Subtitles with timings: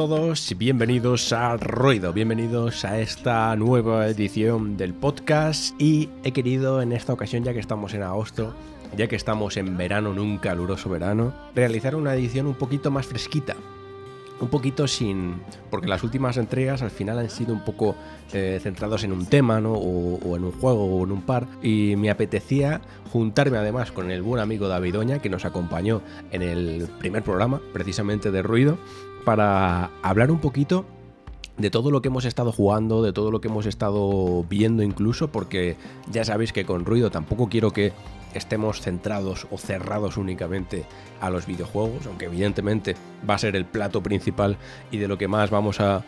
[0.00, 6.92] Todos, bienvenidos a Ruido, bienvenidos a esta nueva edición del podcast y he querido en
[6.92, 8.54] esta ocasión, ya que estamos en agosto,
[8.96, 13.04] ya que estamos en verano, en un caluroso verano, realizar una edición un poquito más
[13.08, 13.56] fresquita,
[14.40, 15.34] un poquito sin.
[15.70, 17.94] Porque las últimas entregas al final han sido un poco
[18.32, 19.74] eh, centrados en un tema, ¿no?
[19.74, 21.46] O, en un juego o en un par.
[21.62, 22.80] Y me apetecía
[23.12, 26.00] juntarme además con el buen amigo David Oña, que nos acompañó
[26.32, 28.78] en el primer programa, precisamente de ruido,
[29.24, 30.84] para hablar un poquito
[31.60, 35.28] de todo lo que hemos estado jugando, de todo lo que hemos estado viendo incluso,
[35.28, 35.76] porque
[36.10, 37.92] ya sabéis que con ruido tampoco quiero que
[38.34, 40.84] estemos centrados o cerrados únicamente
[41.20, 42.96] a los videojuegos, aunque evidentemente
[43.28, 44.56] va a ser el plato principal
[44.90, 46.04] y de lo que más vamos a,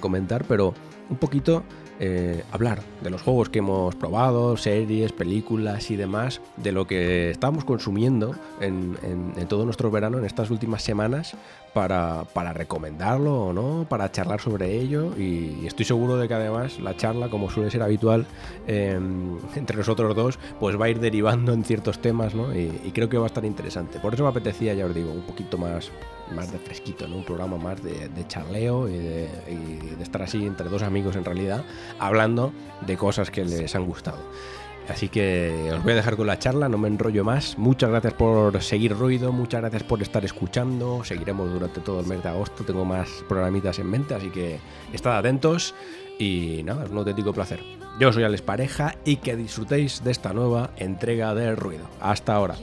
[0.00, 0.74] comentar, pero
[1.08, 1.62] un poquito
[2.00, 7.30] eh, hablar de los juegos que hemos probado, series, películas y demás, de lo que
[7.30, 11.36] estamos consumiendo en, en todo nuestro verano en estas últimas semanas
[11.72, 16.78] para, para, recomendarlo o no, para charlar sobre ello y, estoy seguro de que además
[16.80, 18.26] la charla, como suele ser habitual
[18.66, 22.54] em, entre nosotros dos, pues va a ir derivando en ciertos temas ¿no?
[22.54, 23.98] y, creo que va a estar interesante.
[23.98, 25.90] Por eso me apetecía, ya os digo, un poquito más,
[26.34, 27.16] más de fresquito, ¿no?
[27.16, 31.24] un programa más de, charleo y de, y de estar así entre dos amigos en
[31.24, 31.64] realidad,
[31.98, 32.52] hablando
[32.86, 34.18] de cosas que les han gustado.
[34.88, 37.56] Así que os voy a dejar con la charla, no me enrollo más.
[37.58, 41.02] Muchas gracias por seguir ruido, muchas gracias por estar escuchando.
[41.04, 44.58] Seguiremos durante todo el mes de agosto, tengo más programitas en mente, así que
[44.92, 45.74] estad atentos
[46.18, 47.60] y nada, es un auténtico placer.
[47.98, 51.84] Yo soy Alex Pareja y que disfrutéis de esta nueva entrega del ruido.
[52.00, 52.56] Hasta ahora.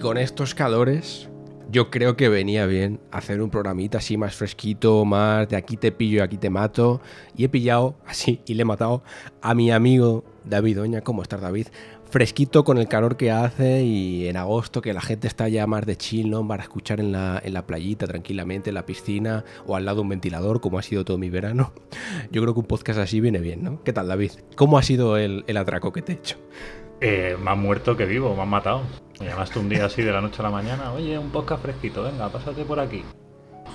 [0.00, 1.28] Con estos calores,
[1.70, 5.92] yo creo que venía bien hacer un programita así más fresquito, más de aquí te
[5.92, 7.02] pillo y aquí te mato.
[7.36, 9.02] Y he pillado así y le he matado
[9.42, 11.02] a mi amigo David Oña.
[11.02, 11.68] ¿Cómo estás, David?
[12.10, 15.84] Fresquito con el calor que hace y en agosto que la gente está ya más
[15.86, 16.46] de chill, ¿no?
[16.48, 20.02] Para escuchar en la, en la playita tranquilamente, en la piscina o al lado de
[20.02, 21.72] un ventilador, como ha sido todo mi verano.
[22.32, 23.84] Yo creo que un podcast así viene bien, ¿no?
[23.84, 24.32] ¿Qué tal, David?
[24.56, 26.36] ¿Cómo ha sido el, el atraco que te he hecho?
[27.00, 28.82] Eh, más muerto que vivo, me han matado.
[29.20, 32.02] Me llamaste un día así de la noche a la mañana, oye, un podcast fresquito,
[32.02, 33.04] venga, pásate por aquí.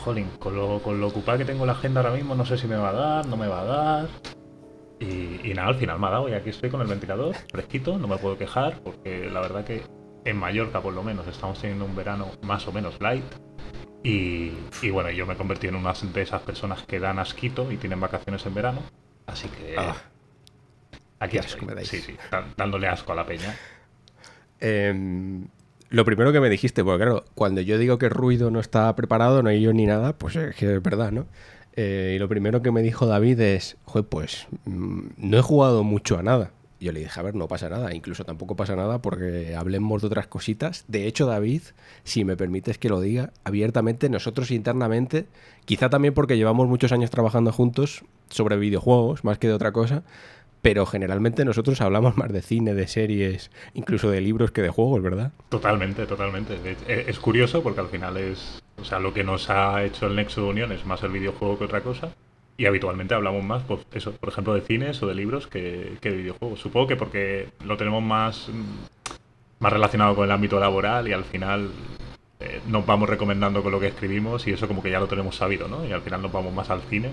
[0.04, 2.68] Jolín, con lo, con lo ocupada que tengo la agenda ahora mismo, no sé si
[2.68, 4.07] me va a dar, no me va a dar.
[5.00, 8.07] Y, nada, al final me ha dado y aquí estoy con el ventilador, fresquito, no
[8.07, 9.83] me puedo quejar, porque la verdad que
[10.24, 13.25] en Mallorca por lo menos estamos teniendo un verano más o menos light.
[14.04, 14.51] Y,
[14.92, 18.00] bueno, yo me he convertido en una de esas personas que dan asquito y tienen
[18.00, 18.81] vacaciones en verano.
[19.25, 19.75] Así que...
[19.78, 19.95] Ah.
[21.25, 21.88] Aquí asco me dais.
[21.88, 22.16] Sí, sí,
[22.56, 23.56] dándole asco a la peña.
[24.60, 25.48] Em,
[25.89, 28.95] lo primero que me dijiste, porque claro, cuando yo digo que el ruido no está
[28.95, 31.27] preparado, no hay yo ni nada, pues es que es verdad, ¿no?
[31.75, 35.83] Eh, y lo primero que me dijo David es, Joder, pues mm, no he jugado
[35.83, 36.51] mucho a nada.
[36.80, 40.07] yo le dije, a ver, no pasa nada, incluso tampoco pasa nada porque hablemos de
[40.07, 40.86] otras cositas.
[40.88, 41.62] De hecho, David,
[42.04, 45.25] si me permites que lo diga abiertamente, nosotros internamente,
[45.66, 50.04] quizá también porque llevamos muchos años trabajando juntos sobre videojuegos, más que de otra cosa,
[50.66, 55.04] pero generalmente nosotros hablamos más de cine, de series, incluso de libros que de juegos,
[55.04, 55.32] ¿verdad?
[55.50, 56.56] Totalmente, totalmente.
[56.88, 60.16] Eh, es curioso porque al final es, o sea, lo que nos ha hecho el
[60.16, 62.16] nexo de unión es más el videojuego que otra cosa.
[62.58, 66.10] Y habitualmente hablamos más, pues eso, por ejemplo, de cines o de libros que, de
[66.10, 66.60] videojuegos.
[66.62, 68.50] Supongo que porque lo tenemos más,
[69.60, 71.70] más relacionado con el ámbito laboral y al final
[72.40, 75.36] eh, nos vamos recomendando con lo que escribimos y eso como que ya lo tenemos
[75.36, 75.86] sabido, ¿no?
[75.86, 77.12] Y al final nos vamos más al cine,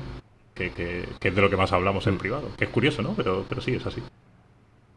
[0.55, 2.19] que, que, es de lo que más hablamos en mm.
[2.19, 2.49] privado.
[2.57, 3.15] Que es curioso, ¿no?
[3.15, 4.03] Pero, pero sí, es así.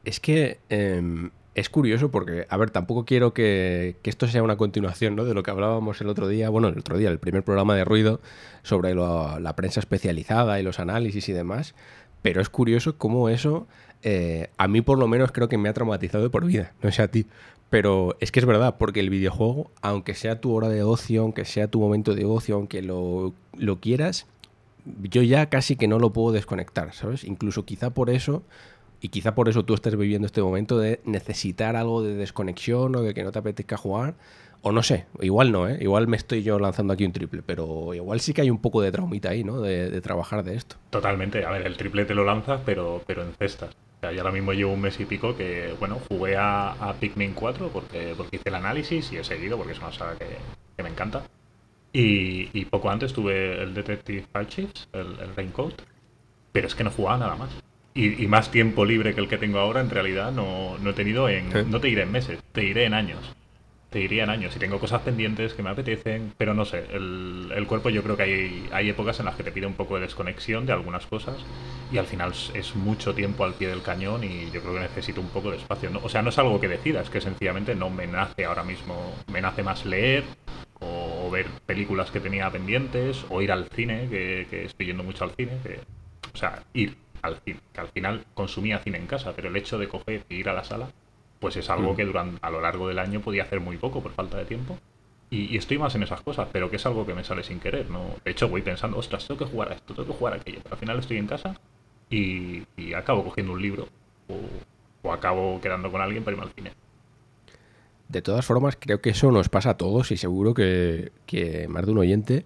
[0.03, 5.15] Es que em, es curioso porque, a ver, tampoco quiero que, esto sea una continuación
[5.15, 5.23] ¿no?
[5.23, 7.85] de lo que hablábamos el otro día, bueno, el otro día, el primer programa de
[7.85, 8.19] ruido
[8.61, 11.73] sobre la prensa especializada y los análisis y demás,
[12.21, 13.67] pero es curioso cómo eso,
[14.03, 16.91] eh, a mí por lo menos creo que me ha traumatizado de por vida, no
[16.91, 17.25] sé a ti.
[17.69, 21.45] Pero es que es verdad, porque el videojuego, aunque sea tu hora de ocio, aunque
[21.45, 24.27] sea tu momento de ocio, aunque lo, lo quieras,
[25.01, 27.23] yo ya casi que no lo puedo desconectar, ¿sabes?
[27.23, 28.43] Incluso quizá por eso
[29.01, 33.01] y quizá por eso tú estés viviendo este momento de necesitar algo de desconexión o
[33.01, 34.15] de que no te apetezca jugar.
[34.61, 35.77] O no sé, igual no, ¿eh?
[35.79, 38.81] Igual me estoy yo lanzando aquí un triple, pero igual sí que hay un poco
[38.81, 39.61] de traumita ahí, ¿no?
[39.61, 40.77] De, trabajar de esto.
[40.89, 41.45] Totalmente.
[41.45, 43.75] A ver, el triple te lo lanzas, pero, pero en cestas.
[43.97, 46.93] O sea, yo ahora mismo llevo un mes y pico que, bueno, jugué a, a
[46.93, 50.25] Pikmin 4 porque, porque hice el análisis y he seguido porque es una saga que,
[50.81, 51.21] me encanta.
[51.97, 55.81] Y, y, poco antes tuve el Detective Archives, el, el Raincoat,
[56.51, 57.49] pero es que no jugaba nada más
[57.95, 61.29] y, más tiempo libre que el que tengo ahora, en realidad no, no he tenido
[61.29, 61.71] en.
[61.71, 63.19] No te iré en meses, te iré en años.
[63.95, 64.53] Te iré en años.
[64.53, 66.85] Y tengo cosas pendientes que me apetecen, pero no sé.
[66.91, 69.95] El, cuerpo, yo creo que hay, hay épocas en las que te pide un poco
[69.95, 71.37] de desconexión de algunas cosas.
[71.93, 75.21] Y al final es mucho tiempo al pie del cañón y yo creo que necesito
[75.21, 75.89] un poco de espacio.
[75.91, 76.01] ¿no?
[76.03, 79.15] O sea, no es algo que decidas, que sencillamente no me nace ahora mismo.
[79.31, 80.25] Me nace más leer
[80.81, 85.23] o ver películas que tenía pendientes o ir al cine, que, que estoy yendo mucho
[85.23, 85.53] al cine.
[85.63, 85.79] Que,
[86.33, 89.79] o sea, ir al cine, que al final consumía cine en casa, pero el hecho
[89.79, 90.89] de coger e ir a la sala,
[91.39, 91.95] pues es algo mm.
[91.95, 94.77] que durante, a lo largo del año podía hacer muy poco por falta de tiempo.
[95.29, 97.89] Y, estoy más en esas cosas, pero que es algo que me sale sin querer,
[97.89, 98.15] ¿no?
[98.23, 100.59] De hecho, voy pensando, ostras, tengo que jugar a esto, tengo que jugar a aquello,
[100.61, 101.59] pero al final estoy en casa
[102.09, 102.63] y,
[102.95, 103.87] acabo cogiendo un libro
[105.03, 106.71] o, acabo quedando con alguien para irme al cine.
[108.07, 111.85] De todas formas, creo que eso nos pasa a todos y seguro que, que más
[111.85, 112.45] de un oyente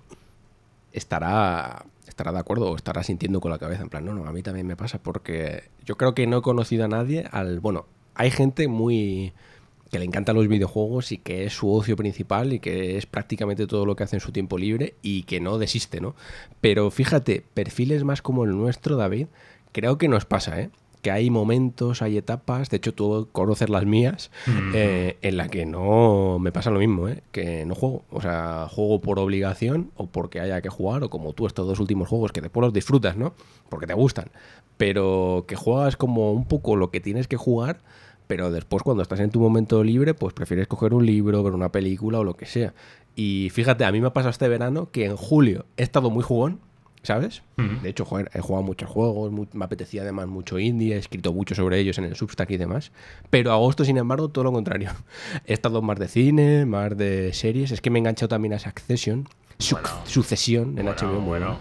[0.93, 1.85] estará
[2.19, 3.83] estará de acuerdo o estará sintiendo con la cabeza.
[3.83, 6.41] En plan, no, no, a mí también me pasa porque yo creo que no he
[6.41, 7.59] conocido a nadie al.
[7.59, 7.85] Bueno,
[8.19, 9.31] hay gente muy.
[9.89, 13.65] que le encantan los videojuegos y que es su ocio principal y que es prácticamente
[13.65, 16.15] todo lo que hace en su tiempo libre y que no desiste, ¿no?
[16.59, 19.27] Pero fíjate, perfiles más como el nuestro, David,
[19.71, 20.69] creo que nos pasa, ¿eh?
[21.01, 24.31] que hay momentos, hay etapas, de hecho tú conoces las mías,
[24.73, 27.23] eh, en la que no me pasa lo mismo, ¿eh?
[27.31, 28.03] que no juego.
[28.11, 31.79] O sea, juego por obligación o porque haya que jugar, o como tú estos dos
[31.79, 33.33] últimos juegos que después los disfrutas, ¿no?
[33.69, 34.29] Porque te gustan.
[34.77, 37.79] Pero que juegas como un poco lo que tienes que jugar,
[38.29, 41.71] pero después cuando estás en tu momento libre, pues prefieres coger un libro, ver una
[41.71, 42.75] película o lo que sea.
[43.15, 46.21] Y fíjate, a mí me ha pasado este verano que en julio he estado muy
[46.21, 46.59] jugón,
[47.01, 47.41] ¿sabes?
[47.57, 51.79] De hecho, he jugado muchos juegos, me apetecía además mucho indie, he escrito mucho sobre
[51.79, 52.91] ellos en el Substack y demás.
[53.31, 54.91] Pero agosto, sin embargo, todo lo contrario.
[55.47, 57.71] He estado más de cine, más de series.
[57.71, 59.27] Es que me he enganchado también a Succession,
[60.05, 61.19] Sucesión en HBO.
[61.21, 61.57] Bueno.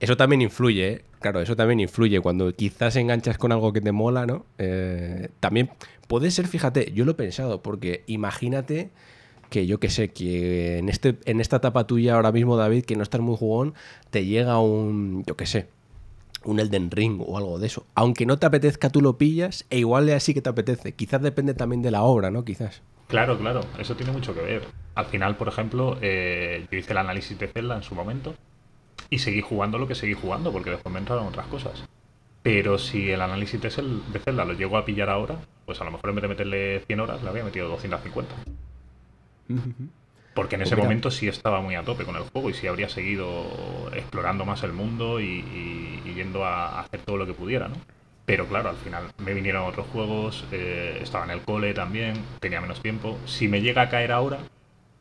[0.00, 1.04] Eso también influye, ¿eh?
[1.24, 2.20] claro, eso también influye.
[2.20, 4.44] Cuando quizás enganchas con algo que te mola, ¿no?
[4.58, 5.70] Eh, también
[6.06, 8.90] puede ser, fíjate, yo lo he pensado, porque imagínate
[9.48, 12.96] que yo que sé, que en, este, en esta etapa tuya ahora mismo, David, que
[12.96, 13.72] no estás muy jugón,
[14.10, 15.68] te llega un, yo que sé,
[16.44, 17.86] un Elden Ring o algo de eso.
[17.94, 20.92] Aunque no te apetezca, tú lo pillas e igual de así que te apetece.
[20.92, 22.44] Quizás depende también de la obra, ¿no?
[22.44, 22.82] Quizás.
[23.08, 24.62] Claro, claro, eso tiene mucho que ver.
[24.94, 28.34] Al final, por ejemplo, eh, yo hice el análisis de Zelda en su momento
[29.14, 31.84] y seguí jugando lo que seguí jugando porque después me entraron otras cosas.
[32.42, 36.10] Pero si el análisis de Zelda lo llego a pillar ahora, pues a lo mejor
[36.10, 38.34] en vez de meterle 100 horas le había metido 250.
[40.34, 42.88] Porque en ese momento sí estaba muy a tope con el juego y sí habría
[42.88, 43.44] seguido
[43.94, 45.44] explorando más el mundo y,
[46.16, 47.76] yendo a hacer todo lo que pudiera, ¿no?
[48.26, 52.60] Pero claro, al final me vinieron otros juegos, eh, estaba en el cole también, tenía
[52.60, 53.18] menos tiempo.
[53.26, 54.38] Si me llega a caer ahora,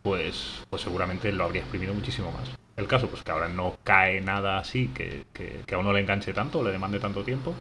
[0.03, 2.62] pues, pues seguramente lo habría exprimido muchísimo más.
[2.75, 6.33] El caso, pues que ahora no cae nada así que, que, a uno le enganche
[6.33, 7.55] tanto, o le demande tanto tiempo.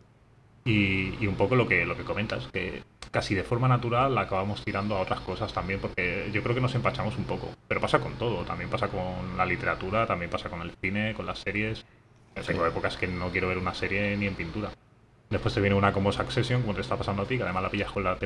[0.65, 4.65] Y, un poco lo que, lo que comentas, que casi de forma natural la acabamos
[4.65, 7.51] tirando a otras cosas también, porque yo creo que nos empachamos un poco.
[7.69, 11.27] Pero pasa con todo, también pasa con la literatura, también pasa con el cine, con
[11.27, 11.85] las series.
[12.47, 14.71] Tengo épocas que no quiero ver una serie ni en pintura.
[15.29, 17.71] Después te viene una como Succession, como te está pasando a ti, que además la
[17.71, 18.19] pillas con, la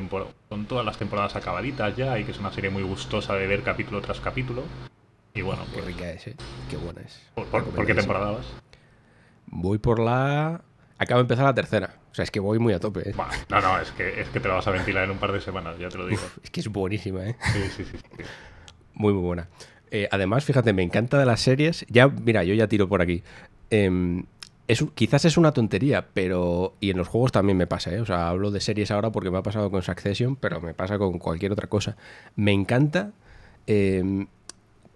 [0.48, 3.62] con todas las temporadas acabaditas ya y que es una serie muy gustosa de ver
[3.62, 4.64] capítulo tras capítulo.
[5.36, 6.34] Y bueno, Qué pues, rica es, ¿eh?
[6.70, 7.20] Qué buena es.
[7.34, 8.46] ¿por, por- por qué temporada vas?
[9.46, 10.62] Voy por la...
[10.98, 11.94] Acabo de empezar la tercera.
[12.10, 13.14] O sea, es que voy muy a tope, ¿eh?
[13.50, 15.40] No, no, es que, es que te la vas a ventilar en un par de
[15.42, 16.18] semanas, ya te lo digo.
[16.24, 17.36] Uf, es que es buenísima, ¿eh?
[17.52, 17.98] Sí, sí, sí.
[17.98, 18.22] sí.
[18.94, 19.48] Muy, muy buena.
[19.90, 21.84] Eh, además, fíjate, me encanta de las series.
[21.90, 23.22] Ya, mira, yo ya tiro por aquí.
[23.68, 24.24] Em,
[24.68, 26.74] es, quizás es una tontería, pero.
[26.80, 28.00] Y en los juegos también me pasa, ¿eh?
[28.00, 30.96] O sea, hablo de series ahora porque me ha pasado con Succession, pero me pasa
[30.98, 31.96] con cualquier otra cosa.
[32.36, 33.12] Me encanta.
[33.66, 34.26] em,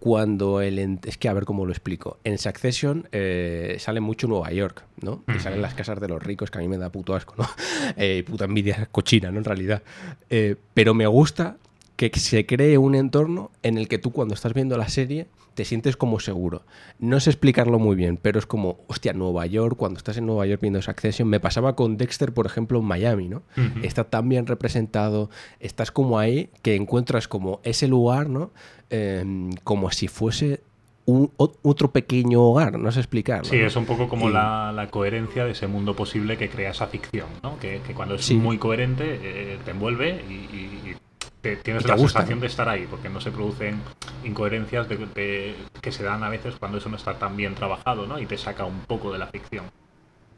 [0.01, 0.99] cuando el.
[1.05, 2.19] Es que a ver cómo lo explico.
[2.25, 5.23] En Succession eh, sale mucho Nueva York, ¿no?
[5.35, 7.49] Y salen las casas de los ricos, que a mí me da puto asco, ¿no?
[7.97, 9.39] Eh, puta envidia cochina, ¿no?
[9.39, 9.83] En realidad.
[10.31, 11.59] Eh, pero me gusta
[11.97, 15.27] que se cree un entorno en el que tú cuando estás viendo la serie
[15.61, 16.63] te sientes como seguro.
[16.99, 20.47] No sé explicarlo muy bien, pero es como, hostia, Nueva York, cuando estás en Nueva
[20.47, 23.43] York viendo Succession, me pasaba con Dexter, por ejemplo, en Miami, ¿no?
[23.83, 28.53] Está tan bien representado, estás como ahí, que encuentras como ese lugar, ¿no?
[28.89, 30.63] Eh, como si fuese
[31.05, 33.45] un, otro pequeño hogar, no sé explicarlo.
[33.45, 36.87] Sí, es un poco como la, la coherencia de ese mundo posible que crea esa
[36.87, 37.59] ficción, ¿no?
[37.59, 38.37] Que, que cuando es Sí.
[38.37, 40.95] muy coherente eh, te envuelve y
[41.41, 42.43] te- tienes te la gusta, sensación ¿no?
[42.43, 43.81] de estar ahí, porque no se producen
[44.25, 48.07] incoherencias de- de- que se dan a veces cuando eso no está tan bien trabajado,
[48.07, 48.19] ¿no?
[48.19, 49.65] Y te saca un poco de la ficción.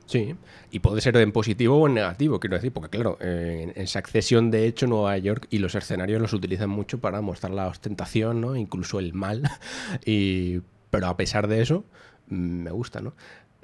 [0.07, 0.35] Sí,
[0.71, 4.51] y puede ser en positivo o en negativo, quiero decir, porque claro, en, en Succession,
[4.51, 8.57] de hecho, Nueva York y los escenarios los utilizan mucho para mostrar la ostentación, ¿no?
[8.57, 9.43] Incluso el mal.
[10.05, 11.85] Y, pero a pesar de eso,
[12.29, 13.15] me gusta, ¿no?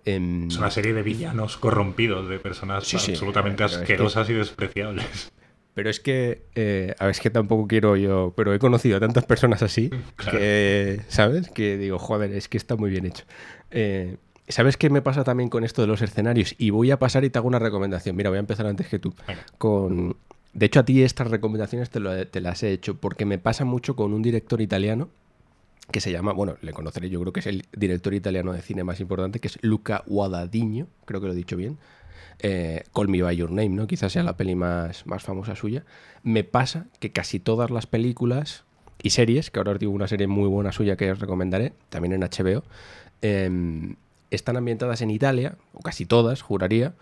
[0.04, 3.82] Em, Es una serie de villanos corrompidos, de personas Sí, sí, absolutamente pero es que-
[3.82, 5.32] asquerosas y despreciables.
[5.78, 9.00] Pero es que, eh, a ver, es que tampoco quiero yo, pero he conocido a
[9.00, 10.36] tantas personas así Claro.
[10.36, 11.50] que, ¿sabes?
[11.50, 13.22] Que digo, joder, es que está muy bien hecho.
[13.70, 14.16] Eh,
[14.48, 16.56] ¿Sabes qué me pasa también con esto de los escenarios?
[16.58, 18.16] Y voy a pasar y te hago una recomendación.
[18.16, 19.14] Mira, voy a empezar antes que tú.
[19.28, 19.46] Venga.
[19.56, 20.16] Con...
[20.52, 23.64] De hecho, a ti estas recomendaciones te, lo- te las he hecho porque me pasa
[23.64, 25.08] mucho con un director italiano
[25.92, 28.82] que se llama, bueno, le conoceré, yo creo que es el director italiano de cine
[28.82, 31.78] más importante, que es Luca Guadagnino, creo que lo he dicho bien.
[32.40, 33.86] Eh, Call Me By Your Name, ¿no?
[33.86, 35.84] Quizás sea la peli más, más famosa suya.
[36.22, 38.64] Me pasa que casi todas las películas
[39.02, 42.12] y series, que ahora os digo una serie muy buena suya que os recomendaré, también
[42.14, 42.62] en HBO,
[43.22, 43.96] em,
[44.30, 46.94] están ambientadas en Italia, o casi todas, juraría,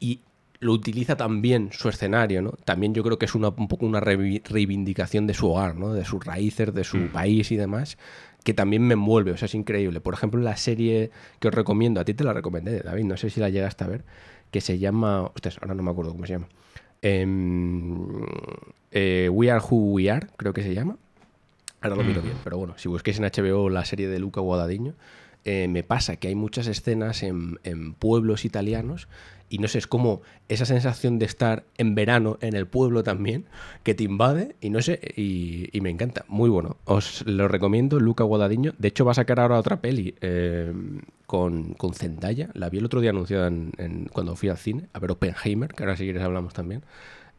[0.00, 0.20] y
[0.60, 2.50] lo utiliza también su escenario, ¿no?
[2.64, 5.92] También yo creo que es una, un poco una reivindicación de su hogar, ¿no?
[5.92, 7.08] De sus raíces, de su Mm.
[7.10, 7.96] país y demás,
[8.42, 10.00] que también me envuelve, o sea, es increíble.
[10.00, 13.30] Por ejemplo, la serie que os recomiendo, a ti te la recomendé, David, no sé
[13.30, 14.04] si la llegaste a ver,
[14.50, 16.48] que se llama, ostras, ahora no me acuerdo cómo se llama.
[17.02, 18.24] Em,
[18.90, 20.96] eh, We Are Who We Are, creo que se llama.
[21.80, 22.24] Ahora lo miro Mm.
[22.24, 24.94] bien, pero bueno, si busquéis en HBO la serie de Luca Guadagnino,
[25.44, 29.08] eh, me pasa que hay muchas escenas en, en pueblos italianos
[29.50, 33.46] y no sé, es como esa sensación de estar en verano en el pueblo también,
[33.82, 36.76] que te invade y no sé, y, me encanta, muy bueno.
[36.84, 38.72] Os lo recomiendo, Luca Guadagnino.
[38.78, 40.72] De hecho, va a sacar ahora otra peli eh,
[41.26, 42.50] con, con Zendaya.
[42.54, 45.82] La vi el otro día anunciada en- cuando fui al cine, a ver Oppenheimer, que
[45.82, 46.82] ahora si quieres hablamos también.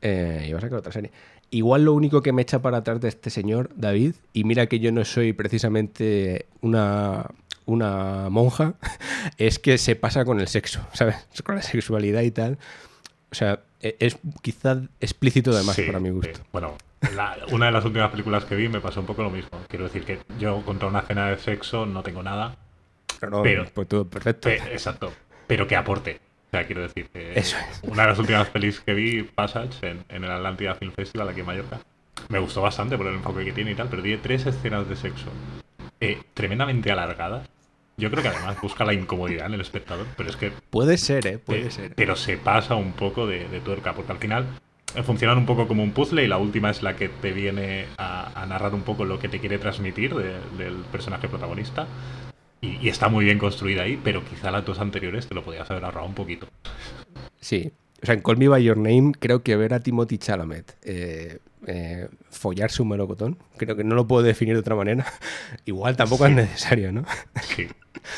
[0.01, 1.11] Eh, y va a sacar otra serie.
[1.51, 4.79] Igual lo único que me echa para atrás de este señor, David, y mira que
[4.79, 7.25] yo no soy precisamente una,
[7.71, 8.73] una monja,
[9.38, 11.15] es que se pasa con el sexo, ¿sabes?
[11.43, 12.57] Con la sexualidad y tal.
[13.31, 16.39] O sea, e- es quizá explícito además Sí, para mi gusto.
[16.39, 16.75] eh, bueno,
[17.15, 19.51] la- una de las últimas películas que vi me pasó un poco lo mismo.
[19.67, 22.55] Quiero decir que yo contra una escena de sexo no tengo nada.
[23.19, 24.49] Pero no, pero- pues todo perfecto.
[24.49, 25.11] Pe- exacto.
[25.47, 26.19] Pero que aporte.
[26.47, 27.81] O sea, quiero decir que Eso es.
[27.83, 31.41] una de las últimas pelis que vi, Passage, en, en el Atlántida Film Festival aquí
[31.41, 31.79] en Mallorca,
[32.29, 34.95] me gustó bastante por el enfoque que tiene y tal, pero tiene tres escenas de
[34.95, 35.27] sexo
[36.01, 37.47] eh, tremendamente alargadas.
[37.99, 41.27] Yo creo que además busca la incomodidad en el espectador, pero es que Puede ser,
[41.27, 41.37] ¿eh?
[41.37, 41.93] Puede eh, ser.
[41.95, 44.45] Pero se pasa un poco de, de tuerca, porque al final
[44.95, 47.85] eh, funcionan un poco como un puzzle y la última es la que te viene
[47.97, 51.85] a, a narrar un poco lo que te quiere transmitir de- del personaje protagonista.
[52.61, 55.69] Y, y está muy bien construida ahí, pero quizá las dos anteriores te lo podías
[55.71, 56.47] haber ahorrado un poquito.
[57.39, 57.71] Sí.
[58.01, 61.39] O sea, en Call Me By Your Name creo que ver a Timothy Chalamet eh,
[61.67, 65.05] eh, follarse un melocotón, creo que no lo puedo definir de otra manera.
[65.65, 67.03] Igual tampoco es necesario, ¿no?
[67.41, 67.67] Sí.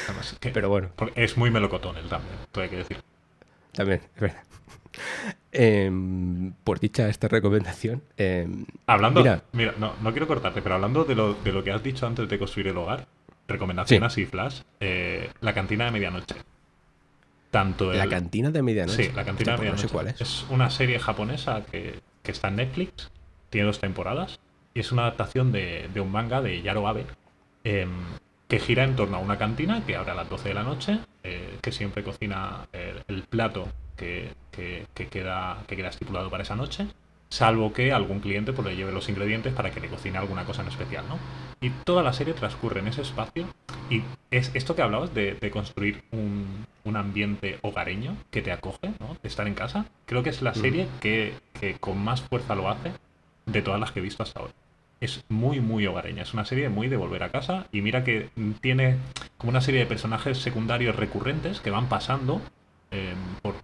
[0.08, 2.98] Además, que- Pero bueno, es muy melocotón él también, todo hay que decir.
[3.74, 4.44] también, es verdad.
[5.54, 9.44] Em, por dicha esta recomendación, em, Hablando, Mira.
[9.52, 12.30] mira, no, no quiero cortarte, pero hablando de lo, de lo que has dicho antes
[12.30, 13.08] de construir el hogar,
[13.48, 14.06] recomendación Sí.
[14.06, 16.36] así, Flash, eh, la cantina de medianoche.
[17.52, 19.04] Tanto la cantina de medianoche.
[19.06, 19.94] Sí, la cantina de Tampoco No sé medianoche.
[19.94, 20.46] cuál es.
[20.50, 23.12] una serie japonesa que, que está en Netflix,
[23.50, 24.40] tiene dos temporadas,
[24.74, 27.06] y es una adaptación de, de un manga de Yaro Abe,
[27.66, 27.90] em,
[28.48, 31.00] que gira en torno a una cantina que abre a las 12 de la noche,
[31.24, 33.68] eh, que siempre cocina el, el plato
[33.98, 36.88] que, queda, que queda estipulado para esa noche,
[37.30, 40.62] salvo que algún cliente pues, le lleve los ingredientes para que le cocine alguna cosa
[40.64, 41.18] en especial, ¿no?
[41.62, 43.46] Y toda la serie transcurre en ese espacio
[43.90, 44.02] y
[44.32, 46.66] es esto que hablabas de, construir un,
[46.96, 49.16] ambiente hogareño que te acoge, ¿no?
[49.22, 49.86] De estar en casa.
[50.06, 52.92] Creo que es la serie que, que con más fuerza lo hace
[53.46, 54.54] de todas las que he visto hasta ahora
[55.02, 56.22] es muy, muy hogareña.
[56.22, 57.66] Es una serie muy de volver a casa.
[57.72, 58.30] Y mira que
[58.62, 58.98] tiene
[59.38, 62.40] como una serie de personajes secundarios recurrentes que van pasando
[62.92, 63.56] em, por,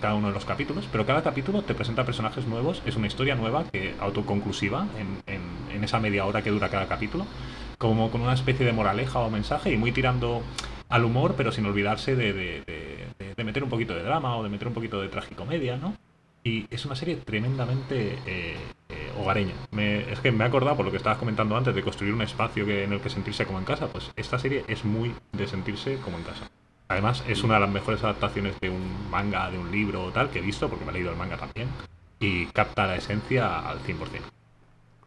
[0.00, 0.88] cada uno de los capítulos.
[0.90, 2.82] Pero cada capítulo te presenta personajes nuevos.
[2.84, 4.88] Es una historia nueva, que autoconclusiva,
[5.26, 5.40] en,
[5.84, 7.26] esa media hora que dura cada capítulo.
[7.78, 10.42] Como con una especie de moraleja o mensaje y muy tirando
[10.88, 12.62] al humor, pero sin olvidarse de,
[13.36, 15.96] de meter un poquito de drama o de meter un poquito de tragicomedia, ¿no?
[16.44, 18.56] Y es una serie tremendamente eh,
[18.88, 19.54] eh, hogareña.
[19.78, 22.66] es que me he acordado por lo que estabas comentando antes de construir un espacio
[22.66, 23.86] que, en el que sentirse como en casa.
[23.86, 26.50] Pues esta serie es muy de sentirse como en casa.
[26.88, 30.30] Además, es una de las mejores adaptaciones de un manga, de un libro o tal
[30.30, 31.68] que he visto, porque me he leído el manga también.
[32.18, 34.41] Y capta la esencia al 100%.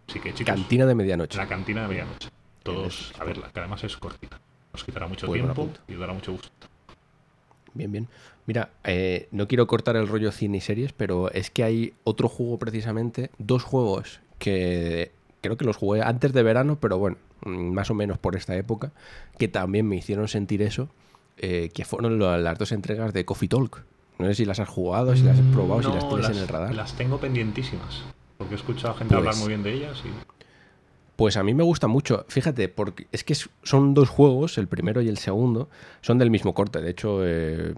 [0.08, 0.54] Así que, chicos.
[0.54, 1.38] Cantina de medianoche.
[1.38, 2.30] La cantina de medianoche.
[2.64, 4.40] Todos a verla, que además es cortita.
[4.74, 6.50] Nos quitará mucho tiempo y dará mucho gusto.
[7.74, 8.08] Bien, bien.
[8.46, 12.30] Mira, eh, no quiero cortar el rollo cine y series, pero es que hay otro
[12.30, 17.72] juego precisamente, dos juegos que creo que los jugué antes de verano, pero bueno, mm,
[17.72, 18.92] más o menos por esta época,
[19.38, 20.90] que también me hicieron sentir eso,
[21.38, 23.84] eh, que fueron las dos entregas de Coffee Talk.
[24.20, 26.48] No sé si las has jugado, si las has probado, si las tienes en el
[26.48, 26.74] radar.
[26.74, 28.04] Las tengo pendientísimas,
[28.38, 30.10] porque he escuchado a gente hablar pues muy bien de ellas y...
[31.16, 32.26] Pues a mí me gusta mucho.
[32.28, 35.70] Fíjate, porque es que son dos juegos, el primero y el segundo,
[36.02, 36.82] son del mismo corte.
[36.82, 37.74] De hecho, eh,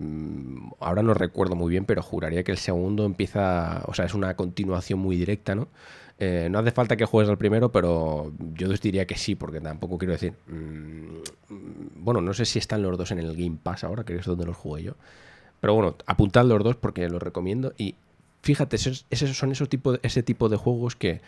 [0.79, 4.35] ahora no recuerdo muy bien, pero juraría que el segundo empieza, o sea, es una
[4.35, 5.67] continuación muy directa, ¿no?
[6.19, 9.99] Eh, no hace falta que juegues al primero, pero yo diría que sí, porque tampoco
[9.99, 10.33] quiero decir.
[10.47, 11.19] Mm,
[11.97, 14.45] bueno, no sé si están los dos en el Game Pass ahora, que es donde
[14.45, 14.93] los jugué yo.
[15.59, 17.73] Pero bueno, apuntad los dos porque los recomiendo.
[17.77, 17.95] Y
[18.47, 19.05] fíjate, esos,
[19.38, 21.19] son esos tipo, ese tipo de juegos que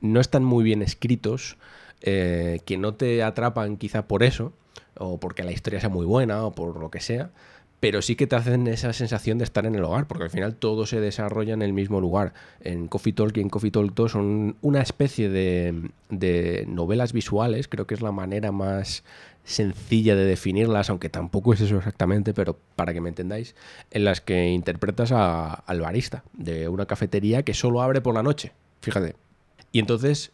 [0.00, 1.56] no están muy bien escritos,
[2.00, 4.52] eh, que no te atrapan quizá por eso,
[4.96, 7.30] o porque la historia sea muy buena, o por lo que sea,
[7.78, 10.56] pero sí que te hacen esa sensación de estar en el hogar, porque al final
[10.56, 12.34] todo se desarrolla en el mismo lugar.
[12.60, 17.68] En Coffee Talk y en Coffee Talk 2 son una especie de, de novelas visuales,
[17.68, 19.04] creo que es la manera más
[19.48, 23.54] sencilla de definirlas, aunque tampoco es eso exactamente, pero para que me entendáis,
[23.90, 28.52] en las que interpretas al barista de una cafetería que solo abre por la noche.
[28.82, 29.16] Fíjate,
[29.72, 30.32] y entonces,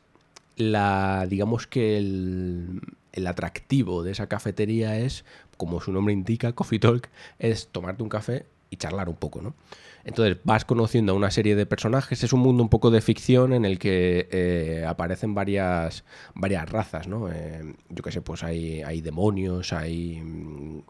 [0.57, 2.81] la, digamos que el,
[3.13, 5.25] el atractivo de esa cafetería es,
[5.57, 9.55] como su nombre indica, Coffee Talk, es tomarte un café y charlar un poco, ¿no?
[10.05, 13.53] Entonces vas conociendo a una serie de personajes, es un mundo un poco de ficción
[13.53, 17.31] en el que eh, aparecen varias, varias razas, ¿no?
[17.31, 20.23] Eh, yo qué sé, pues hay, hay demonios, hay,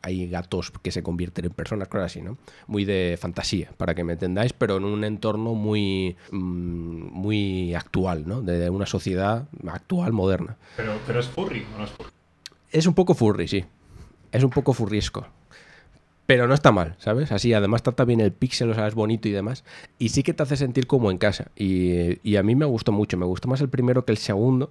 [0.03, 2.38] hay gatos que se convierten en personas, cosas así, ¿no?
[2.66, 8.27] Muy de fantasía, para que me entendáis, pero en un entorno muy, mm, muy actual,
[8.27, 8.42] ¿no?
[8.42, 10.57] De una sociedad actual, moderna.
[10.77, 12.11] Pero, pero es furry o no es furry?
[12.72, 13.64] Es un poco furry, sí.
[14.33, 15.29] Es un poco furriesco.
[16.27, 17.33] Pero no está mal, ¿sabes?
[17.33, 19.65] Así, además trata bien el píxel, o sea, es bonito y demás.
[19.99, 21.51] Y sí que te hace sentir como en casa.
[21.55, 23.19] Y, y a mí me gustó mucho.
[23.19, 24.71] Me gustó más el primero que el segundo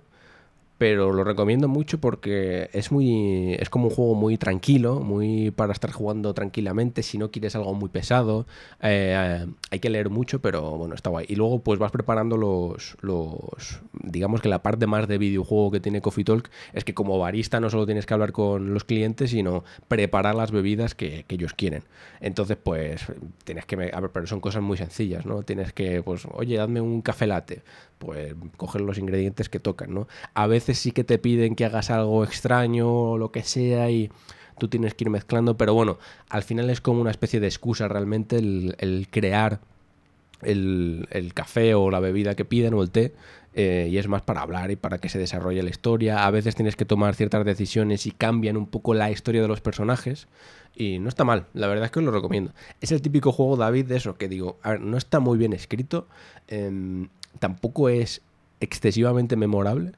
[0.83, 5.71] pero lo recomiendo mucho porque es muy es como un juego muy tranquilo, muy para
[5.71, 8.45] estar jugando tranquilamente, si no quieres algo muy pesado,
[8.81, 11.25] eh, hay que leer mucho, pero bueno, está guay.
[11.29, 15.79] Y luego pues vas preparando los, los, digamos que la parte más de videojuego que
[15.79, 19.31] tiene Coffee Talk es que como barista no solo tienes que hablar con los clientes,
[19.31, 21.83] sino preparar las bebidas que, ellos quieren.
[22.21, 23.01] Entonces pues
[23.43, 25.41] tienes que, a ver, pero son cosas muy sencillas, ¿no?
[25.41, 27.63] Tienes que, pues, oye, dame un café latte
[27.97, 30.07] pues coger los ingredientes que tocan, ¿no?
[30.33, 34.11] A veces sí que te piden que hagas algo extraño o lo que sea y
[34.57, 35.97] tú tienes que ir mezclando, pero bueno,
[36.29, 39.61] al final es como una especie de excusa realmente el, crear
[40.41, 43.13] el, café o la bebida que piden o el té
[43.55, 46.25] eh, y es más para hablar y para que se desarrolle la historia.
[46.25, 49.61] A veces tienes que tomar ciertas decisiones y cambian un poco la historia de los
[49.61, 50.27] personajes
[50.75, 52.51] y no está mal, la verdad es que os lo recomiendo.
[52.81, 55.53] Es el típico juego, David, de eso que digo, a ver, no está muy bien
[55.53, 56.07] escrito,
[56.47, 58.21] em, tampoco es
[58.59, 59.91] excesivamente memorable,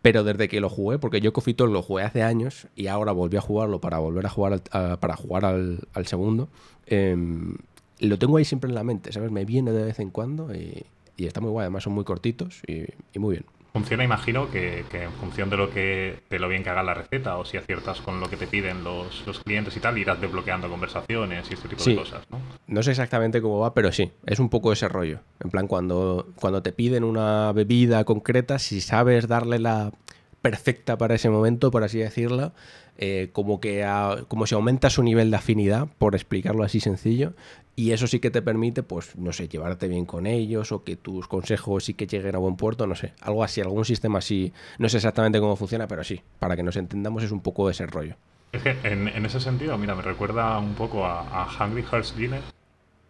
[0.00, 3.36] pero desde que lo jugué, porque yo Coffee lo jugué hace años y ahora volví
[3.36, 6.48] a jugarlo para volver a jugar al, para jugar al, segundo,
[6.86, 7.56] em,
[7.98, 9.30] lo tengo ahí siempre en la mente, ¿sabes?
[9.30, 10.86] Me viene de vez en cuando y,
[11.24, 13.46] está muy guay, además son muy cortitos y muy bien.
[13.76, 17.36] Funciona, imagino, que, en función de lo que de lo bien que haga la receta
[17.36, 21.50] o si aciertas con lo que te piden los, clientes y tal, irás desbloqueando conversaciones
[21.50, 22.40] y este tipo de cosas, ¿no?
[22.66, 25.20] No sé exactamente cómo va, pero sí, es un poco ese rollo.
[25.40, 29.92] En plan, cuando, cuando te piden una bebida concreta, si sabes darle la
[30.40, 32.54] perfecta para ese momento, por así decirlo,
[32.98, 33.86] eh, como que
[34.28, 37.34] como se aumenta su nivel de afinidad, por explicarlo así sencillo,
[37.74, 40.96] y eso sí que te permite, pues, no sé, llevarte bien con ellos o que
[40.96, 44.52] tus consejos sí que lleguen a buen puerto, no sé, algo así, algún sistema así,
[44.78, 47.86] no sé exactamente cómo funciona, pero sí, para que nos entendamos es un poco ese
[47.86, 48.16] rollo.
[48.52, 52.40] Es que en, ese sentido, mira, me recuerda un poco a, Hungry Hearts Dinner,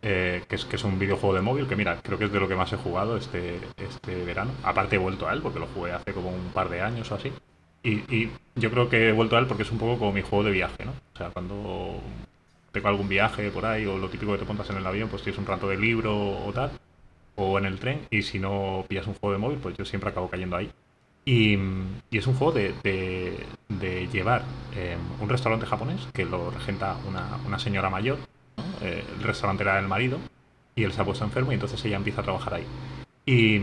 [0.03, 2.41] eh, que, es, que es un videojuego de móvil, que mira, creo que es de
[2.41, 4.51] lo que más he jugado este, este verano.
[4.65, 7.15] Aparte he vuelto a él, porque lo jugué hace como un par de años o
[7.15, 7.33] así.
[7.87, 10.43] Y, yo creo que he vuelto a él porque es un poco como mi juego
[10.43, 10.93] de viaje, ¿no?
[11.15, 12.01] O sea, cuando
[12.73, 15.23] tengo algún viaje por ahí o lo típico que te montas en el avión, pues
[15.23, 16.71] tienes un rato de libro o tal,
[17.37, 20.11] o en el tren, y si no pillas un juego de móvil, pues yo siempre
[20.11, 20.71] acabo cayendo ahí.
[21.25, 21.59] Y,
[22.11, 22.75] es un juego de,
[23.69, 24.43] de, llevar
[24.75, 28.19] em, un restaurante japonés que lo regenta una, una señora mayor.
[28.81, 30.19] Eh, el restaurante era del marido
[30.75, 32.65] y él se ha puesto enfermo y entonces ella empieza a trabajar ahí.
[33.29, 33.59] Y,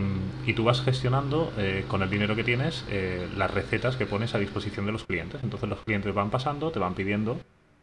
[0.53, 4.39] tú vas gestionando eh, con el dinero que tienes eh, las recetas que pones a
[4.39, 5.41] disposición de los clientes.
[5.41, 7.39] Entonces los clientes van pasando, te van pidiendo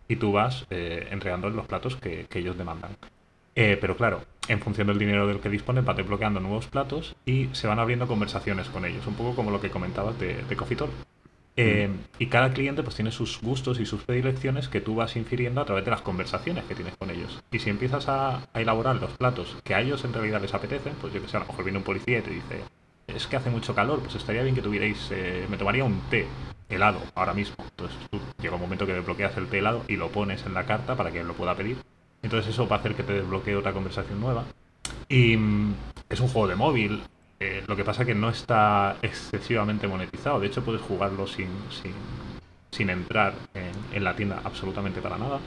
[0.07, 2.97] y tú vas eh, entregando los platos que, ellos demandan.
[3.55, 7.67] pero claro, en función del dinero del que dispones, vas desbloqueando nuevos platos y se
[7.67, 10.57] van abriendo conversaciones con ellos, un poco como lo que comentabas de, de.
[11.57, 15.61] Eh, y cada cliente pues tiene sus gustos y sus predilecciones que tú vas infiriendo
[15.61, 17.43] a través de las conversaciones que tienes con ellos.
[17.51, 21.13] Y si empiezas a, elaborar los platos que a ellos en realidad les apetecen, pues
[21.13, 22.61] yo que sé, a lo mejor viene un policía y te dice,
[23.09, 26.27] es que hace mucho calor, pues estaría bien que tuvierais, eh, me tomaría un té
[26.69, 27.57] helado ahora mismo.
[27.59, 30.65] Entonces tú llega un momento que desbloqueas el té helado y lo pones en la
[30.65, 31.79] carta para que él lo pueda pedir.
[32.23, 34.45] Entonces eso va a hacer que te desbloquee otra conversación nueva.
[35.09, 35.75] Y mm,
[36.09, 37.03] es un juego de móvil,
[37.43, 40.39] eh, lo que pasa es que no está excesivamente monetizado.
[40.41, 41.49] De hecho, puedes jugarlo sin,
[42.71, 45.41] sin, entrar en, la tienda absolutamente para nada.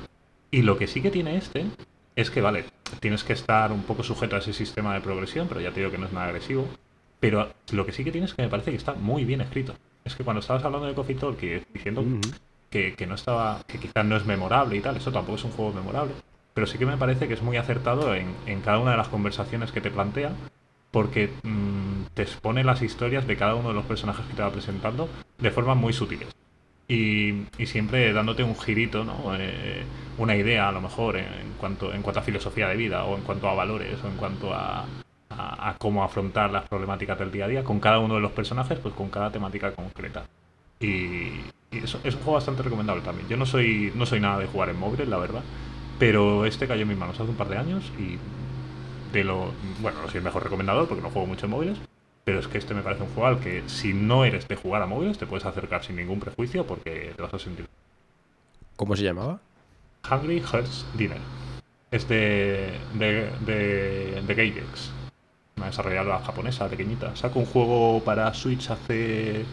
[0.50, 1.66] Y lo que sí que tiene este
[2.16, 2.66] es que, vale,
[3.00, 5.92] tienes que estar un poco sujeto a ese sistema de progresión, pero ya te digo
[5.92, 6.68] que no es nada agresivo.
[7.20, 9.76] Pero lo que sí que tiene es que me parece que está muy bien escrito.
[10.04, 12.04] Es que cuando estabas hablando de Coffee Talk y diciendo
[12.72, 15.74] que, no estaba, que quizás no es memorable y tal, eso tampoco es un juego
[15.74, 16.14] memorable.
[16.56, 19.10] Pero sí que me parece que es muy acertado en, en cada una de las
[19.10, 20.32] conversaciones que te plantea
[20.94, 24.52] porque mm, te expone las historias de cada uno de los personajes que te va
[24.52, 26.30] presentando de formas muy sutiles.
[26.88, 29.36] Y, siempre dándote un girito, ¿no?
[29.36, 29.84] Eh,
[30.20, 33.24] una idea a lo mejor en, cuanto, en cuanto a filosofía de vida o en
[33.24, 34.86] cuanto a valores o en cuanto a,
[35.80, 38.94] cómo afrontar las problemáticas del día a día con cada uno de los personajes, pues
[38.94, 40.26] con cada temática concreta.
[40.80, 41.32] Y,
[41.72, 43.28] eso es un juego bastante recomendable también.
[43.28, 45.42] Yo no soy, no soy nada de jugar en móviles, la verdad,
[45.98, 48.20] pero este cayó en mis manos hace un par de años y
[49.13, 49.54] de lo.
[49.80, 51.78] Bueno, no soy el mejor recomendador porque no juego mucho en móviles.
[52.26, 54.82] Pero es que este me parece un juego al que si no eres de jugar
[54.82, 57.67] a móviles te puedes acercar sin ningún prejuicio porque te vas a sentir.
[58.76, 59.39] ¿Cómo se llamaba?
[60.10, 61.19] Hungry Hearts Dinner.
[61.91, 64.91] Es de, de, de, de Gagex.
[65.58, 67.15] Una desarrolladora japonesa pequeñita.
[67.15, 69.45] Sacó un juego para Switch hace.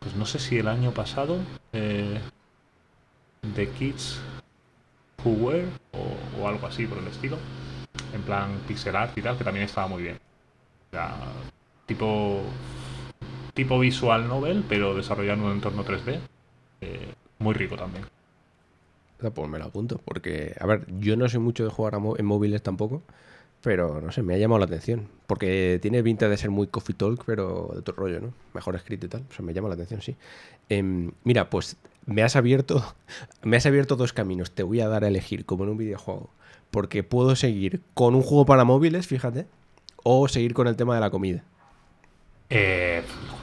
[0.00, 1.38] Pues no sé si el año pasado.
[1.72, 2.20] Eh,
[3.54, 4.20] The Kids
[5.24, 7.38] Who Were o, o algo así por el estilo
[8.12, 10.16] en plan pixel art y tal, que también estaba muy bien.
[10.16, 11.16] O sea,
[11.86, 12.42] tipo,
[13.54, 16.18] tipo visual novel, pero desarrollando un entorno 3D.
[16.80, 18.04] Eh, muy rico también.
[19.18, 22.62] Pues me lo apunto, porque, a ver, yo no sé mucho de jugar en móviles
[22.62, 23.02] tampoco,
[23.62, 25.08] pero no sé, me ha llamado la atención.
[25.26, 28.32] Porque tiene pinta de ser muy coffee talk, pero de otro rollo, ¿no?
[28.54, 29.24] Mejor escrito y tal.
[29.30, 30.16] O sea, me llama la atención, sí.
[30.70, 31.76] Em, mira, pues
[32.06, 32.82] me has abierto.
[33.42, 34.52] Me has abierto dos caminos.
[34.52, 36.30] Te voy a dar a elegir, como en un videojuego
[36.70, 39.46] porque puedo seguir con un juego para móviles, fíjate,
[40.02, 41.44] o seguir con el tema de la comida.
[42.48, 43.02] Eh,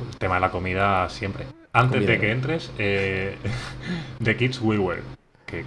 [0.09, 1.45] el tema de la comida siempre.
[1.73, 3.35] Antes de que entres, eh,
[4.23, 5.01] The Kids Will Wear,
[5.45, 5.63] que,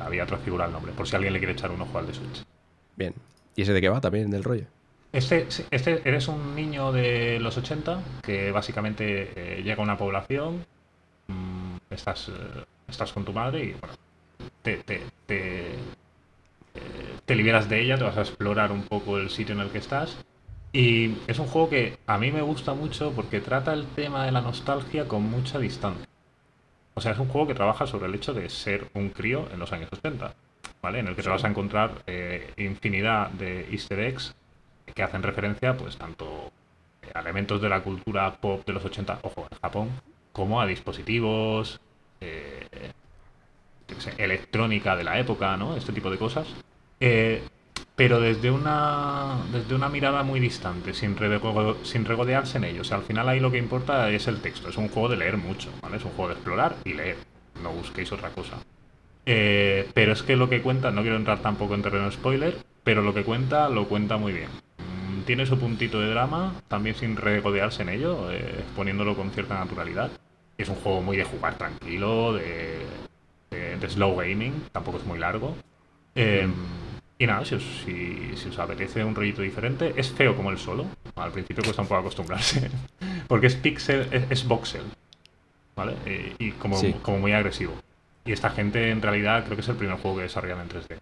[0.00, 2.44] había transfigurado el nombre, por si alguien le quiere echar un ojo al de Switch.
[2.96, 3.14] Bien.
[3.56, 4.64] ¿Y ese de qué va también, del rollo?
[5.12, 10.64] Este, este eres un niño de los 80 que básicamente eh, llega a una población,
[11.26, 13.94] mm, estás, eh, estás con tu madre y bueno,
[14.62, 14.76] te,
[15.26, 15.74] te
[17.34, 20.16] liberas de ella, te vas a explorar un poco el sitio en el que estás.
[20.72, 24.32] Y es un juego que a mí me gusta mucho porque trata el tema de
[24.32, 26.06] la nostalgia con mucha distancia.
[26.94, 29.58] O sea, es un juego que trabaja sobre el hecho de ser un crío en
[29.58, 30.34] los años 80,
[30.82, 30.98] ¿vale?
[31.00, 34.34] En el que te vas a encontrar eh, infinidad de easter eggs
[34.94, 36.52] que hacen referencia, pues, tanto
[37.14, 39.88] a elementos de la cultura pop de los 80, ojo, en Japón,
[40.32, 41.80] como a dispositivos,
[42.20, 42.92] eh,
[44.18, 45.76] electrónica de la época, ¿no?
[45.76, 46.46] Este tipo de cosas.
[47.00, 47.42] Eh,
[48.00, 52.80] pero desde una, desde una mirada muy distante, sin, regodearse en ello.
[52.80, 54.70] O sea, al final ahí lo que importa es el texto.
[54.70, 55.98] Es un juego de leer mucho, ¿vale?
[55.98, 57.16] Es un juego de explorar y leer.
[57.62, 58.56] No busquéis otra cosa.
[59.26, 63.02] Eh, pero es que lo que cuenta, no quiero entrar tampoco en terreno spoiler, pero
[63.02, 64.48] lo que cuenta lo cuenta muy bien.
[64.78, 69.58] Mm, tiene su puntito de drama, también sin regodearse en ello, eh, poniéndolo con cierta
[69.58, 70.10] naturalidad.
[70.56, 72.78] es un juego muy de jugar tranquilo, de,
[73.88, 75.56] slow gaming, tampoco es muy largo.
[76.14, 76.52] Em,
[77.18, 80.86] y nada, si os, apetece un rollito diferente, es feo como el solo.
[81.16, 82.70] Al principio cuesta un poco acostumbrarse.
[83.28, 84.82] Porque es pixel, es, voxel.
[85.76, 85.94] ¿Vale?
[86.38, 87.74] Y, como, como muy agresivo.
[88.24, 90.98] Y esta gente en realidad creo que es el primer juego que desarrollan en 3D.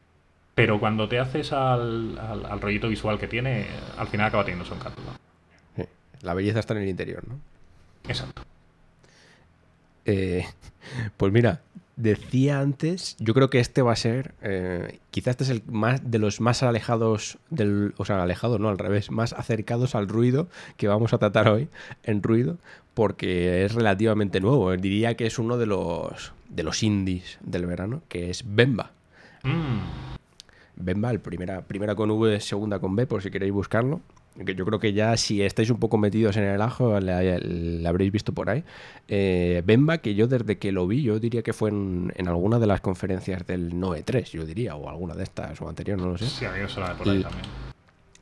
[0.55, 4.75] Pero cuando te haces al, al, rollito visual que tiene, al final acaba teniendo su
[4.75, 5.01] encanto.
[6.23, 7.39] La belleza está en el interior, ¿no?
[8.09, 8.43] Exacto.
[10.05, 10.45] Eh,
[11.17, 11.61] pues mira,
[11.99, 16.11] decía antes, yo creo que este va a ser, eh, quizás este es el más
[16.11, 20.49] de los más alejados del, o sea, alejados, no al revés, más acercados al ruido
[20.77, 21.69] que vamos a tratar hoy
[22.05, 22.57] en ruido,
[22.95, 24.75] porque es relativamente nuevo.
[24.77, 28.93] Diría que es uno de los de los indies del verano, que es Bemba.
[29.43, 29.79] Mm.
[30.77, 34.01] Bemba, el primera, primera con V, segunda con B, por si queréis buscarlo.
[34.45, 38.13] Que yo creo que ya si estáis un poco metidos en el ajo, le, habréis
[38.13, 38.63] visto por ahí.
[39.09, 42.67] Eh, Bemba, que yo desde que lo vi, yo diría que fue en, alguna de
[42.67, 46.19] las conferencias del Noe 3, yo diría, o alguna de estas, o anterior, no lo
[46.19, 46.27] sé.
[46.27, 47.45] Sí, a mí me suena por ahí también.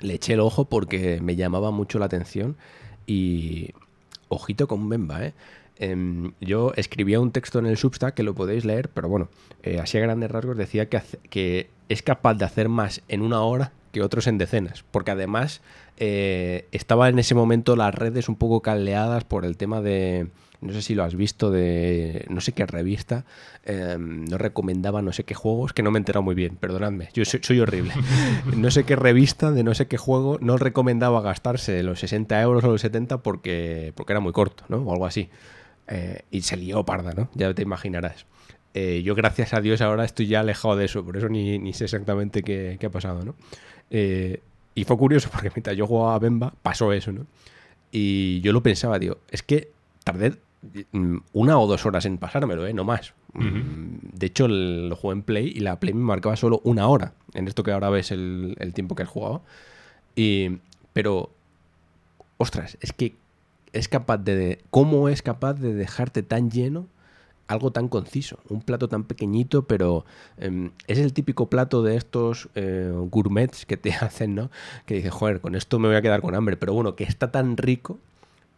[0.01, 2.57] Le eché el ojo porque me llamaba mucho la atención
[3.07, 3.71] y
[4.29, 5.35] ojito con Bemba, ¿eh?
[5.79, 9.29] Em, yo escribía un texto en el Substack que lo podéis leer, pero bueno,
[9.63, 13.43] eh, así a grandes rasgos decía que, que es capaz de hacer más en una
[13.43, 15.63] hora que otros en decenas, porque además
[15.97, 20.29] eh, estaba en ese momento las redes un poco caldeadas por el tema de,
[20.61, 23.25] no sé si lo has visto, de no sé qué revista,
[23.65, 27.09] em, no recomendaba no sé qué juegos, que no me he enterado muy bien, perdonadme,
[27.15, 27.95] yo soy, horrible.
[28.55, 32.65] no sé qué revista de no sé qué juego no recomendaba gastarse los 60 euros
[32.65, 34.77] o los 70 porque, porque era muy corto, ¿no?
[34.77, 35.31] O algo así.
[35.89, 37.31] Eh, y se lió parda, ¿no?
[37.35, 38.27] Ya te imaginarás.
[38.79, 41.85] Eh, yo, gracias a Dios, ahora estoy ya alejado de eso, por eso ni, sé
[41.85, 43.35] exactamente qué, ha pasado, ¿no?
[43.91, 44.41] Eh,
[44.75, 47.27] y fue curioso porque mientras yo jugaba a Bemba, pasó eso, ¿no?
[47.93, 49.71] Y yo lo pensaba, digo, es que
[50.05, 50.35] tardé
[50.93, 52.75] mm, una o dos horas en pasármelo, ¿eh?
[52.75, 53.15] No más.
[53.33, 57.13] Mm, de hecho, lo jugué en Play y la Play me marcaba solo una hora,
[57.35, 59.43] en esto que ahora ves el, el tiempo que he jugado.
[60.15, 60.59] Y,
[60.93, 61.31] pero,
[62.39, 63.15] ostras, es que
[63.73, 64.61] es capaz de.
[64.71, 66.87] ¿Cómo es capaz de dejarte tan lleno
[67.47, 68.39] algo tan conciso?
[68.49, 70.05] Un plato tan pequeñito, pero
[70.37, 74.51] em, es el típico plato de estos eh, gourmets que te hacen, ¿no?
[74.85, 77.31] Que dices, joder, con esto me voy a quedar con hambre, pero bueno, que está
[77.31, 77.99] tan rico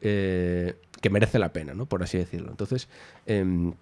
[0.01, 1.87] eh, que merece la pena, ¿no?
[1.87, 2.51] Por así decirlo.
[2.51, 2.89] Entonces.
[3.27, 3.75] Em,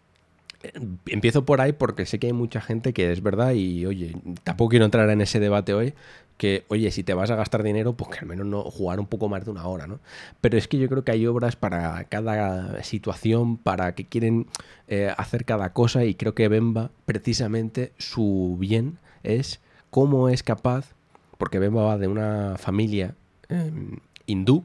[1.07, 4.71] empiezo por ahí porque sé que hay mucha gente que es verdad y oye, tampoco
[4.71, 5.95] quiero entrar en ese debate hoy,
[6.37, 9.07] que, oye, si te vas a gastar dinero, pues que al menos no jugar un
[9.07, 10.01] poco más de una hora, ¿no?
[10.40, 14.46] Pero es que yo creo que hay obras para cada situación, para que quieren
[14.88, 20.94] eh, hacer cada cosa, y creo que Bemba, precisamente, su bien es cómo es capaz,
[21.38, 23.14] porque Bemba va de una familia
[23.49, 24.64] em, hindú,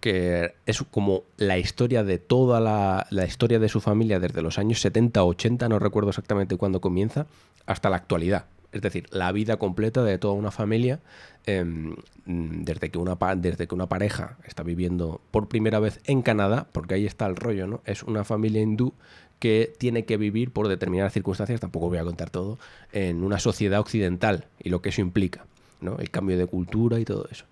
[0.00, 4.58] que es como la historia de toda la, la, historia de su familia desde los
[4.58, 7.26] años 70 o 80, no recuerdo exactamente cuándo comienza,
[7.66, 8.44] hasta la actualidad
[8.78, 11.00] es decir, la vida completa de toda una familia,
[11.46, 16.68] em, desde, que una, desde que una pareja está viviendo por primera vez en Canadá,
[16.72, 17.82] porque ahí está el rollo, ¿no?
[17.84, 18.94] Es una familia hindú
[19.40, 22.58] que tiene que vivir por determinadas circunstancias, tampoco voy a contar todo,
[22.92, 25.46] en una sociedad occidental y lo que eso implica,
[25.80, 25.98] ¿no?
[25.98, 27.46] El cambio de cultura y todo eso.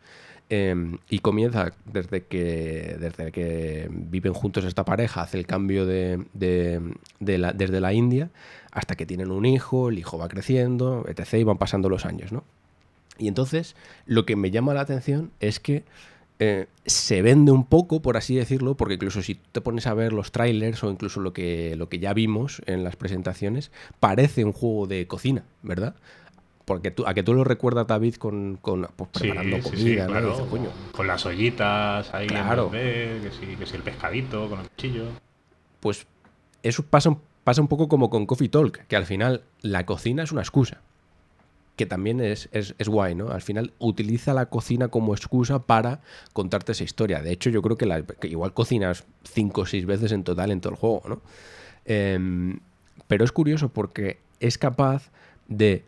[0.49, 6.25] Em, y comienza desde que, desde que viven juntos esta pareja, hace el cambio de,
[7.19, 8.31] la, desde la India
[8.71, 11.35] hasta que tienen un hijo, el hijo va creciendo, etc.
[11.35, 12.45] y van pasando los años, ¿no?
[13.19, 15.85] Y entonces lo que me llama la atención es que
[16.39, 20.13] eh, se vende un poco, por así decirlo, porque incluso si te pones a ver
[20.13, 24.53] los trailers o incluso lo que, lo que ya vimos en las presentaciones, parece un
[24.53, 25.97] juego de cocina, ¿verdad?
[26.67, 30.09] Porque tú, a que tú lo recuerdas, David, con, con pues, preparando comida,
[30.91, 32.73] Con las ollitas ahí, claro.
[32.73, 35.05] que, sí, que el pescadito, con el cuchillo.
[35.79, 36.09] Pues
[36.65, 40.33] eso pasa, pasa un poco como con Coffee Talk, que al final la cocina es
[40.33, 40.81] una excusa.
[41.77, 43.29] Que también es, es, guay, ¿no?
[43.29, 46.01] Al final utiliza la cocina como excusa para
[46.33, 47.23] contarte esa historia.
[47.23, 47.87] De hecho, yo creo que,
[48.29, 51.23] igual cocinas cinco o seis veces en total en todo el juego, ¿no?
[51.85, 52.59] Em,
[53.07, 55.13] pero es curioso porque es capaz
[55.47, 55.85] de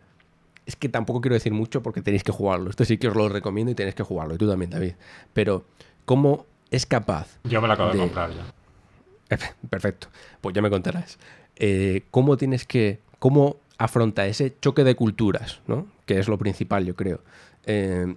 [0.69, 2.69] es que tampoco quiero decir mucho porque tenéis que jugarlo.
[2.69, 4.35] Esto sí que os lo recomiendo y tenéis que jugarlo.
[4.35, 4.93] Y tú también, David.
[5.33, 5.65] Pero,
[6.05, 7.39] ¿cómo es capaz?
[7.43, 9.35] Yo me lo acabo de, comprar ya.
[9.69, 10.09] Perfecto.
[10.41, 11.17] Pues ya me contarás.
[11.55, 12.99] Eh, ¿Cómo tienes que.
[13.17, 15.87] ¿Cómo afronta ese choque de culturas, ¿no?
[16.05, 17.21] Que es lo principal, yo creo.
[17.65, 18.15] Eh,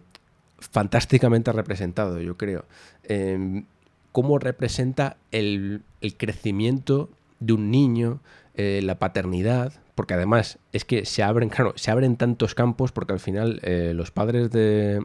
[0.59, 2.67] fantásticamente representado, yo creo.
[3.05, 3.65] Eh,
[4.13, 7.09] cómo representa el, el, crecimiento
[7.41, 8.21] de un niño
[8.55, 13.13] eh, la paternidad, porque además es que se abren, claro, se abren tantos campos porque
[13.13, 15.05] al final eh, los padres de,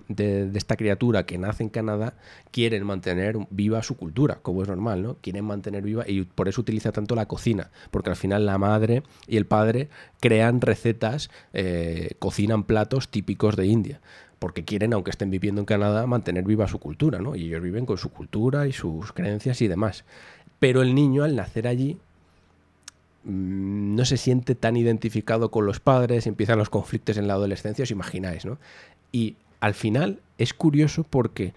[0.56, 2.14] esta criatura que nace en Canadá
[2.52, 5.18] quieren mantener viva su cultura, como es normal, ¿no?
[5.22, 9.04] Quieren mantener viva y por eso utiliza tanto la cocina, porque al final la madre
[9.28, 9.90] y el padre
[10.22, 14.02] crean recetas, eh, cocinan platos típicos de India
[14.40, 17.36] porque quieren, aunque estén viviendo en Canadá, mantener viva su cultura, ¿no?
[17.36, 20.06] Y ellos viven con su cultura y sus creencias y demás.
[20.60, 21.98] Pero el niño, al nacer allí,
[23.28, 27.92] no se siente tan identificado con los padres, empiezan los conflictos en la adolescencia, os
[27.92, 28.58] imagináis, ¿no?
[29.12, 31.54] Y al final es curioso porque,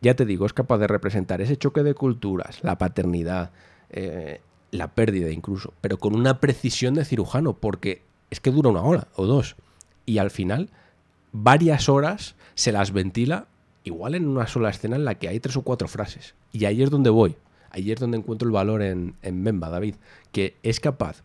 [0.00, 3.50] ya te digo, es capaz de representar ese choque de culturas, la paternidad,
[3.90, 8.80] eh, la pérdida incluso, pero con una precisión de cirujano, porque es que dura una
[8.80, 9.56] hora o dos.
[10.06, 10.70] Y al final,
[11.32, 13.48] varias horas se las ventila
[13.84, 16.34] igual en una sola escena en la que hay tres o cuatro frases.
[16.52, 17.36] Y ahí es donde voy.
[17.72, 19.96] Ahí es donde encuentro el valor en, en Memba, David,
[20.30, 21.22] que es capaz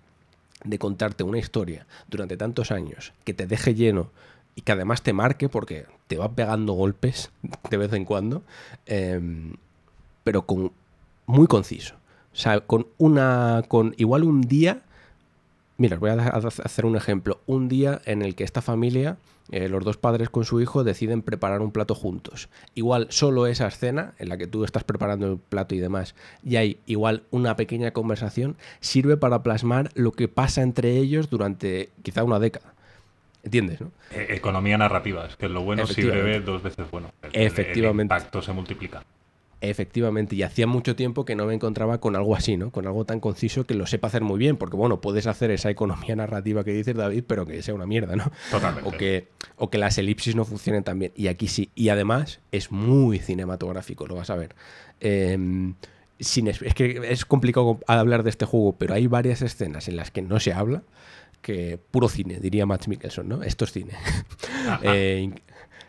[0.64, 4.10] de contarte una historia durante tantos años que te deje lleno
[4.56, 7.32] y que además te marque porque te va pegando golpes
[7.70, 8.44] de vez en cuando,
[8.88, 9.54] em,
[10.24, 10.72] pero con
[11.28, 11.96] muy conciso.
[12.34, 13.64] O sea, con una.
[13.68, 14.82] con igual un día.
[15.78, 17.40] Mira, os voy a hacer un ejemplo.
[17.46, 19.18] Un día en el que esta familia
[19.52, 22.50] eh, los dos padres con su hijo deciden preparar un plato juntos.
[22.76, 26.58] Igual solo esa escena en la que tú estás preparando el plato y demás, y
[26.58, 32.24] hay igual una pequeña conversación, sirve para plasmar lo que pasa entre ellos durante quizá
[32.24, 32.74] una década.
[33.44, 33.80] ¿Entiendes?
[33.80, 33.92] ¿no?
[34.12, 37.12] E-, economía narrativa, es que lo bueno si breve dos veces bueno.
[37.32, 38.14] Efectivamente.
[38.14, 39.04] El impacto se multiplica.
[39.60, 42.70] Efectivamente, y hacía mucho tiempo que no me encontraba con algo así, ¿no?
[42.72, 45.72] Con algo tan conciso que lo sepa hacer muy bien, porque bueno, puedes hacer esa
[45.72, 48.32] economía narrativa que dices David, pero que sea una mierda, ¿no?
[48.52, 48.88] Totalmente.
[48.88, 51.12] O que, o que las elipsis no funcionen tan bien.
[51.16, 51.72] Y aquí sí.
[51.74, 54.56] Y además es muy cinematográfico, lo vas a ver.
[55.00, 55.74] Em,
[56.20, 60.12] sin, es que es complicado hablar de este juego, pero hay varias escenas en las
[60.12, 60.84] que no se habla,
[61.42, 63.44] que puro cine, diría Matt Mikkelson, ¿no?
[63.44, 63.94] Esto es cine.
[64.84, 65.32] eh,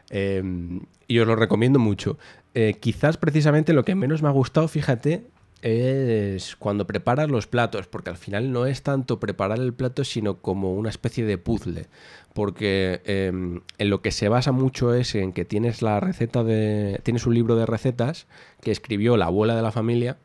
[0.08, 2.18] em, y os lo recomiendo mucho.
[2.54, 5.26] Eh, quizás precisamente lo que menos me ha gustado, fíjate,
[5.62, 10.38] es cuando preparas los platos, porque al final no es tanto preparar el plato, sino
[10.40, 11.86] como una especie de puzzle.
[12.32, 17.00] Porque em, en lo que se basa mucho es en que tienes la receta de.
[17.02, 18.26] tienes un libro de recetas
[18.60, 20.18] que escribió la abuela de la familia.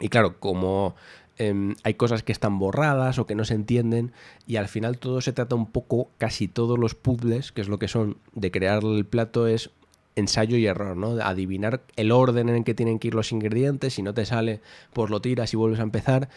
[0.00, 0.94] Y claro, como
[1.36, 4.12] em, hay cosas que están borradas o que no se entienden,
[4.46, 7.78] y al final todo se trata un poco, casi todos los puzzles, que es lo
[7.78, 9.70] que son de crear el plato, es
[10.16, 11.10] ensayo y error, ¿no?
[11.22, 14.60] Adivinar el orden en el que tienen que ir los ingredientes, si no te sale,
[14.92, 16.28] pues lo tiras y vuelves a empezar.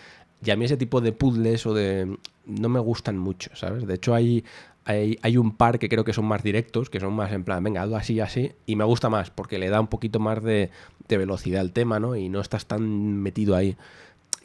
[0.45, 2.17] Y a mí ese tipo de puzzles o de...
[2.45, 3.87] no me gustan mucho, ¿sabes?
[3.87, 4.43] De hecho hay,
[4.85, 7.83] hay, un par que creo que son más directos, que son más en plan, venga,
[7.83, 10.71] hazlo así así, y me gusta más, porque le da un poquito más de,
[11.07, 12.15] velocidad al tema, ¿no?
[12.15, 13.75] Y no estás tan metido ahí.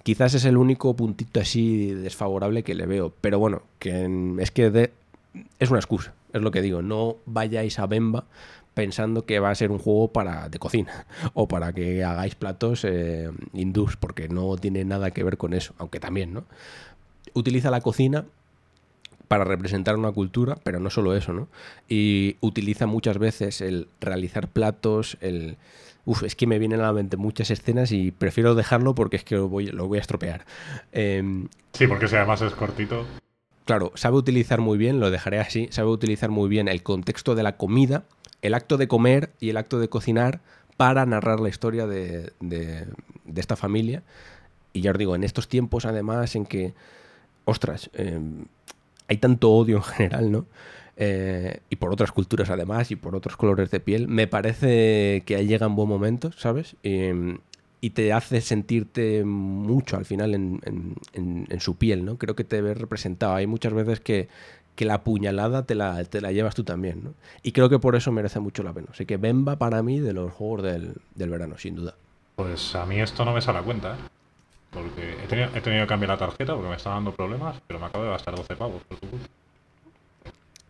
[0.03, 4.90] Quizás es el único puntito así desfavorable que le veo, pero bueno, que es que
[5.59, 8.25] es una excusa, es lo que digo, no vayáis a Bemba
[8.74, 12.84] pensando que va a ser un juego para de cocina o para que hagáis platos
[12.84, 16.44] eh, hindús, porque no tiene nada que ver con eso, aunque también, ¿no?
[17.32, 18.26] Utiliza la cocina
[19.28, 21.48] para representar una cultura, pero no solo eso, ¿no?
[21.88, 25.56] Y utiliza muchas veces el realizar platos, el...
[26.06, 29.24] Uf, es que me vienen a la mente muchas escenas y prefiero dejarlo porque es
[29.24, 30.44] que lo voy, lo voy a estropear.
[30.92, 33.06] Em, sí, porque si además es cortito.
[33.64, 37.42] Claro, sabe utilizar muy bien, lo dejaré así, sabe utilizar muy bien el contexto de
[37.42, 38.04] la comida
[38.44, 40.40] el acto de comer y el acto de cocinar
[40.76, 42.30] para narrar la historia de,
[43.35, 44.02] esta familia.
[44.74, 46.74] Y ya os digo, en estos tiempos además en que,
[47.46, 48.44] ostras, em,
[49.09, 50.46] hay tanto odio en general, ¿no?
[50.96, 55.46] Eh, y por otras culturas además y por otros colores de piel, me parece que
[55.46, 56.77] llega un buen momento, ¿sabes?
[56.83, 60.60] Y, te hace sentirte mucho al final en,
[61.12, 62.16] en, su piel, ¿no?
[62.16, 63.35] Creo que te ves representado.
[63.35, 64.29] Hay muchas veces que,
[64.75, 67.04] que la puñalada te la, te la llevas tú también.
[67.04, 67.14] ¿no?
[67.42, 68.88] Y creo que por eso merece mucho la pena.
[68.90, 71.94] Así que Bemba para mí de los juegos del, verano, sin duda.
[72.37, 73.98] Pues a mí esto no me sale a cuenta, ¿eh?
[74.70, 77.79] Porque he tenido, he tenido que cambiar la tarjeta porque me está dando problemas, pero
[77.79, 79.29] me acabo de gastar 12 pavos, por supuesto.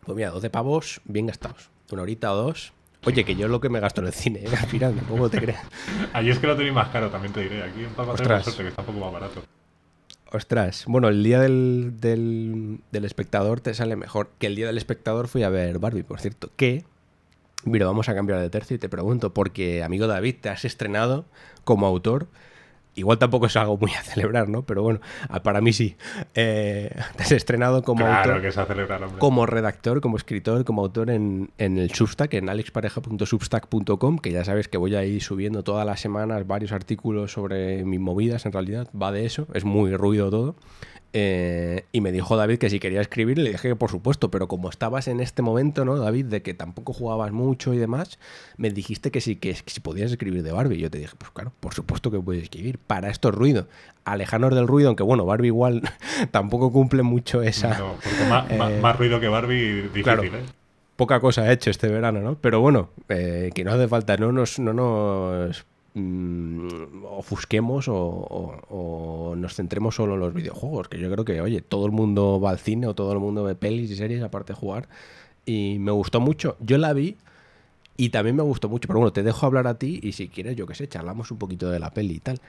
[0.05, 1.71] Pues mira, 12 pavos bien gastados.
[1.91, 2.75] Una horita o dos.
[3.07, 4.49] Oye, que yo lo que me gasto en el cine, ¿eh?
[4.49, 5.65] al final, tampoco te creas.
[6.13, 7.63] Allí es que lo tenéis más caro, también te diré.
[7.63, 9.43] Aquí en Palma suerte que está un poco más barato.
[10.35, 14.31] Ostras, bueno, el día del, del, espectador te sale mejor.
[14.41, 16.51] Que el día del espectador fui a ver Barbie, por cierto.
[16.57, 16.83] Que,
[17.65, 21.25] mira, vamos a cambiar de tercio y te pregunto, porque, amigo David, te has estrenado
[21.63, 22.27] como autor
[22.97, 24.63] Igual tampoco es algo muy a celebrar, ¿no?
[24.63, 25.01] Pero bueno,
[25.43, 25.97] para mí sí.
[26.35, 30.83] Eh, te has estrenado como autor, que es a celebrar, como redactor, como escritor, como
[30.83, 35.87] autor en, el Substack, en alexpareja.substack.com, que ya sabes que voy a ir subiendo todas
[35.87, 40.31] las semanas varios artículos sobre mis movidas, en realidad va de eso, es muy ruido
[40.31, 40.57] todo.
[41.17, 44.49] Eh, y me dijo David que si quería escribir, le dije que por supuesto, pero
[44.49, 46.27] como estabas en este momento, ¿no, David?
[46.27, 48.19] De que tampoco jugabas mucho y demás,
[48.57, 50.79] me dijiste que sí, que, si podías escribir de Barbie.
[50.79, 52.79] Yo te dije, pues claro, por supuesto que puedes escribir.
[52.79, 53.69] Para esto es ruido.
[54.05, 55.83] Alejanos del ruido, aunque bueno, Barbie igual
[56.33, 57.79] tampoco cumple mucho esa.
[57.79, 60.43] No, porque más, eh, ruido que Barbie, difícil, ¿eh?
[60.97, 62.39] Poca cosa ha hecho este verano, ¿no?
[62.41, 65.65] Pero bueno, eh, que no hace falta, no nos, no nos
[65.97, 70.89] Mm, ofusquemos o, nos centremos solo en los videojuegos.
[70.89, 73.45] Que yo creo que, oye, todo el mundo va al cine o todo el mundo
[73.45, 74.89] ve pelis y series aparte de jugar.
[75.47, 76.57] Y me gustó mucho.
[76.61, 77.17] Yo la vi
[77.97, 78.89] y también me gustó mucho.
[78.89, 81.39] Pero bueno, te dejo hablar a ti y si quieres, yo qué sé, charlamos un
[81.39, 82.41] poquito de la peli y tal.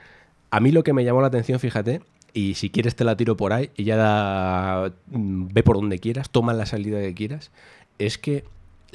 [0.50, 3.36] A mí lo que me llamó la atención, fíjate, y si quieres te la tiro
[3.36, 7.50] por ahí y ya mm, ve por donde quieras, toma la salida que quieras,
[7.98, 8.44] es que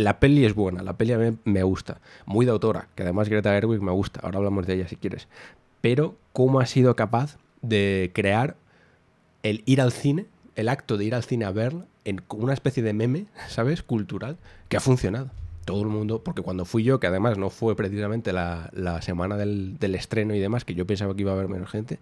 [0.03, 2.01] la peli es buena, la peli a mí me gusta.
[2.25, 4.19] Muy de autora, que además Greta Gerwig me gusta.
[4.23, 5.27] Ahora hablamos de ella si quieres.
[5.81, 8.55] Pero, ¿cómo ha sido capaz de crear
[9.43, 10.25] el ir al cine,
[10.55, 13.83] el acto de ir al cine a verla, en una especie de meme, ¿sabes?
[13.83, 14.37] Cultural,
[14.69, 15.29] que ha funcionado.
[15.65, 19.77] Todo el mundo, porque cuando fui yo, que además no fue precisamente la, semana del,
[19.79, 21.99] del, estreno y demás, que yo pensaba que iba a haber menos gente,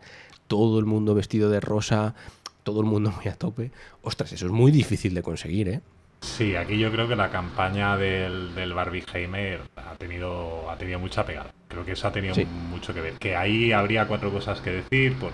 [0.47, 2.15] todo el mundo vestido de rosa,
[2.63, 3.71] todo el mundo muy a tope.
[4.01, 5.81] Ostras, eso es muy difícil de conseguir, ¿eh?
[6.21, 8.73] Sí, aquí yo creo que la campaña del, del
[9.13, 11.51] Heimer ha tenido, ha tenido mucha pegada.
[11.67, 12.35] Creo que eso ha tenido
[12.69, 13.13] mucho que ver.
[13.13, 15.31] Que ahí habría cuatro cosas que decir por,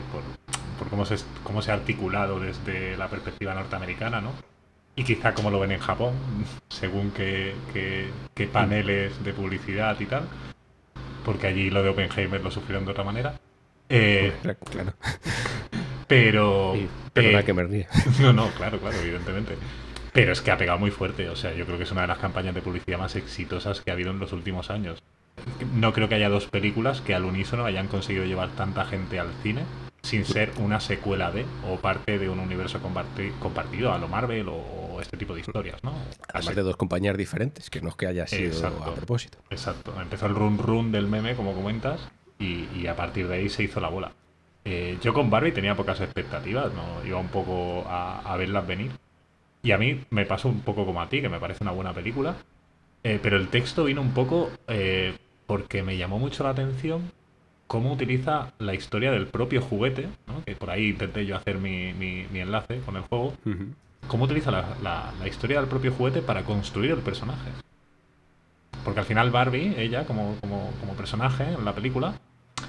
[0.78, 4.34] por, cómo, se, cómo se ha articulado desde la perspectiva norteamericana, ¿no?
[4.96, 6.14] Y quizá cómo lo ven en Japón,
[6.70, 10.28] según qué, qué, paneles de publicidad y tal.
[11.24, 13.40] Porque allí lo de Oppenheimer lo sufrieron de otra manera.
[13.90, 14.34] Eh,
[14.70, 14.94] claro.
[16.08, 16.76] Pero.
[17.14, 17.88] pero que me.
[18.20, 19.56] No, no, claro, claro, evidentemente.
[20.16, 21.28] Pero es que ha pegado muy fuerte.
[21.28, 23.92] O sea, yo creo que es una de las campañas de publicidad más exitosas que
[23.92, 25.04] ha habido en los últimos años.
[25.74, 29.28] No creo que haya dos películas que al unísono hayan conseguido llevar tanta gente al
[29.44, 29.64] cine
[30.04, 35.02] sin ser una secuela de o parte de un universo compartido a lo Marvel o
[35.02, 35.94] este tipo de historias, ¿no?
[36.32, 39.40] Además de dos compañías diferentes, que no es que haya sido a propósito.
[39.50, 39.94] Exacto.
[40.02, 42.08] Empezó el run run del meme, como comentas,
[42.40, 44.14] y, a partir de ahí se hizo la bola.
[44.64, 48.92] Eh, yo con Barbie tenía pocas expectativas, no iba un poco a verlas venir
[49.66, 51.92] y a mí me pasó un poco como a ti, que me parece una buena
[51.92, 52.36] película.
[53.04, 55.16] Eh, pero el texto vino un poco eh,
[55.48, 57.12] porque me llamó mucho la atención
[57.66, 60.08] cómo utiliza la historia del propio juguete,
[60.46, 63.34] que por ahí intenté yo hacer mi, enlace con el juego,
[64.08, 67.50] cómo utiliza la, historia del propio juguete para construir el personaje.
[68.84, 72.14] Porque al final Barbie, ella como, como, personaje en la película,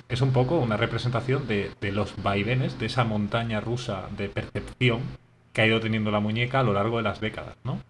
[0.09, 5.03] es un poco una representación de, de los vaivenes, de esa montaña rusa de percepción
[5.57, 7.81] que ha ido teniendo la muñeca a lo largo de las décadas, ¿no?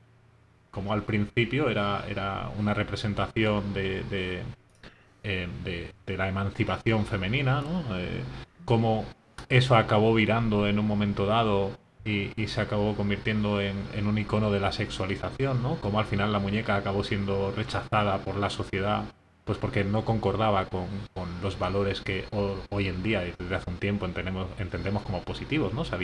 [0.70, 4.42] Como al principio era, era una representación de, de,
[5.24, 7.82] eh, la emancipación femenina, ¿no?
[7.98, 8.22] Eh,
[8.64, 9.04] cómo
[9.48, 11.72] eso acabó virando en un momento dado
[12.04, 15.74] y, se acabó convirtiendo en, un icono de la sexualización, ¿no?
[15.80, 19.06] Como al final la muñeca acabó siendo rechazada por la sociedad,
[19.44, 20.86] pues porque no concordaba con,
[21.42, 22.26] los valores que
[22.70, 25.84] hoy en día, desde hace un tiempo, entendemos, como positivos, ¿no?
[25.84, 25.96] Se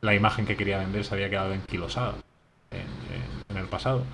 [0.00, 2.14] la imagen que quería vender se había quedado enquilosada
[2.70, 4.04] en, el pasado.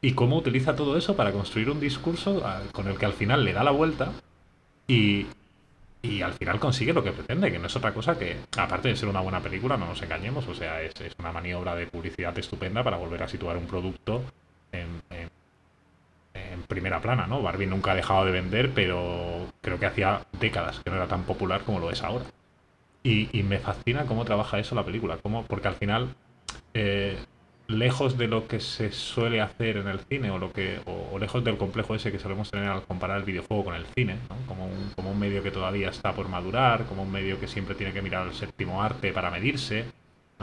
[0.00, 2.42] Y cómo utiliza todo eso para construir un discurso
[2.72, 4.12] con el que al final le da la vuelta
[4.86, 5.26] y,
[6.22, 9.08] al final consigue lo que pretende, que no es otra cosa que, aparte de ser
[9.08, 12.98] una buena película, no nos engañemos, o sea, es, una maniobra de publicidad estupenda para
[12.98, 14.22] volver a situar un producto
[14.72, 15.30] en, en,
[16.68, 17.42] primera plana, ¿no?
[17.42, 21.24] Barbie nunca ha dejado de vender, pero creo que hacía décadas que no era tan
[21.24, 22.24] popular como lo es ahora.
[23.06, 26.08] Y, me fascina cómo trabaja eso la película, cómo, porque al final,
[26.72, 27.18] eh,
[27.68, 31.44] lejos de lo que se suele hacer en el cine o, lo que, o, lejos
[31.44, 34.90] del complejo ese que solemos tener al comparar el videojuego con el cine, como, un,
[34.96, 38.00] como un medio que todavía está por madurar, como un medio que siempre tiene que
[38.00, 39.84] mirar al séptimo arte para medirse,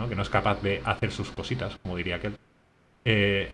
[0.07, 2.37] que no es capaz de hacer sus cositas, como diría aquel,
[3.05, 3.53] eh,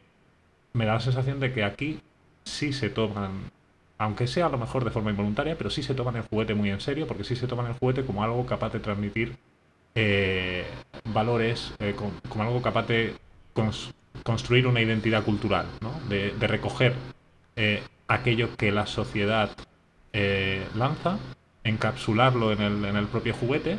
[0.74, 2.00] me da la sensación de que aquí
[2.44, 3.52] sí se toman
[3.98, 6.70] aunque sea a lo mejor de forma involuntaria, pero sí se toman el juguete muy
[6.70, 9.36] en serio, porque sí se toman el juguete como algo capaz de transmitir
[9.96, 10.66] eh,
[11.06, 13.16] valores, eh, como, algo capaz de
[14.24, 15.92] construir una identidad cultural, ¿no?
[16.08, 16.94] de, recoger
[17.56, 19.50] eh, aquello que la sociedad
[20.76, 21.18] lanza,
[21.64, 23.78] encapsularlo en el, en el propio juguete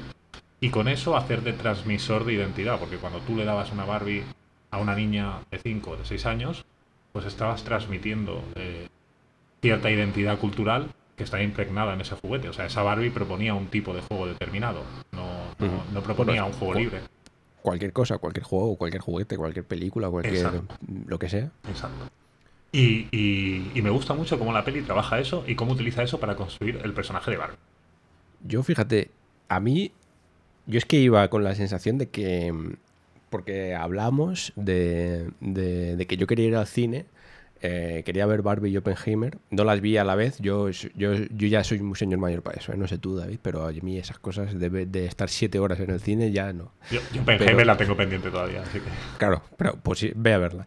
[0.61, 4.23] y con eso hacer de transmisor de identidad, porque cuando tú le dabas una Barbie
[4.71, 6.65] a una niña de 5 o de 6 años,
[7.13, 8.45] pues estabas transmitiendo
[9.61, 12.49] cierta identidad cultural que está impregnada en ese juguete.
[12.49, 15.27] O sea, esa Barbie proponía un tipo de juego determinado, no,
[15.93, 17.01] no, proponía un juego libre.
[17.63, 20.63] Cualquier cosa, cualquier juego, cualquier juguete, cualquier película, cualquier
[21.07, 21.51] lo que sea.
[21.69, 22.09] Exacto.
[22.71, 23.09] Y,
[23.75, 26.81] y, me gusta mucho cómo la peli trabaja eso y cómo utiliza eso para construir
[26.85, 27.57] el personaje de Barbie.
[28.45, 29.11] Yo, fíjate,
[29.49, 29.93] a mí
[30.67, 32.53] Yo es que iba con la sensación de que.
[33.31, 37.07] Porque hablamos de, de, que yo quería ir al cine.
[37.61, 39.39] Eh, quería ver Barbie y Oppenheimer.
[39.51, 40.39] No las vi a la vez.
[40.39, 42.73] Yo, yo, yo ya soy un señor mayor para eso.
[42.73, 42.77] ¿eh?
[42.77, 45.91] No sé tú, David, pero a mí esas cosas de, de estar siete horas en
[45.91, 46.73] el cine ya no.
[46.91, 48.89] Yo, Oppenheimer la tengo pendiente todavía, así que.
[49.19, 50.67] Claro, pero pues sí, ve a verla.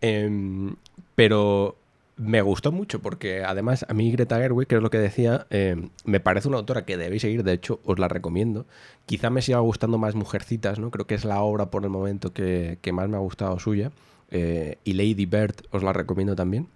[0.00, 0.74] Em,
[1.14, 1.76] pero
[2.16, 5.90] me gustó mucho porque además a mí Greta Gerwig, que es lo que decía, em,
[6.04, 8.66] me parece una autora que debéis seguir, de hecho os la recomiendo.
[9.06, 10.90] Quizá me siga gustando más Mujercitas, ¿no?
[10.90, 13.92] Creo que es la obra por el momento que, más me ha gustado suya.
[14.32, 16.66] Eh, y Lady Bird os la recomiendo también.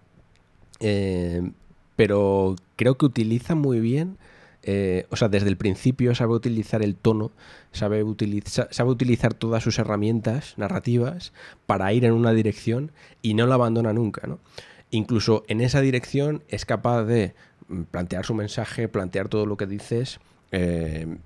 [0.79, 1.55] Em,
[1.97, 4.19] pero creo que utiliza muy bien
[4.69, 7.31] eh, o sea, desde el principio sabe utilizar el tono,
[7.71, 8.05] sabe,
[8.71, 11.33] sabe utilizar todas sus herramientas narrativas
[11.67, 12.91] para ir en una dirección
[13.23, 14.41] y no la abandona nunca, ¿no?
[14.91, 17.35] Incluso en esa dirección es capaz de
[17.69, 20.19] mm, plantear su mensaje, plantear todo lo que dices,
[20.51, 21.17] eh,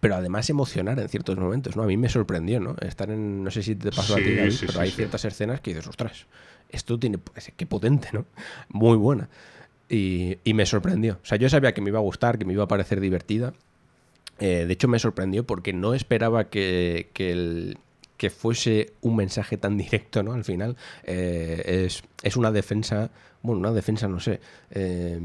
[0.00, 1.82] pero además emocionar en ciertos momentos, ¿no?
[1.82, 2.76] A mí me sorprendió, ¿no?
[2.80, 5.86] Estar en, no sé si te pasó a ti, pero hay ciertas escenas que dices,
[5.86, 6.26] ostras,
[6.70, 8.24] esto tiene, pues, qué potente, ¿no?
[8.68, 9.28] Muy buena.
[9.88, 11.18] Y, me sorprendió.
[11.22, 13.52] O sea, yo sabía que me iba a gustar, que me iba a parecer divertida.
[14.40, 17.76] Eh, de hecho, me sorprendió porque no esperaba que, que,
[18.16, 20.32] que, fuese un mensaje tan directo, ¿no?
[20.32, 23.10] Al final, eh, es, es, una defensa,
[23.42, 24.40] bueno, una defensa, no sé.
[24.70, 25.20] Eh,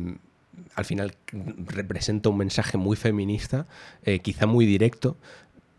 [0.76, 1.16] al final
[1.68, 3.68] representa un mensaje muy feminista,
[4.24, 5.18] quizá muy directo,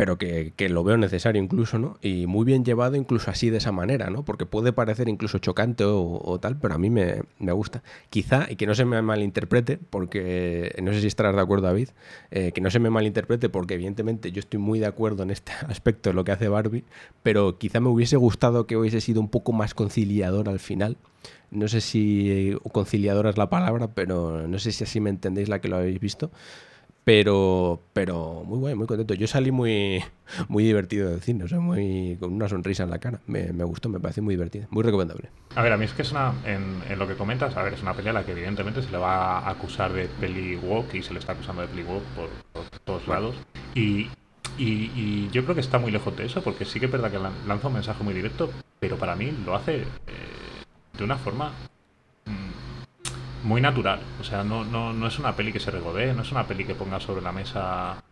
[0.00, 1.98] pero que, lo veo necesario incluso, ¿no?
[2.00, 4.24] Y muy bien llevado incluso así de esa manera, ¿no?
[4.24, 7.20] Porque puede parecer incluso chocante o, tal, pero a mí me,
[7.52, 7.82] gusta.
[8.08, 11.90] Quizá, y que no se me malinterprete, porque no sé si estarás de acuerdo, David,
[12.30, 15.52] eh, que no se me malinterprete porque evidentemente yo estoy muy de acuerdo en este
[15.68, 16.84] aspecto de lo que hace Barbie,
[17.22, 20.96] pero quizá me hubiese gustado que hubiese sido un poco más conciliador al final.
[21.50, 25.60] No sé si conciliadora es la palabra, pero no sé si así me entendéis la
[25.60, 26.30] que lo habéis visto.
[27.04, 29.14] Pero, pero muy bueno, muy contento.
[29.14, 30.04] Yo salí muy,
[30.48, 33.20] muy divertido del cine, o sea, muy, con una sonrisa en la cara.
[33.26, 35.30] Me, gustó, me parece muy divertido, muy recomendable.
[35.56, 37.74] A ver, a mí es que es una, en, en, lo que comentas, a ver,
[37.74, 40.94] es una peli a la que evidentemente se le va a acusar de peli woke
[40.94, 42.28] y se le está acusando de peli woke por,
[42.84, 43.34] todos lados.
[43.74, 44.08] Y,
[44.58, 47.18] y, yo creo que está muy lejos de eso, porque sí que es verdad que
[47.48, 49.86] lanza un mensaje muy directo, pero para mí lo hace eh,
[50.98, 51.52] de una forma
[53.42, 54.00] muy natural.
[54.20, 56.64] O sea, no, no, no es una peli que se regodee, no es una peli
[56.64, 58.02] que ponga sobre la mesa,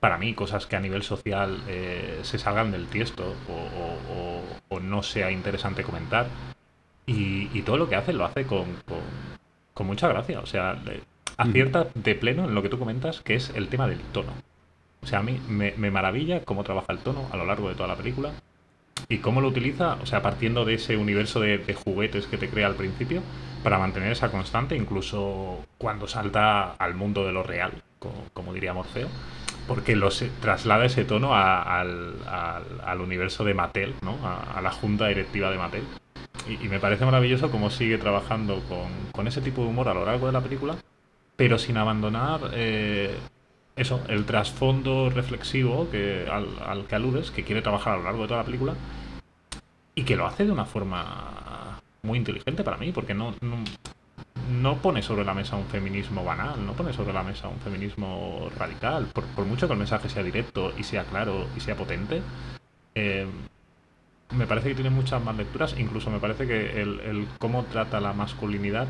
[0.00, 5.30] para mí, cosas que a nivel social eh, se salgan del tiesto o, no sea
[5.30, 6.26] interesante comentar.
[7.06, 8.66] Y, todo lo que hace lo hace con,
[9.74, 10.40] con, mucha gracia.
[10.40, 10.80] O sea,
[11.36, 14.32] acierta de pleno en lo que tú comentas, que es el tema del tono.
[15.02, 17.74] O sea, a mí me, me maravilla cómo trabaja el tono a lo largo de
[17.74, 18.32] toda la película.
[19.08, 19.94] ¿Y cómo lo utiliza?
[20.02, 23.22] O sea, partiendo de ese universo de, juguetes que te crea al principio,
[23.62, 27.72] para mantener esa constante, incluso cuando salta al mundo de lo real,
[28.32, 29.08] como, diría Morfeo,
[29.68, 34.16] porque los traslada ese tono al, universo de Mattel, ¿no?
[34.24, 35.84] A, la junta directiva de Mattel.
[36.48, 38.62] Y, me parece maravilloso cómo sigue trabajando
[39.12, 40.76] con, ese tipo de humor a lo largo de la película,
[41.36, 43.14] pero sin abandonar eh,
[43.76, 48.28] eso, el trasfondo reflexivo que, al, que aludes, que quiere trabajar a lo largo de
[48.28, 48.74] toda la película,
[49.94, 53.34] y que lo hace de una forma muy inteligente para mí, porque no,
[54.50, 58.50] no, pone sobre la mesa un feminismo banal, no pone sobre la mesa un feminismo
[58.56, 62.22] radical, por, mucho que el mensaje sea directo y sea claro y sea potente.
[62.94, 63.26] Eh,
[64.32, 68.12] me parece que tiene muchas más lecturas, incluso me parece que el, cómo trata la
[68.12, 68.86] masculinidad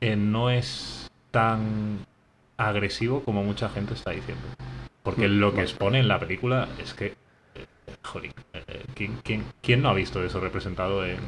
[0.00, 2.06] eh, no es tan
[2.60, 4.42] agresivo como mucha gente está diciendo.
[5.02, 7.66] Porque mm, lo que expone en la película es que, eh,
[8.02, 11.18] joder, eh, ¿quién, quién, no ha visto eso representado en,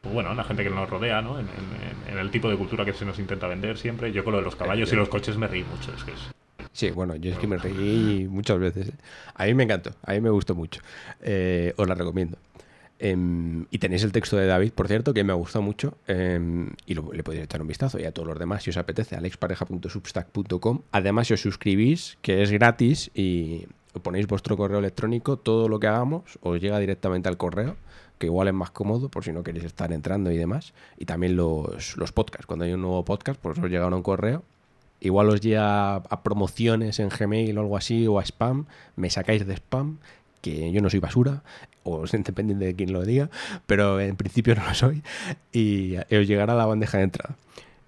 [0.00, 1.38] pues bueno, la gente que nos rodea, ¿no?
[1.38, 1.48] En,
[2.18, 4.12] el tipo de cultura que se nos intenta vender siempre.
[4.12, 5.92] Yo con lo de los caballos y los coches me reí mucho.
[5.92, 6.18] Es que es,
[6.72, 8.92] Sí, bueno, yo es que me reí muchas veces.
[9.34, 10.80] A mí me encantó, a mí me gustó mucho.
[11.76, 12.38] os la recomiendo.
[13.04, 16.70] Em, y tenéis el texto de David, por cierto, que me ha gustado mucho em,
[16.86, 17.98] y le podéis echar un vistazo.
[17.98, 20.82] Y a todos los demás, si os apetece, alexpareja.substack.com.
[20.92, 23.66] Además, si os suscribís, que es gratis, y
[24.04, 27.74] ponéis vuestro correo electrónico, todo lo que hagamos os llega directamente al correo,
[28.18, 30.72] que igual es más cómodo por si no queréis estar entrando y demás.
[30.96, 32.46] Y también los, los podcasts.
[32.46, 34.44] Cuando hay un nuevo podcast, pues os llega un correo
[35.00, 39.44] igual os llega a promociones en Gmail o algo así o a spam, me sacáis
[39.44, 39.98] de spam
[40.42, 41.42] que yo no soy basura,
[41.82, 43.30] o independiente de quién lo diga,
[43.66, 45.02] pero en principio no lo soy,
[45.52, 47.36] y os llegará la bandeja de entrada.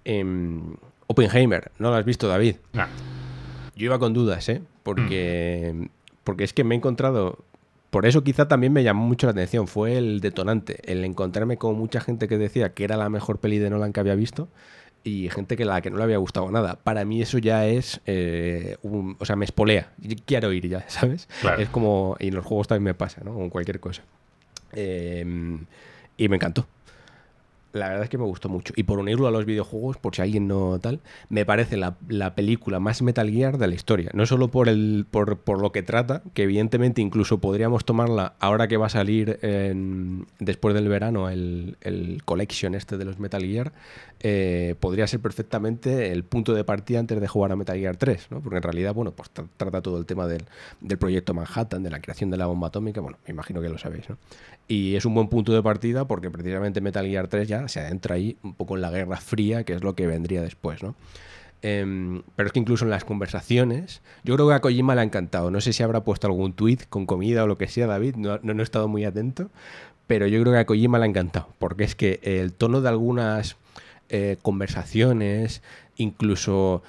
[0.05, 0.25] Eh,
[1.07, 2.55] Oppenheimer, ¿no lo has visto, David?
[3.75, 4.61] Yo iba con dudas, ¿eh?
[4.83, 5.89] Porque,
[6.23, 7.39] porque es que me he encontrado...
[7.91, 11.77] Por eso quizá también me llamó mucho la atención, fue el detonante, el encontrarme con
[11.77, 14.49] mucha gente que decía que era la mejor peli de Nolan que había visto
[15.05, 16.77] y gente que la que no le había gustado nada.
[16.83, 19.91] Para mí eso ya es, eh, un, o sea, me espolea.
[20.25, 21.29] quiero ir ya, ¿sabes?
[21.59, 23.33] Es como, y en los juegos también me pasa, ¿no?
[23.35, 24.01] Con cualquier cosa.
[24.73, 25.65] Em,
[26.17, 26.67] y me encantó
[27.75, 28.73] la verdad es que me gustó mucho.
[28.75, 31.95] Y por unirlo a los videojuegos, por si alguien no tal, me parece la,
[32.35, 34.09] película más Metal Gear de la historia.
[34.13, 38.67] No solo por, el, por, por, lo que trata, que evidentemente incluso podríamos tomarla ahora
[38.67, 39.39] que va a salir
[40.39, 43.73] después del verano el, el, collection este de los Metal Gear,
[44.21, 48.27] eh, podría ser perfectamente el punto de partida antes de jugar a Metal Gear 3,
[48.31, 48.41] ¿no?
[48.41, 50.45] Porque en realidad, bueno, pues trata todo el tema del,
[50.81, 53.77] del proyecto Manhattan, de la creación de la bomba atómica, bueno, me imagino que lo
[53.77, 54.17] sabéis, ¿no?
[54.67, 58.15] Y es un buen punto de partida porque precisamente Metal Gear 3 ya se adentra
[58.15, 60.95] ahí un poco en la Guerra Fría, que es lo que vendría después, ¿no?
[61.61, 65.03] Em, pero es que incluso en las conversaciones, yo creo que a Kojima le ha
[65.03, 65.49] encantado.
[65.49, 68.39] No sé si habrá puesto algún tweet con comida o lo que sea, David, no,
[68.43, 69.49] no, he estado muy atento,
[70.05, 72.89] pero yo creo que a Kojima le ha encantado, porque es que el tono de
[72.89, 73.57] algunas
[74.09, 75.63] eh, conversaciones,
[75.97, 76.83] incluso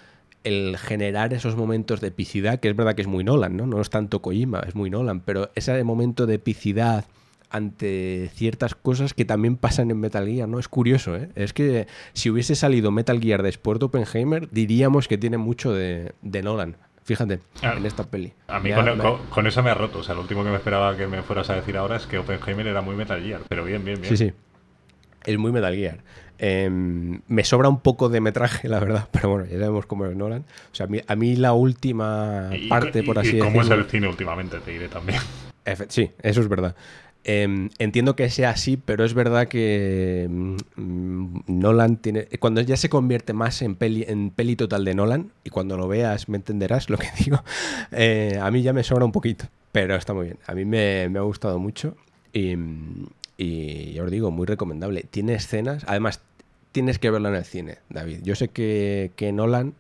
[0.45, 3.66] el generar esos momentos de epicidad, que es verdad que es muy Nolan, ¿no?
[3.66, 7.07] No es tanto Kojima, es muy Nolan, pero ese momento de epicidad
[7.51, 10.59] ante ciertas cosas que también pasan en Metal Gear, ¿no?
[10.59, 11.30] Es curioso, ¿eh?
[11.34, 16.12] Es que si hubiese salido Metal Gear después de Oppenheimer, diríamos que tiene mucho de,
[16.22, 16.76] Nolan.
[17.05, 18.32] Fíjate, ah, en esta peli.
[18.49, 18.70] A mí
[19.30, 20.01] con, eso me ha roto.
[20.01, 22.18] O sea, lo último que me esperaba que me fueras a decir ahora es que
[22.18, 23.42] Oppenheimer era muy Metal Gear.
[23.49, 24.16] Pero bien, bien, bien.
[24.16, 24.32] Sí, sí.
[25.24, 26.01] Es muy Metal Gear.
[26.38, 30.16] Em, me sobra un poco de metraje, la verdad, pero bueno, ya sabemos cómo es
[30.16, 30.44] Nolan.
[30.72, 33.47] O sea, a mí, la última parte, por así decirlo.
[33.47, 35.20] cómo es el cine últimamente, te diré también.
[35.88, 36.76] sí, eso es verdad.
[37.29, 42.27] Em, entiendo que sea así, pero es verdad que mm, Nolan tiene.
[42.39, 45.89] Cuando ya se convierte más en peli, en peli total de Nolan, y cuando lo
[45.89, 47.43] veas me entenderás lo que digo,
[47.91, 50.39] eh, a mí ya me sobra un poquito, pero está muy bien.
[50.47, 51.97] A mí me, ha gustado mucho
[52.33, 52.55] y,
[53.37, 55.03] y ya os digo, muy recomendable.
[55.03, 56.20] Tiene escenas, además
[56.70, 58.20] tienes que verla en el cine, David.
[58.22, 59.74] Yo sé que, que Nolan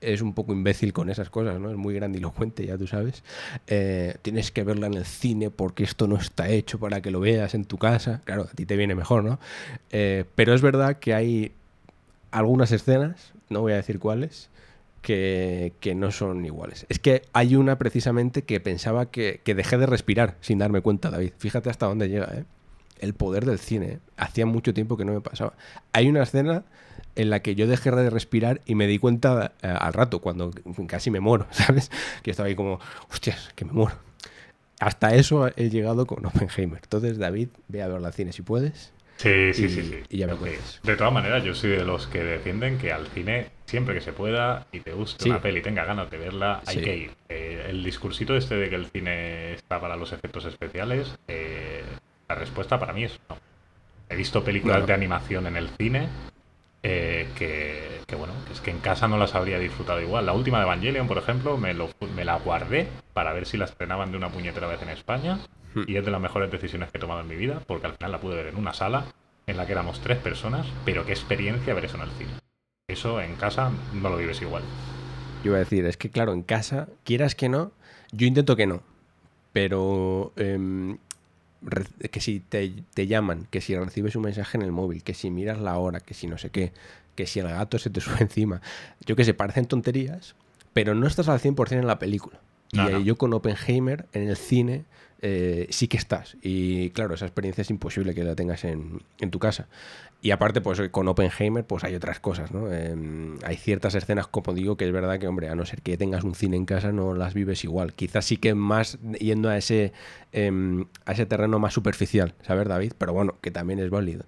[0.00, 1.70] es un poco imbécil con esas cosas, ¿no?
[1.70, 3.22] Es muy grandilocuente, ya tú sabes.
[3.66, 7.20] Eh, tienes que verla en el cine porque esto no está hecho para que lo
[7.20, 8.20] veas en tu casa.
[8.24, 9.38] Claro, a ti te viene mejor, ¿no?
[9.90, 11.52] Eh, pero es verdad que hay
[12.30, 14.48] algunas escenas, no voy a decir cuáles,
[15.02, 16.86] que, no son iguales.
[16.88, 21.10] Es que hay una precisamente que pensaba que, que dejé de respirar sin darme cuenta,
[21.10, 21.32] David.
[21.38, 22.44] Fíjate hasta dónde llega, ¿eh?
[23.00, 23.98] El poder del cine.
[24.16, 25.54] Hacía mucho tiempo que no me pasaba.
[25.92, 26.64] Hay una escena
[27.16, 30.52] en la que yo dejé de respirar y me di cuenta eh, al rato, cuando
[30.86, 31.90] casi me muero, ¿sabes?
[32.22, 32.78] Que estaba ahí como,
[33.10, 33.96] hostias, que me muero.
[34.80, 36.80] Hasta eso he llegado con Oppenheimer.
[36.82, 38.92] Entonces, David, ve a ver la cine si puedes.
[39.20, 39.96] Sí, sí, sí, sí.
[40.08, 40.80] Y ya me puedes.
[40.82, 44.14] De todas maneras, yo soy de los que defienden que al cine, siempre que se
[44.14, 47.10] pueda y te guste una peli y tenga ganas de verla, hay que ir.
[47.28, 51.69] Eh, el discursito este de que el cine está para los efectos especiales, eh,
[52.30, 53.36] la respuesta para mí es no.
[54.08, 56.08] He visto películas de animación en el cine
[56.82, 60.26] eh, que, bueno, que es que en casa no las habría disfrutado igual.
[60.26, 63.64] La última de Evangelion, por ejemplo, me, lo, me la guardé para ver si la
[63.64, 65.40] estrenaban de una puñetera vez en España.
[65.74, 65.82] Hmm.
[65.88, 68.12] Y es de las mejores decisiones que he tomado en mi vida, porque al final
[68.12, 69.06] la pude ver en una sala
[69.46, 72.32] en la que éramos tres personas, pero qué experiencia ver eso en el cine.
[72.88, 74.62] Eso en casa no lo vives igual.
[75.42, 77.72] Yo iba a decir, es que claro, en casa, quieras que no,
[78.12, 78.82] yo intento que no,
[79.52, 80.98] pero em,
[82.10, 85.58] que si te, llaman, que si recibes un mensaje en el móvil, que si miras
[85.58, 86.72] la hora, que si no sé qué,
[87.14, 88.60] que si el gato se te sube encima.
[89.04, 90.34] Yo que sé, parecen tonterías,
[90.72, 92.40] pero no estás al 100% en la película.
[92.72, 94.84] y yo con Oppenheimer en el cine
[95.22, 96.36] eh, sí que estás.
[96.42, 99.00] Y claro, esa experiencia es imposible que la tengas en,
[99.30, 99.68] tu casa.
[100.22, 102.72] Y aparte, pues con Oppenheimer, pues hay otras cosas, ¿no?
[102.72, 105.96] Em, hay ciertas escenas, como digo, que es verdad que, hombre, a no ser que
[105.96, 107.92] tengas un cine en casa, no las vives igual.
[107.92, 109.92] Quizás sí que más yendo a ese,
[110.32, 112.92] em, a ese terreno más superficial, ¿sabes, David?
[112.98, 114.24] Pero bueno, que también es válido.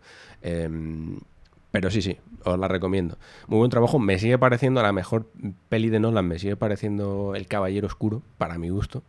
[1.73, 3.19] Pero sí, sí, os la recomiendo.
[3.49, 3.99] Muy buen trabajo.
[3.99, 5.31] Me sigue pareciendo la mejor
[5.71, 9.03] peli de Nolan, me sigue pareciendo El Caballero Oscuro, para mi gusto.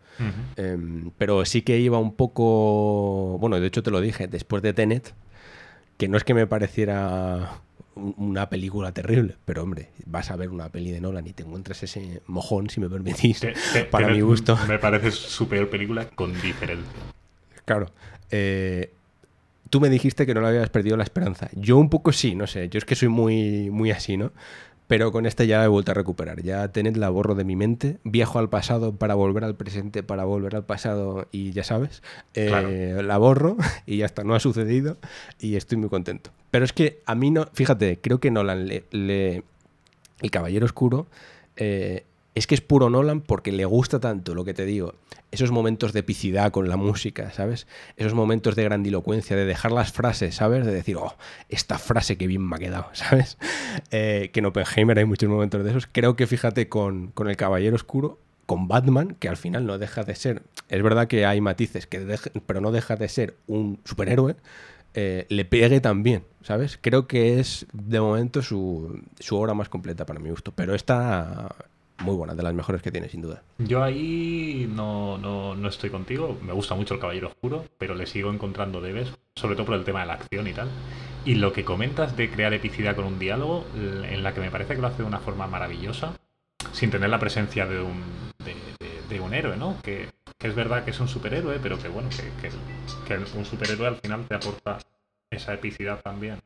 [0.56, 3.38] Em, pero sí que iba un poco.
[3.40, 5.14] Bueno, de hecho te lo dije, después de Tenet,
[5.98, 7.62] que no es que me pareciera
[7.96, 11.84] una película terrible, pero hombre, vas a ver una peli de Nolan y te encuentras
[11.84, 13.46] ese mojón, si me permitís,
[13.92, 14.58] para mi gusto.
[14.68, 16.92] Me parece su peor película con diferencia.
[17.66, 17.92] Claro.
[18.32, 18.94] Eh,
[19.74, 21.50] tú me dijiste que no le habías perdido la esperanza.
[21.54, 24.32] Yo un poco sí, no sé, yo es que soy muy, muy así, ¿no?
[24.86, 26.44] Pero con este ya he vuelto a recuperar.
[26.44, 30.26] Ya tened la borro de mi mente, viajo al pasado para volver al presente, para
[30.26, 32.04] volver al pasado y ya sabes,
[32.36, 33.58] eh, la borro
[33.88, 34.98] y ya está, no ha sucedido
[35.40, 36.30] y estoy muy contento.
[36.52, 39.44] Pero es que a mí no, fíjate, creo que Nolan le,
[40.22, 41.08] El Caballero Oscuro
[41.58, 42.04] eh,
[42.36, 44.96] es que es puro Nolan porque le gusta tanto lo que te digo,
[45.32, 47.68] esos momentos de epicidad con la música, ¿sabes?
[47.98, 50.66] Esos momentos de grandilocuencia, de dejar las frases, ¿sabes?
[50.66, 51.16] De decir, oh,
[51.50, 53.38] esta frase que bien me ha quedado, ¿sabes?
[53.92, 55.88] Eh, que en Oppenheimer hay muchos momentos de esos.
[55.92, 60.04] Creo que fíjate con, con El Caballero Oscuro, con Batman, que al final no deja
[60.04, 64.36] de ser, es verdad que hay matices, que pero no deja de ser un superhéroe,
[64.96, 66.78] eh, le pegue también, ¿sabes?
[66.80, 71.56] Creo que es de momento su, su obra más completa para mi gusto, pero esta
[72.00, 73.44] muy buena, de las mejores que tiene, sin duda.
[73.58, 76.38] Yo ahí no, no, estoy contigo.
[76.42, 79.84] Me gusta mucho el Caballero Oscuro, pero le sigo encontrando debes, sobre todo por el
[79.84, 80.70] tema de la acción y tal.
[81.26, 84.76] Y lo que comentas de crear epicidad con un diálogo, en la que me parece
[84.76, 86.14] que lo hace de una forma maravillosa,
[86.74, 88.04] sin tener la presencia de un,
[89.10, 89.78] de, un héroe, ¿no?
[89.82, 92.50] Que, es verdad que es un superhéroe, pero que bueno, que,
[93.08, 94.78] que, un superhéroe al final te aporta
[95.30, 96.42] esa epicidad también.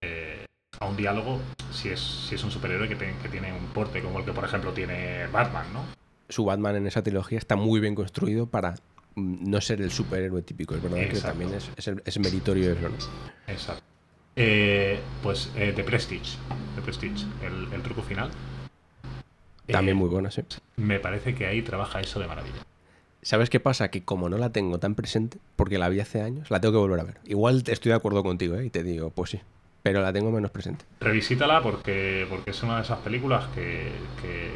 [0.00, 0.46] Eh,
[0.80, 1.40] a un diálogo
[1.72, 4.44] si es, si es un superhéroe que, que, tiene un porte como el que por
[4.44, 5.80] ejemplo tiene Batman, ¿no?
[6.28, 8.74] Su Batman en esa trilogía está muy bien construido para
[9.14, 11.70] mm, no ser el superhéroe típico, es verdad que también es,
[12.04, 12.96] es, meritorio eso, ¿no?
[13.46, 13.82] Exacto.
[14.36, 16.36] Eh, pues eh, The Prestige,
[16.76, 18.30] The Prestige el, el truco final,
[19.72, 20.42] también muy buena, sí.
[20.76, 22.64] Me parece que ahí trabaja eso de maravilla.
[23.22, 23.90] ¿Sabes qué pasa?
[23.90, 26.78] Que como no la tengo tan presente, porque la vi hace años, la tengo que
[26.78, 27.18] volver a ver.
[27.26, 28.66] Igual estoy de acuerdo contigo, ¿eh?
[28.66, 29.40] Y te digo, pues sí,
[29.82, 30.84] pero la tengo menos presente.
[31.00, 33.90] Revisítala porque, porque es una de esas películas que,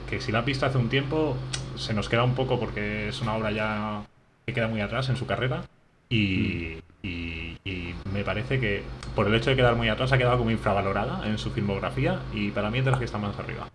[0.09, 1.37] que, si la has visto hace un tiempo,
[1.77, 4.03] se nos queda un poco porque es una obra ya
[4.47, 5.65] que queda muy atrás en su carrera.
[6.09, 7.07] Y, mm.
[7.07, 8.83] y, y, me parece que
[9.15, 12.51] por el hecho de quedar muy atrás ha quedado como infravalorada en su filmografía y
[12.51, 13.69] para mí es de las que están más arriba.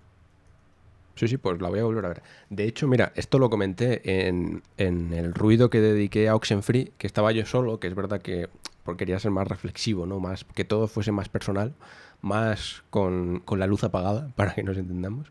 [1.18, 2.22] Sí, sí, pues la voy a volver a ver.
[2.52, 7.32] De hecho, mira, esto lo comenté en, el ruido que dediqué a Oxenfree, que estaba
[7.32, 8.50] yo solo, que es verdad que
[8.88, 10.22] porque quería ser más reflexivo, ¿no?
[10.22, 11.74] Más, que todo fuese más personal,
[12.22, 15.28] más con, la luz apagada, para que nos entendamos.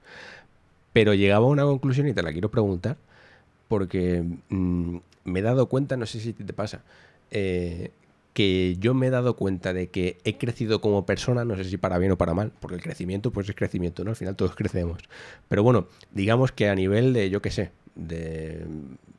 [0.92, 2.98] Pero llegaba a una conclusión y te la quiero preguntar,
[3.68, 6.82] porque mm, me he dado cuenta, no sé si te pasa,
[7.30, 7.92] eh,
[8.34, 11.78] que yo me he dado cuenta de que he crecido como persona, no sé si
[11.78, 14.10] para bien o para mal, porque el crecimiento pues es crecimiento, ¿no?
[14.10, 15.00] Al final todos crecemos.
[15.48, 18.66] Pero bueno, digamos que a nivel de, yo qué sé, de...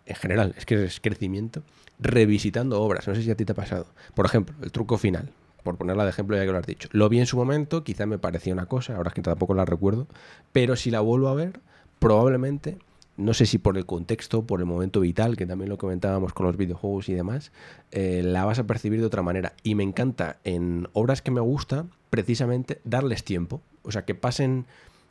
[0.05, 1.63] En general, es que es crecimiento,
[1.99, 3.87] revisitando obras, no sé si a ti te ha pasado.
[4.15, 5.31] Por ejemplo, el truco final,
[5.63, 6.87] por ponerla de ejemplo ya que lo has dicho.
[6.93, 9.65] Lo vi en su momento, quizá me parecía una cosa, ahora es que tampoco la
[9.65, 10.07] recuerdo,
[10.53, 11.59] pero si la vuelvo a ver,
[11.99, 12.77] probablemente
[13.17, 16.45] no sé si por el contexto, por el momento vital, que también lo comentábamos con
[16.45, 17.51] los videojuegos y demás,
[17.91, 19.53] eh, la vas a percibir de otra manera.
[19.63, 23.61] Y me encanta en obras que me gusta, precisamente, darles tiempo.
[23.81, 24.67] O sea, que pasen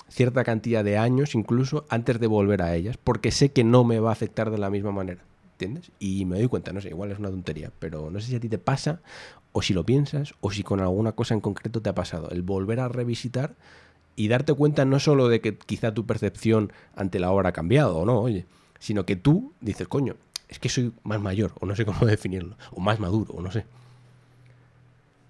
[0.09, 4.01] cierta cantidad de años incluso antes de volver a ellas, porque sé que no me
[4.01, 5.23] va a afectar de la misma manera.
[5.53, 5.91] ¿Entiendes?
[5.99, 8.41] Y me doy cuenta, no sé, igual es una tontería, pero no sé si a
[8.41, 9.01] ti te pasa,
[9.53, 12.29] o si lo piensas, o si con alguna cosa en concreto te ha pasado.
[12.31, 13.55] El volver a revisitar
[14.17, 17.97] y darte cuenta no solo de que quizá tu percepción ante la obra ha cambiado
[17.97, 18.45] o no, oye,
[18.79, 20.17] sino que tú dices, coño,
[20.49, 23.51] es que soy más mayor, o no sé cómo definirlo, o más maduro, o no
[23.51, 23.65] sé.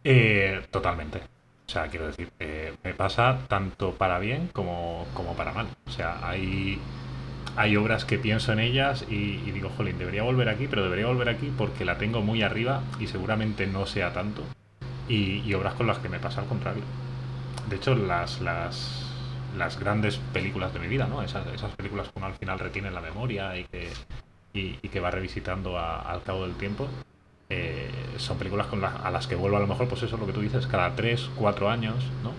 [0.03, 1.36] Eh, totalmente.
[1.67, 5.67] O sea, quiero decir, eh, me pasa tanto para bien como, como, para mal.
[5.87, 6.79] O sea, hay,
[7.57, 11.29] hay obras que pienso en ellas y, digo, jolín, debería volver aquí, pero debería volver
[11.29, 14.43] aquí porque la tengo muy arriba y seguramente no sea tanto.
[15.09, 16.83] y obras con las que me pasa al contrario
[17.69, 19.05] de hecho, las, las,
[19.57, 21.23] las grandes películas de mi vida, ¿no?
[21.23, 23.91] Esas, esas películas que uno al final retiene en la memoria y que,
[24.53, 26.89] y, que va revisitando al cabo del tiempo,
[27.51, 30.27] eh, son películas con a las que vuelvo a lo mejor, pues eso es lo
[30.27, 32.33] que tú dices, cada 3, 4 años, ¿no?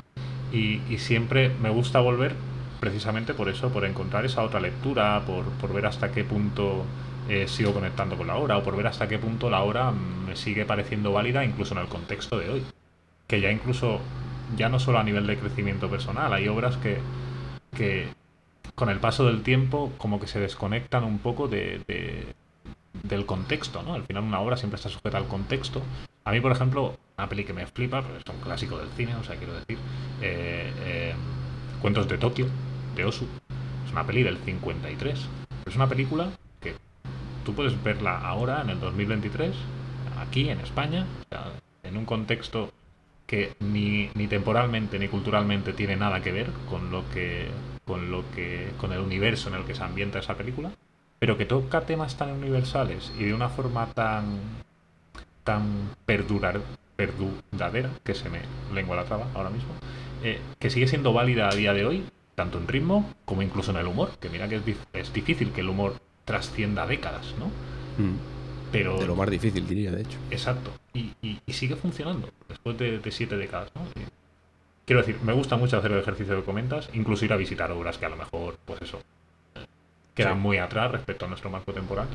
[0.52, 2.34] Y, y, siempre me gusta volver
[2.80, 6.86] precisamente por eso, por encontrar esa otra lectura, por, por ver hasta qué punto
[7.30, 10.38] eh, sigo conectando con la obra o por ver hasta qué punto la obra me
[10.38, 12.64] sigue pareciendo válida incluso en el contexto de hoy.
[13.28, 14.00] Que ya incluso
[14.56, 17.00] ya no solo a nivel de crecimiento personal, hay obras que,
[17.76, 18.08] que
[18.76, 21.82] con el paso del tiempo como que se desconectan un poco de,
[23.04, 23.94] del contexto, ¿no?
[23.94, 25.82] Al final una obra siempre está sujeta al contexto.
[26.26, 29.24] A mí, por ejemplo, una peli que me flipa, es un clásico del cine, o
[29.24, 29.78] sea, quiero decir,
[30.22, 31.14] eh, eh,
[31.82, 32.48] Cuentos de Tokio,
[32.96, 33.28] de Osu.
[33.86, 35.28] Es una peli del 53.
[35.66, 36.76] Es una película que
[37.46, 39.56] tú puedes verla ahora, en el 2023,
[40.20, 41.06] aquí en España,
[41.84, 42.72] en un contexto
[43.26, 47.48] que ni, ni, temporalmente ni culturalmente tiene nada que ver con lo que
[47.86, 50.72] con lo que con el universo en el que se ambienta esa película
[51.20, 54.40] pero que toca temas tan universales y de una forma tan
[55.44, 56.60] tan perdurar,
[56.96, 58.42] perduradera que se me
[58.74, 59.72] lengua la traba ahora mismo
[60.24, 62.04] eh, que sigue siendo válida a día de hoy
[62.36, 64.64] tanto en ritmo como incluso en el humor que mira que es,
[64.94, 65.96] es difícil que el humor
[66.26, 67.48] trascienda décadas no
[68.04, 68.38] mm.
[68.72, 70.18] Pero, de lo más difícil, diría, de hecho.
[70.32, 70.72] Exacto.
[70.94, 71.14] Y,
[71.54, 73.72] sigue funcionando después de, siete décadas.
[73.76, 73.82] ¿no?
[74.86, 77.98] Quiero decir, me gusta mucho hacer el ejercicio que comentas, incluso ir a visitar obras
[77.98, 79.02] que a lo mejor, pues eso,
[80.22, 82.08] eh, quedan muy atrás respecto a nuestro marco temporal.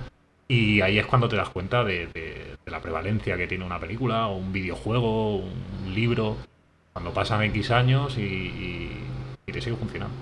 [0.48, 4.26] Y ahí es cuando te das cuenta de, de, la prevalencia que tiene una película,
[4.26, 6.36] o un videojuego, un libro,
[6.92, 8.90] cuando pasan X años y,
[9.46, 10.14] y te sigue funcionando.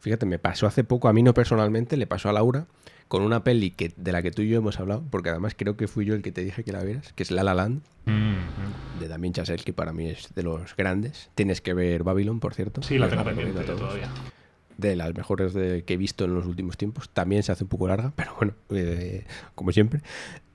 [0.00, 2.66] Fíjate, me pasó hace poco, a mí no personalmente, le pasó a Laura,
[3.08, 5.76] con una peli que, de la que tú y yo hemos hablado, porque además creo
[5.76, 7.82] que fui yo el que te dije que la vieras, que es La La Land,
[9.00, 11.30] de Damien Chazelle, que para mí es de los grandes.
[11.34, 12.82] Tienes que ver Babylon, por cierto.
[12.82, 14.08] Sí, la tengo pendiente todavía.
[14.78, 17.08] De las mejores que he visto en los últimos tiempos.
[17.10, 20.00] También se hace un poco larga, pero bueno, eh, como siempre.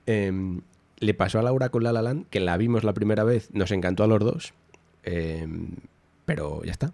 [0.06, 0.60] Em,
[0.98, 4.04] le pasó a Laura con La La que la vimos la primera vez, nos encantó
[4.04, 4.52] a los dos.
[5.02, 5.76] Em,
[6.26, 6.92] pero ya está.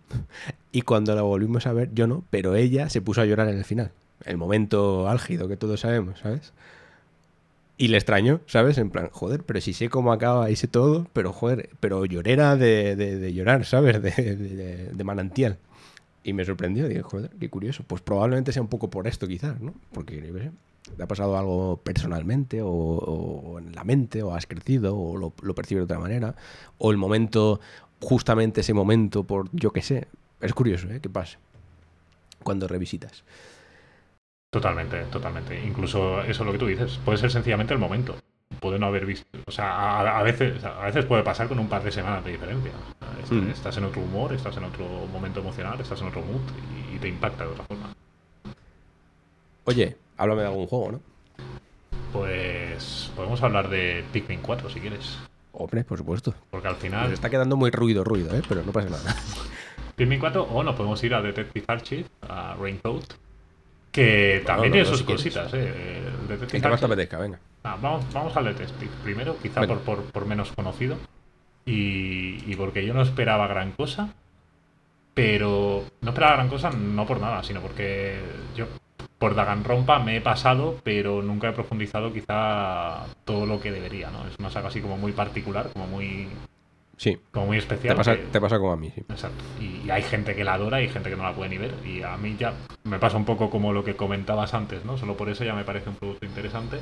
[0.73, 3.59] Y cuando la volvimos a ver, yo no, pero ella se puso a llorar en
[3.59, 3.91] el final
[4.25, 6.53] el momento álgido que todos sabemos, ¿sabes?
[7.79, 8.79] Y le extraño, ¿sabes?
[8.79, 12.57] En plan, joder, pero si sé cómo acaba y sé todo, pero joder, pero llorera
[12.57, 14.01] de, llorar, ¿sabes?
[14.03, 15.59] De, manantial.
[16.27, 17.85] Y me sorprendió, dije, joder, qué curioso.
[17.87, 19.75] Pues probablemente sea un poco por esto, quizás, ¿no?
[19.93, 25.17] Porque, yo te ha pasado algo personalmente, o, en la mente, o has crecido, o
[25.17, 26.35] lo, lo percibes de otra manera,
[26.79, 27.61] o el momento,
[28.01, 30.09] justamente ese momento, por yo qué sé.
[30.41, 31.01] Es curioso, ¿eh?
[31.01, 31.39] Que pase
[32.43, 33.23] cuando revisitas.
[34.53, 35.65] Totalmente, totalmente.
[35.65, 38.17] Incluso eso lo que tú dices, puede ser sencillamente el momento.
[38.61, 39.27] Puede no haber visto.
[39.47, 42.73] O sea, a, veces, a veces puede pasar con un par de semanas de diferencia.
[43.31, 43.51] Mm.
[43.51, 46.41] Estás en otro humor, estás en otro momento emocional, estás en otro mood
[46.95, 47.93] y, te impacta de otra forma.
[49.65, 51.01] Oye, háblame de algún juego, ¿no?
[52.13, 55.19] Pues podemos hablar de Pikmin 4 si quieres.
[55.53, 56.35] Hombre, por supuesto.
[56.51, 57.13] Porque al final.
[57.13, 58.43] está quedando muy ruido, ruido, ¿eh?
[58.49, 59.17] Pero no pasa nada.
[59.97, 63.15] Pikmin 4 o nos podemos ir a Detective Archive, a Raincoat,
[63.97, 66.03] que también tiene sus cositas, ¿eh?
[66.29, 67.39] El que más te apetezca, venga.
[67.65, 70.99] Ah, vamos, vamos al Detective primero, quizá por, por, menos conocido.
[71.65, 74.11] Y, y, porque yo no esperaba gran cosa.
[75.15, 78.19] Pero no esperaba gran cosa no por nada, sino porque
[78.55, 78.67] yo
[79.19, 84.27] por Daganrompa me he pasado, pero nunca he profundizado quizá todo lo que debería, ¿no?
[84.29, 86.29] Es una saga así como muy particular, como muy
[86.97, 87.19] Sí.
[87.31, 87.95] Como muy especial.
[88.33, 89.03] Te pasa, como a mí, sí.
[89.09, 89.45] Exacto.
[89.61, 91.75] Y hay gente que la adora y gente que no la puede ni ver.
[91.85, 94.97] Y a mí ya me pasa un poco como lo que comentabas antes, ¿no?
[94.97, 96.79] Solo por eso ya me parece un producto interesante.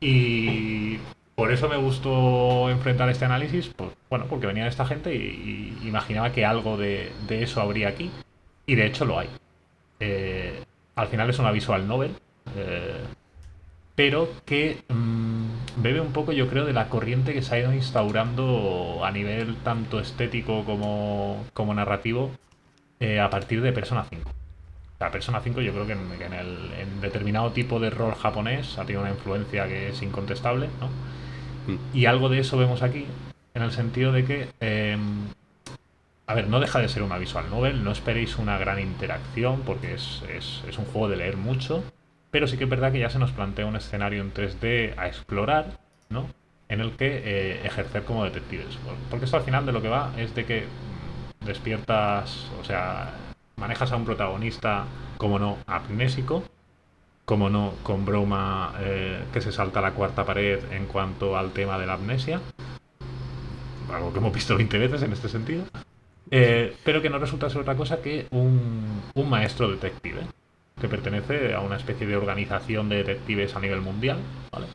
[0.00, 0.98] Y
[1.34, 5.76] por eso me gustó enfrentar este análisis, pues bueno, porque venía de esta gente y,
[5.84, 8.10] imaginaba que algo de, eso habría aquí.
[8.66, 9.28] Y de hecho lo hay.
[10.00, 10.62] Eh,
[10.94, 12.12] al final es una visual novel.
[12.56, 13.02] Eh,
[13.94, 17.72] pero que mm, bebe un poco, yo creo, de la corriente que se ha ido
[17.72, 22.30] instaurando a nivel tanto estético como, como narrativo
[23.00, 24.30] eh, a partir de Persona 5.
[25.00, 28.84] La Persona 5 yo creo que en, el, en, determinado tipo de rol japonés ha
[28.84, 30.88] tenido una influencia que es incontestable, ¿no?
[31.72, 31.78] Mm.
[31.96, 33.06] Y algo de eso vemos aquí,
[33.54, 35.26] en el sentido de que, em,
[36.26, 39.94] a ver, no deja de ser una visual novel, no esperéis una gran interacción porque
[39.94, 41.84] es, es, es un juego de leer mucho,
[42.34, 45.06] pero sí que es verdad que ya se nos plantea un escenario en 3D a
[45.06, 45.78] explorar,
[46.08, 46.26] ¿no?
[46.68, 48.76] En el que eh, ejercer como detectives.
[49.08, 53.14] Porque esto al final de lo que va es de que mm, despiertas, o sea,
[53.54, 54.84] manejas a un protagonista,
[55.16, 56.42] como no, amnésico,
[57.24, 61.78] como no, con broma eh, que se salta la cuarta pared en cuanto al tema
[61.78, 62.40] de la amnesia.
[63.94, 65.66] Algo que hemos visto 20 veces en este sentido.
[66.32, 70.22] Eh, pero que no resulta ser otra cosa que un, un maestro detective
[70.80, 74.18] que pertenece a una especie de organización de detectives a nivel mundial,
[74.50, 74.66] ¿vale?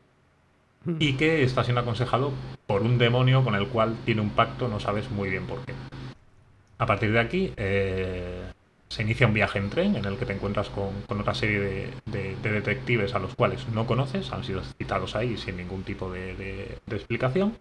[0.86, 0.95] Hmm.
[1.00, 2.32] Y que está siendo aconsejado
[2.66, 5.74] por un demonio con el cual tiene un pacto, no sabes muy bien por qué.
[6.78, 8.52] A partir de aquí eh,
[8.88, 12.36] se inicia un viaje en tren en el que te encuentras con, otra serie de,
[12.41, 17.58] detectives a los cuales no conoces, han sido citados ahí sin ningún tipo de, explicación,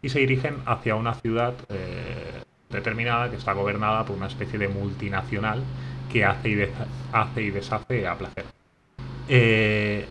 [0.00, 4.68] y se dirigen hacia una ciudad eh, determinada que está gobernada por una especie de
[4.68, 5.62] multinacional
[6.12, 6.68] que hace y,
[7.12, 8.44] hace y deshace a placer.
[9.28, 10.08] Eh,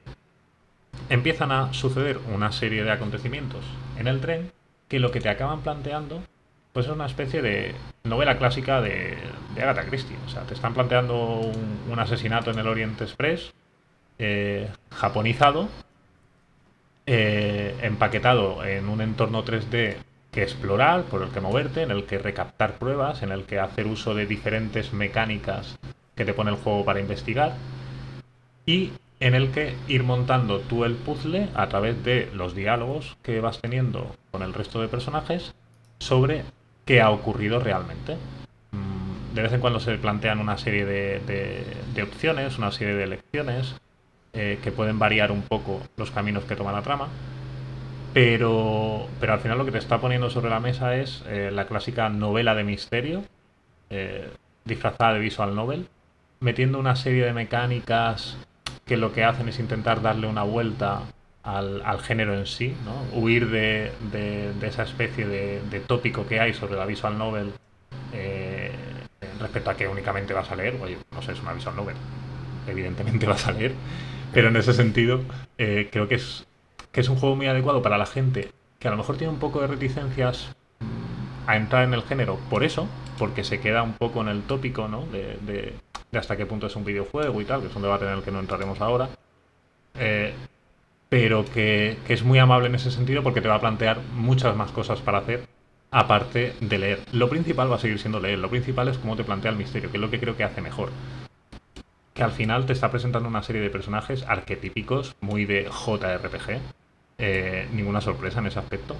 [1.09, 3.63] empiezan a suceder una serie de acontecimientos
[3.97, 4.51] en el tren
[4.87, 6.21] que lo que te acaban planteando
[6.73, 9.17] pues es una especie de novela clásica de,
[9.57, 10.15] Agatha Christie.
[10.25, 11.41] O sea, te están planteando
[11.89, 13.53] un, asesinato en el Oriente Express,
[14.17, 15.67] eh, japonizado,
[17.05, 19.97] eh, empaquetado en un entorno 3D
[20.31, 23.85] que explorar, por el que moverte, en el que recaptar pruebas, en el que hacer
[23.85, 25.77] uso de diferentes mecánicas
[26.15, 27.53] que te pone el juego para investigar
[28.65, 33.39] y en el que ir montando tú el puzzle a través de los diálogos que
[33.39, 35.53] vas teniendo con el resto de personajes
[35.99, 36.43] sobre
[36.85, 38.15] qué ha ocurrido realmente.
[38.71, 43.75] Mm, de vez en cuando se plantean una serie de, opciones, una serie de elecciones
[44.33, 47.09] eh, que pueden variar un poco los caminos que toma la trama
[48.13, 51.65] pero, pero al final lo que te está poniendo sobre la mesa es eh, la
[51.65, 53.23] clásica novela de misterio,
[53.89, 54.29] eh,
[54.65, 55.87] disfrazada de visual novel,
[56.39, 58.37] metiendo una serie de mecánicas
[58.85, 61.03] que lo que hacen es intentar darle una vuelta
[61.43, 63.19] al, género en sí, ¿no?
[63.19, 63.91] huir de,
[64.61, 67.53] esa especie de, tópico que hay sobre la visual novel
[68.13, 68.71] eh,
[69.39, 71.95] respecto a que únicamente vas a leer, oye, no sé, es una visual novel,
[72.67, 73.73] evidentemente vas a leer,
[74.33, 75.21] pero en ese sentido
[75.57, 76.45] creo que es,
[76.91, 79.39] que es un juego muy adecuado para la gente que a lo mejor tiene un
[79.39, 80.55] poco de reticencias
[81.45, 82.87] a entrar en el género por eso,
[83.17, 85.05] porque se queda un poco en el tópico, ¿no?
[85.05, 85.75] De,
[86.13, 88.31] hasta qué punto es un videojuego y tal, que es un debate en el que
[88.31, 89.09] no entraremos ahora.
[89.95, 90.33] Eh,
[91.09, 94.71] pero que, es muy amable en ese sentido porque te va a plantear muchas más
[94.71, 95.45] cosas para hacer
[95.91, 96.99] aparte de leer.
[97.11, 99.91] Lo principal va a seguir siendo leer, lo principal es cómo te plantea el misterio,
[99.91, 100.89] que es lo que creo que hace mejor.
[102.13, 106.61] Que al final te está presentando una serie de personajes arquetípicos, muy de JRPG,
[107.21, 108.95] eh, ninguna sorpresa en ese aspecto,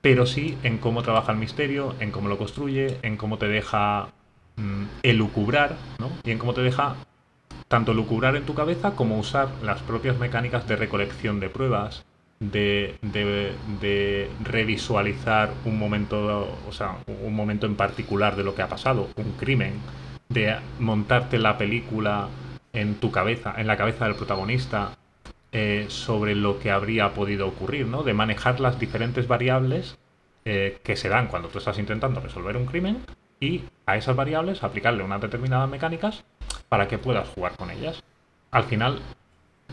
[0.00, 4.08] pero sí en cómo trabaja el misterio, en cómo lo construye, en cómo te deja
[4.56, 6.10] mm, elucubrar, ¿no?
[6.22, 6.96] Y en cómo te deja
[7.68, 12.04] tanto lucubrar en tu cabeza como usar las propias mecánicas de recolección de pruebas,
[12.40, 18.68] de, de, revisualizar un momento, o sea, un momento en particular de lo que ha
[18.68, 19.74] pasado, un crimen,
[20.28, 22.28] de montarte la película
[22.72, 24.92] en tu cabeza, en la cabeza del protagonista,
[25.52, 28.04] eh, sobre lo que habría podido ocurrir, ¿no?
[28.04, 29.98] De manejar las diferentes variables
[30.44, 32.98] eh, que se dan cuando tú estás intentando resolver un crimen
[33.40, 36.22] y a esas variables aplicarle unas determinadas mecánicas
[36.68, 38.04] para que puedas jugar con ellas.
[38.52, 39.00] Al final,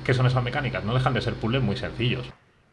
[0.03, 0.83] ¿qué son esas mecánicas?
[0.83, 2.27] No dejan de ser puzzles muy sencillos.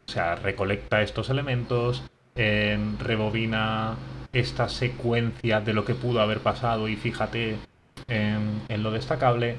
[0.07, 2.03] O sea, recolecta estos elementos,
[2.35, 3.97] rebobina
[4.33, 7.57] esta secuencia de lo que pudo haber pasado y fíjate
[8.07, 9.57] en, en lo destacable.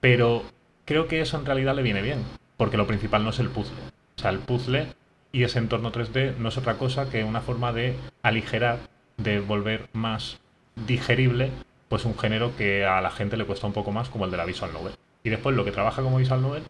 [0.00, 0.44] Pero
[0.86, 2.24] creo que eso en realidad le viene bien,
[2.56, 3.76] porque lo principal no es el puzzle.
[4.16, 4.86] O sea, el puzzle
[5.32, 8.78] y ese entorno 3D no es otra cosa que una forma de aligerar,
[9.18, 10.40] de volver más
[10.86, 11.50] digerible,
[11.88, 14.36] pues un género que a la gente le cuesta un poco más, como el de
[14.38, 14.94] la visual novel.
[15.22, 16.62] Y después lo que trabaja como visual novel,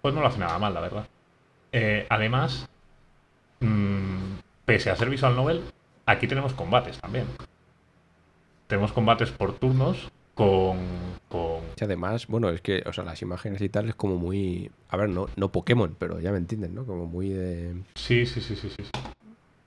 [0.00, 1.06] pues no lo hace nada mal, la verdad.
[1.72, 2.68] Eh, además,
[3.60, 5.62] mm, pese a ser visual novel,
[6.06, 7.26] aquí tenemos combates también.
[8.68, 10.76] Tenemos combates por turnos con,
[11.80, 14.70] Y además, bueno, es que, o sea, las imágenes y tal es como muy...
[14.90, 16.84] A ver, no, no Pokémon, pero ya me entienden, ¿no?
[16.84, 17.74] Como muy de...
[17.94, 18.82] Sí, sí, sí, sí, sí.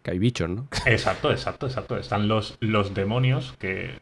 [0.03, 0.67] Que hay bichos, ¿no?
[0.85, 1.97] Exacto, exacto, exacto.
[1.97, 3.99] Están los, los demonios, que,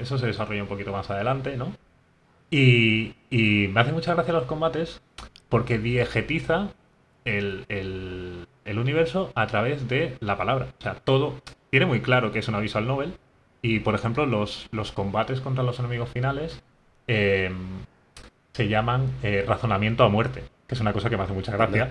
[0.00, 1.72] eso se desarrolla un poquito más adelante, ¿no?
[2.48, 5.02] Y, y me hace mucha gracia los combates
[5.48, 6.70] porque diegetiza
[7.24, 10.68] el, el, el universo a través de la palabra.
[10.78, 11.42] O sea, todo...
[11.70, 13.14] Tiene muy claro que es una visual novel,
[13.64, 16.62] y por ejemplo, los, los combates contra los enemigos finales
[17.08, 17.50] eh,
[18.52, 21.90] se llaman eh, razonamiento a muerte, que es una cosa que me hace mucha gracia.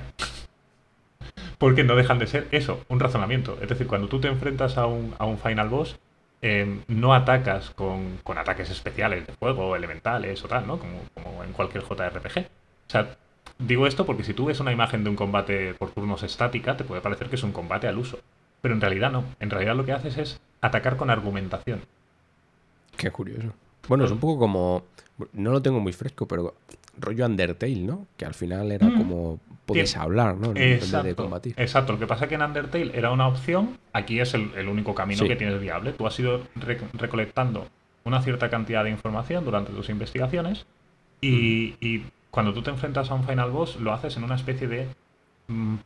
[1.58, 3.58] Porque no dejan de ser eso, un razonamiento.
[3.60, 5.98] Es decir, cuando tú te enfrentas a un, a un final boss,
[6.44, 10.78] eh, no atacas con, con, ataques especiales de fuego, elementales o tal, ¿no?
[10.78, 12.38] Como, como, en cualquier JRPG.
[12.40, 13.18] O sea,
[13.58, 16.84] digo esto porque si tú ves una imagen de un combate por turnos estática, te
[16.84, 18.20] puede parecer que es un combate al uso.
[18.62, 19.24] Pero en realidad no.
[19.40, 21.82] En realidad lo que haces es atacar con argumentación.
[22.98, 23.54] Qué curioso.
[23.88, 24.84] Bueno, es un poco como.
[25.34, 26.56] No lo tengo muy fresco, pero
[26.98, 28.08] rollo Undertale, ¿no?
[28.18, 28.98] Que al final era mm.
[28.98, 29.40] como.
[29.66, 30.52] Podías hablar, ¿no?
[30.56, 31.54] Exacto, de combatir.
[31.58, 31.94] Exacto.
[31.94, 33.78] Lo que pasa es que en Undertale era una opción.
[33.94, 35.94] Aquí es el, único camino que tienes viable.
[35.94, 36.42] Tú has ido
[36.94, 37.68] recolectando
[38.04, 40.66] una cierta cantidad de información durante tus investigaciones.
[41.22, 41.86] Y, mm.
[41.86, 44.88] y cuando tú te enfrentas a un final boss, lo haces en una especie de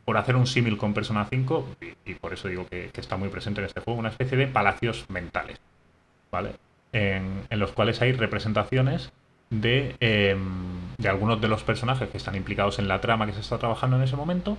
[0.04, 3.60] por hacer un símil con Persona 5, y, por eso digo que, está muy presente
[3.60, 5.60] en este juego, una especie de palacios mentales,
[6.30, 6.52] ¿vale?
[6.92, 9.12] En, los cuales hay representaciones
[9.50, 13.40] de, em, de, algunos de los personajes que están implicados en la trama que se
[13.40, 14.58] está trabajando en ese momento,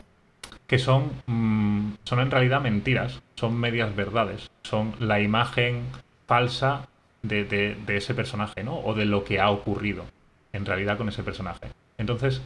[0.67, 5.83] que son, mm, son en realidad mentiras, son medias verdades, son la imagen
[6.27, 6.87] falsa
[7.23, 8.79] de, de ese personaje, ¿no?
[8.79, 10.05] O de lo que ha ocurrido
[10.53, 11.67] en realidad con ese personaje.
[11.97, 12.41] Entonces,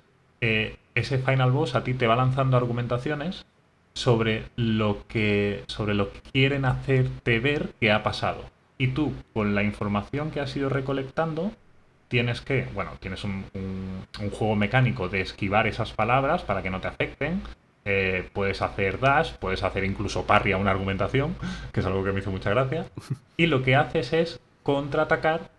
[0.46, 3.46] eh, ese final boss a ti te va lanzando argumentaciones
[3.94, 8.44] sobre lo que sobre lo que quieren hacerte ver que ha pasado.
[8.78, 11.54] Y tú, con la información que has ido recolectando,
[12.10, 13.46] tienes que, bueno, tienes un,
[14.34, 17.42] juego mecánico de esquivar esas palabras para que no te afecten.
[17.86, 21.38] Eh, puedes hacer dash, puedes hacer incluso parry a una argumentación,
[21.72, 22.86] que es algo que me hizo mucha gracia.
[23.38, 25.50] Y lo que haces es contraatacar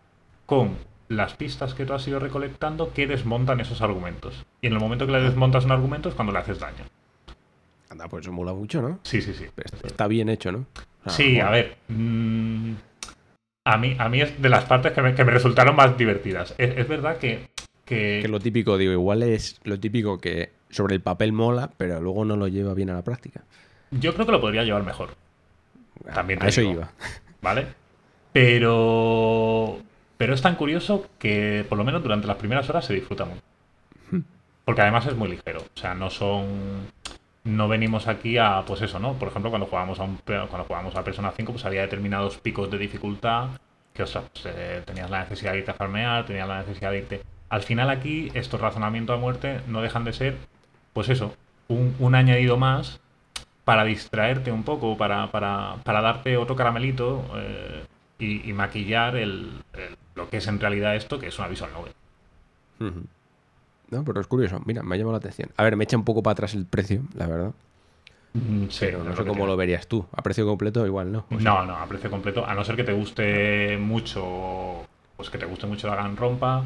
[0.45, 0.77] con
[1.17, 4.45] las pistas que tú has ido recolectando que desmontan esos argumentos.
[4.61, 6.85] Y en el momento que le desmontas un argumento es cuando le haces daño.
[7.91, 8.99] Anda, pues eso mola mucho, ¿no?
[9.03, 9.47] Sí, sí, sí.
[9.85, 10.67] Está bien hecho, ¿no?
[11.07, 11.77] sí, a ver.
[11.89, 12.73] Mm,
[13.65, 16.55] a, mí, a mí es de las partes que me, resultaron más divertidas.
[16.59, 17.49] Es, verdad que,
[17.85, 18.21] que...
[18.23, 22.25] Que lo típico, digo, igual es lo típico que sobre el papel mola, pero luego
[22.25, 23.43] no lo lleva bien a la práctica.
[23.91, 25.11] Yo creo que lo podría llevar mejor.
[26.13, 26.91] También a eso iba.
[27.41, 27.67] ¿Vale?
[28.33, 29.79] Pero
[30.17, 33.43] pero es tan curioso que por lo menos durante las primeras horas se disfruta mucho.
[34.65, 35.61] Porque además es muy ligero.
[35.61, 36.87] O sea, no son.
[37.45, 39.13] No venimos aquí a, pues eso, ¿no?
[39.15, 42.71] Por ejemplo, cuando jugábamos a un, cuando jugábamos a Persona 5, pues había determinados picos
[42.71, 43.51] de dificultad
[43.93, 46.91] que, o sea, pues, eh, tenías la necesidad de irte a farmear, tenías la necesidad
[46.91, 47.23] de irte.
[47.49, 50.37] Al final aquí, estos razonamientos a muerte no dejan de ser,
[50.93, 51.37] pues eso,
[51.69, 53.01] un, añadido más
[53.65, 57.85] para distraerte un poco, para, para, para darte otro caramelito eh,
[58.19, 59.63] y, maquillar el,
[60.15, 61.93] lo que es en realidad esto, que es una visual novel.
[63.91, 64.61] No, pero es curioso.
[64.65, 65.51] Mira, me ha llamado la atención.
[65.57, 67.53] A ver, me echa un poco para atrás el precio, la verdad.
[68.35, 70.07] Mm, sí, pero no sé cómo lo verías tú.
[70.13, 71.27] A precio completo igual, ¿no?
[71.31, 72.45] no, no, a precio completo.
[72.45, 74.85] A no ser que te guste mucho,
[75.17, 76.65] pues que te guste mucho la gran rompa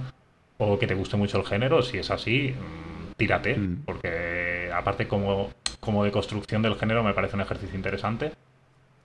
[0.56, 1.82] o que te guste mucho el género.
[1.82, 3.56] Si es así, mm, tírate.
[3.56, 3.82] Mm.
[3.84, 8.32] Porque aparte como, como de construcción del género me parece un ejercicio interesante.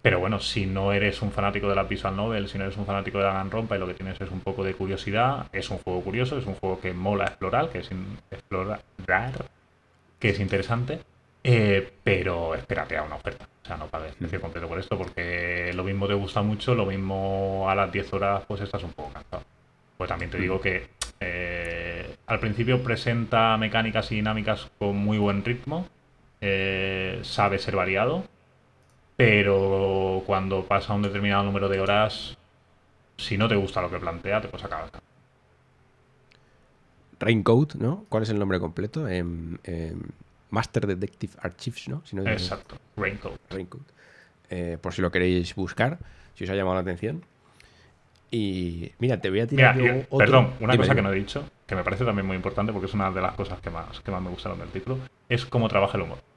[0.04, 2.86] Pero bueno, si no eres un fanático de la visual novel, si no eres un
[2.86, 5.78] fanático de la rompa y lo que tienes es un poco de curiosidad, es un
[5.78, 7.90] juego curioso, es un juego que mola explorar, que es
[8.30, 8.82] explorar,
[10.20, 11.00] que es interesante,
[11.42, 13.48] eh, pero espérate a una oferta.
[13.64, 16.86] O sea, no pagues precio completo por esto, porque lo mismo te gusta mucho, lo
[16.86, 19.44] mismo a las 10 horas pues estás un poco cansado.
[19.98, 20.90] Pues también te digo que
[21.22, 25.88] eh, al principio presenta mecánicas y dinámicas con muy buen ritmo,
[26.42, 28.26] eh, sabe ser variado,
[29.26, 32.38] pero cuando pasa un determinado número de horas,
[33.18, 34.90] si no te gusta lo que plantea, te puedes acabar.
[37.20, 38.06] Raincoat, ¿no?
[38.10, 39.08] ¿Cuál es el nombre completo?
[39.08, 40.02] Em, em,
[40.50, 42.04] Master Detective Archives, ¿no?
[42.26, 43.40] Exacto, Raincoat.
[43.50, 43.84] Raincoat.
[44.50, 46.00] Eh, por si lo queréis buscar,
[46.36, 47.24] si os ha llamado la atención.
[48.30, 49.78] Y mira, te voy a tirar
[50.18, 52.94] Perdón, una cosa que no he dicho, que me parece también muy importante porque es
[52.94, 54.98] una de las cosas que más, que más me gustaron del título,
[55.30, 56.33] es cómo trabaja el humor.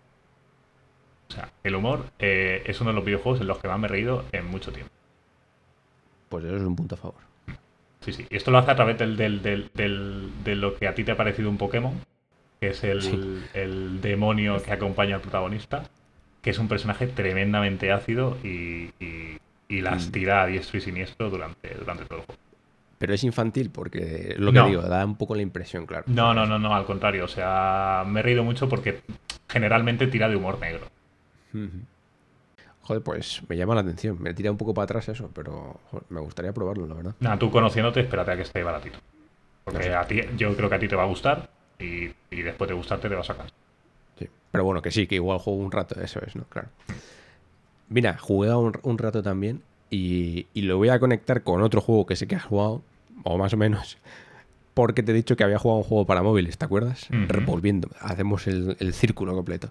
[1.29, 3.87] O sea, el humor eh, es uno de los videojuegos en los que más me
[3.87, 4.93] he reído en mucho tiempo.
[6.29, 7.27] Pues eso es un punto a favor.
[8.01, 8.27] Sí, sí.
[8.31, 11.17] Y esto lo hace a través del, del, de lo que a ti te ha
[11.17, 12.01] parecido un Pokémon,
[12.61, 15.85] que es el, demonio que acompaña al protagonista,
[16.41, 18.91] que es un personaje tremendamente ácido y,
[19.69, 20.13] las mm.
[20.13, 22.41] tira a diestro y siniestro durante, durante todo el juego.
[22.99, 26.05] Pero es infantil porque lo que digo, da un poco la impresión, claro.
[26.07, 27.25] No, no, no, no, al contrario.
[27.25, 29.03] O sea, me he reído mucho porque
[29.49, 30.87] generalmente tira de humor negro.
[32.83, 34.17] Joder, pues me llama la atención.
[34.21, 37.15] Me tira un poco para atrás eso, pero me gustaría probarlo, la verdad.
[37.19, 38.99] Nada, tú conociéndote, espérate a que esté baratito.
[39.65, 41.51] Porque a ti, yo creo que a ti te va a gustar
[41.81, 43.51] y, después de gustarte te vas a sacar.
[44.19, 46.45] Sí, pero bueno, que sí, que igual juego un rato, eso es, ¿no?
[46.45, 46.69] Claro.
[47.89, 52.17] Mira, jugué un, un rato también y, lo voy a conectar con otro juego que
[52.17, 52.83] sé que has jugado,
[53.25, 53.99] o más o menos,
[54.75, 57.09] porque te he dicho que había jugado un juego para móviles, ¿te acuerdas?
[57.11, 59.71] Revolviendo, hacemos el, el, círculo completo.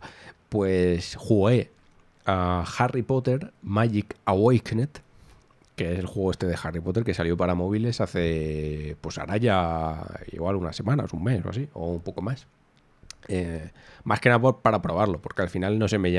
[0.49, 1.71] Pues jugué
[2.25, 4.89] a Harry Potter Magic Awakened,
[5.75, 9.37] que es el juego este de Harry Potter que salió para móviles hace, pues ahora
[9.37, 12.47] ya igual unas semanas, un mes o así, o un poco más.
[13.27, 13.71] Eh,
[14.03, 16.11] más que nada para probarlo, porque al final no sé, me,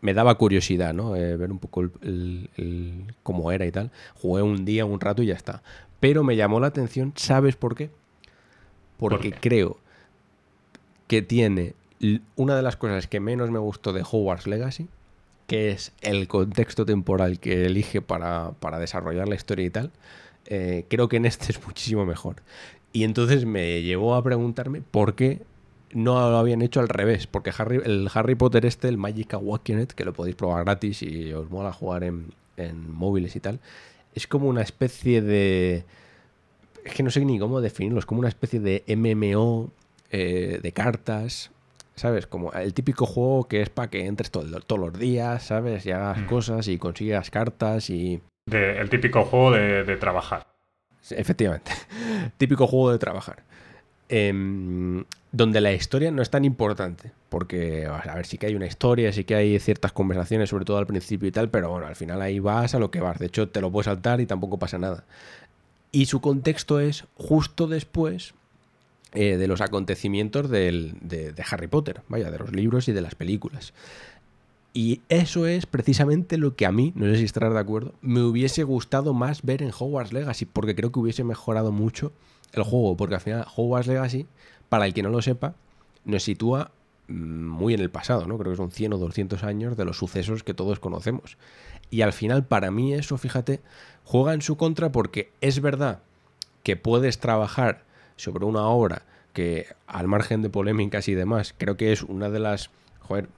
[0.00, 1.16] me, daba curiosidad, ¿no?
[1.16, 3.90] Eh, ver un poco el, cómo era y tal.
[4.14, 5.62] Jugué un día, un rato y ya está.
[6.00, 7.90] Pero me llamó la atención, ¿sabes por qué?
[8.98, 9.78] Porque creo
[11.06, 11.74] que tiene
[12.36, 14.88] una de las cosas que menos me gustó de Hogwarts Legacy,
[15.46, 19.90] que es el contexto temporal que elige para, desarrollar la historia y tal,
[20.46, 22.36] eh, creo que en este es muchísimo mejor.
[22.92, 25.42] Y entonces me llevó a preguntarme por qué
[25.92, 29.88] no lo habían hecho al revés, porque Harry, el Harry Potter este, el Magic Awakened,
[29.88, 32.32] que lo podéis probar gratis y os mola jugar en,
[32.88, 33.60] móviles y tal,
[34.14, 35.84] es como una especie de...
[36.84, 39.70] Es que no sé ni cómo definirlo, es como una especie de MMO
[40.10, 41.50] eh, de cartas,
[41.94, 42.26] ¿Sabes?
[42.26, 45.84] Como el típico juego que es para que entres todos los días, ¿sabes?
[45.86, 46.26] Y hagas mm.
[46.26, 48.20] cosas y consigas cartas y...
[48.50, 50.46] el típico juego de, trabajar.
[51.10, 51.72] efectivamente.
[52.38, 53.42] típico juego de trabajar.
[54.08, 57.12] Em, donde la historia no es tan importante.
[57.28, 60.78] Porque, a ver, sí que hay una historia, sí que hay ciertas conversaciones, sobre todo
[60.78, 63.18] al principio y tal, pero bueno, al final ahí vas a lo que vas.
[63.18, 65.04] De hecho, te lo puedes saltar y tampoco pasa nada.
[65.90, 68.34] Y su contexto es justo después
[69.14, 73.74] eh, de los acontecimientos de, Harry Potter, vaya, de los libros y de las películas.
[74.72, 78.22] Y eso es precisamente lo que a mí, no sé si estarás de acuerdo, me
[78.22, 82.12] hubiese gustado más ver en Hogwarts Legacy, porque creo que hubiese mejorado mucho
[82.52, 84.26] el juego, porque al final Hogwarts Legacy,
[84.70, 85.54] para el que no lo sepa,
[86.06, 86.70] nos sitúa
[87.08, 88.38] mm, muy en el pasado, ¿no?
[88.38, 91.36] Creo que son 100 o 200 años de los sucesos que todos conocemos.
[91.90, 93.60] Y al final, para mí eso, fíjate,
[94.04, 96.00] juega en su contra porque es verdad
[96.62, 97.84] que puedes trabajar
[98.22, 102.38] sobre una obra que, al margen de polémicas y demás, creo que es una de
[102.38, 102.70] las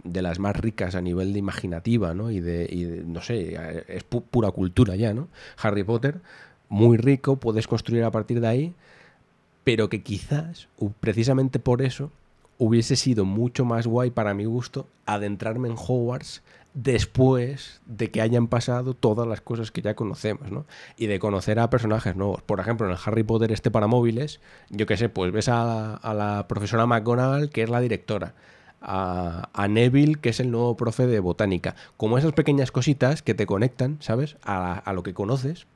[0.05, 2.31] de las más ricas a nivel de imaginativa, ¿no?
[2.31, 5.27] Y de, no sé, es pura cultura ya, ¿no?
[5.61, 6.21] Harry Potter,
[6.69, 8.75] muy rico, puedes construir a partir de ahí,
[9.65, 10.69] pero que quizás,
[11.01, 12.13] precisamente por eso,
[12.59, 16.43] hubiese sido mucho más guay para mi gusto adentrarme en Hogwarts
[16.75, 20.67] después de que hayan pasado todas las cosas que ya conocemos, ¿no?
[20.97, 22.43] Y de conocer a personajes nuevos.
[22.43, 24.41] Por ejemplo, en el Harry Potter este para móviles,
[24.71, 28.35] yo qué sé, pues ves a, la profesora McGonagall, que es la directora,
[28.81, 31.77] a, Neville, que es el nuevo profe de botánica.
[31.97, 34.37] Como esas pequeñas cositas que te conectan, ¿sabes?
[34.43, 35.67] A, a lo que conoces.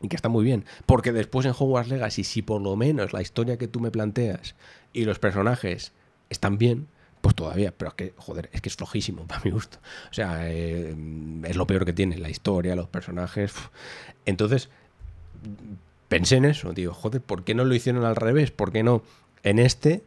[0.00, 0.64] Y que está muy bien.
[0.86, 4.54] Porque después en Hogwarts Legacy, si por lo menos la historia que tú me planteas
[4.92, 5.92] y los personajes
[6.30, 6.86] están bien,
[7.28, 9.76] pues todavía, pero es que, joder, es que es flojísimo para mi gusto.
[10.10, 10.96] O sea, eh,
[11.44, 13.52] es lo peor que tiene, la historia, los personajes.
[14.24, 14.70] Entonces,
[16.08, 18.50] pensé en eso, digo, joder, ¿por qué no lo hicieron al revés?
[18.50, 19.02] ¿Por qué no
[19.42, 20.04] en este?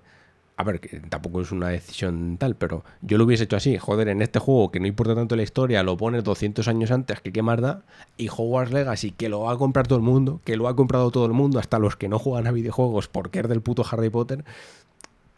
[0.58, 3.78] A ver, que tampoco es una decisión tal, pero yo lo hubiese hecho así.
[3.78, 7.22] Joder, en este juego que no importa tanto la historia, lo pones 200 años antes,
[7.22, 7.84] que qué más da.
[8.18, 11.12] Y Hogwarts Legacy, que lo va a comprar todo el mundo, que lo ha comprado
[11.12, 14.10] todo el mundo, hasta los que no juegan a videojuegos porque es del puto Harry
[14.10, 14.44] Potter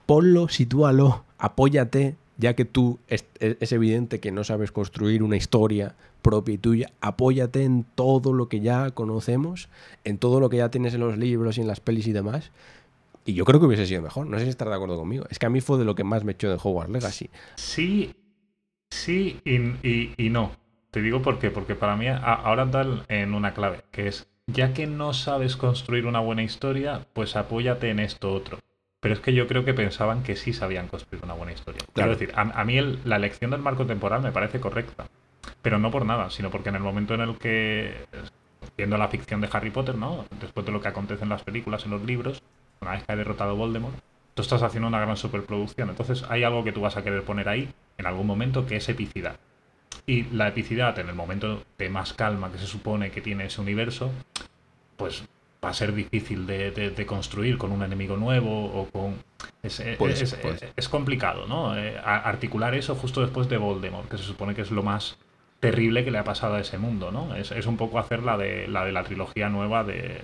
[0.05, 3.25] ponlo, sitúalo, apóyate, ya que tú es,
[3.71, 8.61] evidente que no sabes construir una historia propia y tuya, apóyate en todo lo que
[8.61, 9.69] ya conocemos,
[10.03, 12.51] en todo lo que ya tienes en los libros y en las pelis y demás.
[13.25, 14.27] Y yo creo que hubiese sido mejor.
[14.27, 15.25] No sé si estar de acuerdo conmigo.
[15.29, 17.29] Es que a mí fue de lo que más me echó de Hogwarts Legacy.
[17.55, 18.13] Sí,
[18.89, 20.51] sí y, no.
[20.91, 21.49] Te digo por qué.
[21.49, 26.05] Porque para mí ahora tal en una clave, que es, ya que no sabes construir
[26.05, 28.59] una buena historia, pues apóyate en esto otro.
[29.03, 31.81] Pero es que yo creo que pensaban que sí sabían construir una buena historia.
[31.91, 35.07] Quiero decir, a, mí la elección del marco temporal me parece correcta.
[35.61, 38.05] Pero no por nada, sino porque en el momento en el que,
[38.77, 40.23] viendo la ficción de Harry Potter, ¿no?
[40.39, 42.43] Después de lo que acontece en las películas, en los libros,
[42.79, 43.93] una vez que ha derrotado Voldemort,
[44.35, 45.89] tú estás haciendo una gran superproducción.
[45.89, 47.67] Entonces hay algo que tú vas a querer poner ahí,
[47.97, 49.35] en algún momento, que es epicidad.
[50.05, 53.59] Y la epicidad, en el momento de más calma que se supone que tiene ese
[53.59, 54.11] universo,
[54.95, 55.25] pues
[55.63, 59.23] va a ser difícil de, construir con un enemigo nuevo o con...
[59.61, 61.77] Es, es, complicado, ¿no?
[61.77, 65.17] Eh, articular eso justo después de Voldemort, que se supone que es lo más
[65.59, 67.35] terrible que le ha pasado a ese mundo, ¿no?
[67.35, 70.21] Es, un poco hacer la de la, de la trilogía nueva de,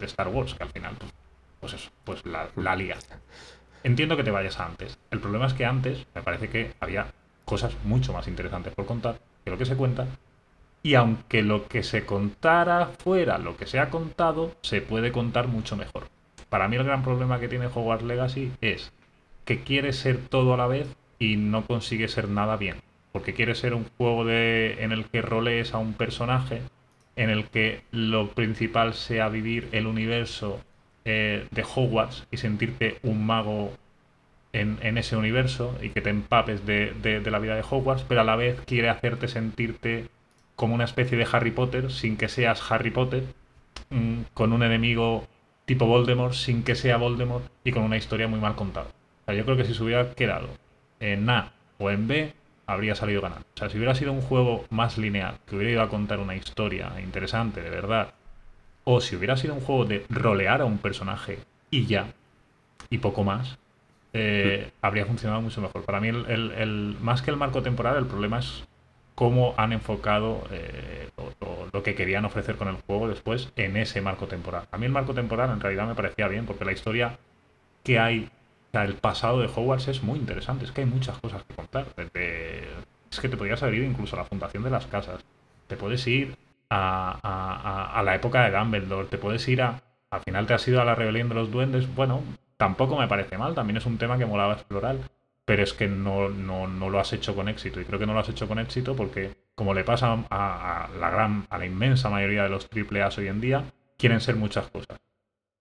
[0.00, 1.12] Star Wars, que al final, pues,
[1.60, 2.98] pues eso, pues la, la lía.
[3.84, 4.98] Entiendo que te vayas antes.
[5.10, 7.06] El problema es que antes me parece que había
[7.44, 10.06] cosas mucho más interesantes por contar que lo que se cuenta
[10.82, 15.48] y aunque lo que se contara fuera lo que se ha contado, se puede contar
[15.48, 16.08] mucho mejor.
[16.48, 18.92] Para mí el gran problema que tiene Hogwarts Legacy es
[19.44, 20.88] que quiere ser todo a la vez
[21.18, 22.76] y no consigue ser nada bien.
[23.12, 26.62] Porque quiere ser un juego de, en el que rolees a un personaje,
[27.14, 30.60] en el que lo principal sea vivir el universo
[31.04, 33.72] eh, de Hogwarts y sentirte un mago
[34.52, 38.24] en, ese universo y que te empapes de, de la vida de Hogwarts, pero a
[38.24, 40.08] la vez quiere hacerte sentirte
[40.56, 43.24] como una especie de Harry Potter sin que seas Harry Potter,
[43.90, 45.26] mm, con un enemigo
[45.64, 48.86] tipo Voldemort sin que sea Voldemort y con una historia muy mal contada.
[48.86, 50.48] O sea, yo creo que si se hubiera quedado
[51.00, 52.34] en A o en B,
[52.66, 53.46] habría salido ganando.
[53.54, 56.36] O sea, si hubiera sido un juego más lineal, que hubiera ido a contar una
[56.36, 58.14] historia interesante, de verdad,
[58.84, 61.38] o si hubiera sido un juego de rolear a un personaje
[61.70, 62.12] y ya,
[62.90, 63.58] y poco más,
[64.12, 65.84] eh, habría funcionado mucho mejor.
[65.84, 68.64] Para mí, el, más que el marco temporal, el problema es
[69.22, 71.08] cómo han enfocado eh,
[71.72, 74.64] lo, que querían ofrecer con el juego después en ese marco temporal.
[74.72, 77.20] A mí el marco temporal en realidad me parecía bien, porque la historia
[77.84, 81.20] que hay, o sea, el pasado de Hogwarts es muy interesante, es que hay muchas
[81.20, 81.86] cosas que contar.
[81.96, 85.20] es que te podrías haber ido incluso a la fundación de las casas,
[85.68, 86.36] te puedes ir
[86.68, 89.80] a, a la época de Dumbledore, te puedes ir a...
[90.10, 92.24] Al final te has ido a la rebelión de los duendes, bueno,
[92.56, 94.96] tampoco me parece mal, también es un tema que molaba explorar
[95.52, 97.78] pero es que no, no, no, lo has hecho con éxito.
[97.78, 101.10] Y creo que no lo has hecho con éxito porque, como le pasa a, la
[101.10, 104.96] gran, a la inmensa mayoría de los triple hoy en día, quieren ser muchas cosas.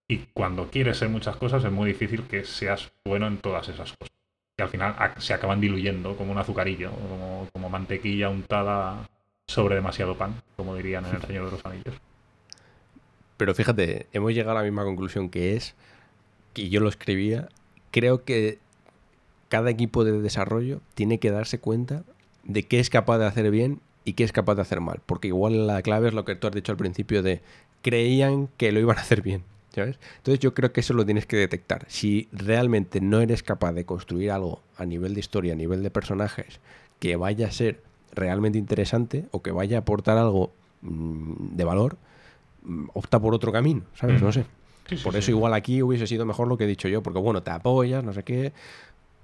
[0.08, 3.92] Y cuando quieres ser muchas cosas es muy difícil que seas bueno en todas esas
[3.92, 4.16] cosas.
[4.58, 9.10] Y al final se acaban diluyendo como un azucarillo, como, como mantequilla untada
[9.46, 11.96] sobre demasiado pan, como dirían en El Señor de los Anillos.
[13.36, 15.76] Pero fíjate, hemos llegado a la misma conclusión que es,
[16.54, 17.50] que yo lo escribía,
[17.92, 18.61] creo que
[19.52, 22.06] cada equipo de desarrollo tiene que darse cuenta
[22.46, 25.02] de qué es capaz de hacer bien y qué es capaz de hacer mal.
[25.06, 27.42] Porque igual la clave es lo que tú has dicho al principio de
[27.82, 29.44] creían que lo iban a hacer bien.
[29.76, 30.00] ¿sabes?
[30.20, 31.84] Entonces yo creo que eso lo tienes que detectar.
[31.90, 35.92] Si realmente no eres capaz de construir algo a nivel de historia, a nivel de
[35.92, 36.62] personajes,
[37.00, 37.84] que vaya a ser
[38.14, 41.98] realmente interesante o que vaya a aportar algo mm, de valor,
[42.64, 44.22] mm, opta por otro camino, ¿sabes?
[44.22, 44.46] No sé.
[45.04, 47.52] por eso igual aquí hubiese sido mejor lo que he dicho yo, porque bueno, te
[47.52, 48.54] apoyas, no sé qué,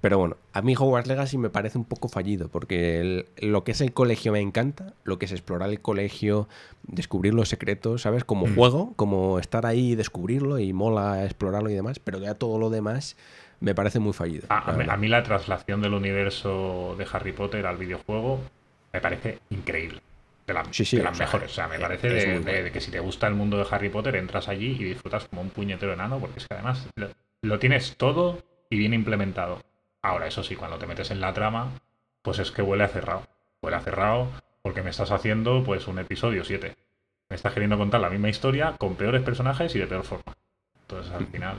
[0.00, 3.80] pero bueno, a mí Hogwarts Legacy me parece un poco fallido, porque lo que es
[3.80, 6.48] el colegio me encanta, lo que es explorar el colegio,
[6.84, 8.24] descubrir los secretos, ¿sabes?
[8.24, 8.54] Como mm.
[8.54, 12.70] juego, como estar ahí y descubrirlo y mola explorarlo y demás, pero ya todo lo
[12.70, 13.16] demás
[13.60, 14.46] me parece muy fallido.
[14.50, 18.40] A, mí, la traslación del universo de Harry Potter al videojuego
[18.92, 20.00] me parece increíble.
[20.46, 21.50] De, las mejores.
[21.50, 24.48] O sea, me parece de, que si te gusta el mundo de Harry Potter, entras
[24.48, 26.88] allí y disfrutas como un puñetero enano, porque es que además
[27.42, 29.60] lo, tienes todo y bien implementado.
[30.02, 31.72] Ahora, eso sí, cuando te metes en la trama,
[32.22, 33.22] pues es que huele a cerrado.
[33.62, 34.28] Huele a cerrado
[34.62, 36.76] porque me estás haciendo pues un episodio 7.
[37.30, 40.34] Me estás queriendo contar la misma historia con peores personajes y de peor forma.
[40.82, 41.26] Entonces, al mm.
[41.26, 41.56] final,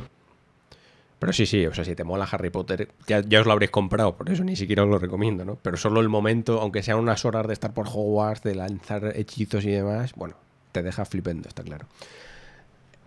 [1.19, 4.15] pero sí, sí, o sea, si te mola Harry Potter, ya, os lo habréis comprado,
[4.15, 5.57] por eso ni siquiera os lo recomiendo, ¿no?
[5.61, 9.65] Pero solo el momento, aunque sean unas horas de estar por Hogwarts, de lanzar hechizos
[9.65, 10.35] y demás, bueno,
[10.71, 11.87] te deja flipendo, está claro.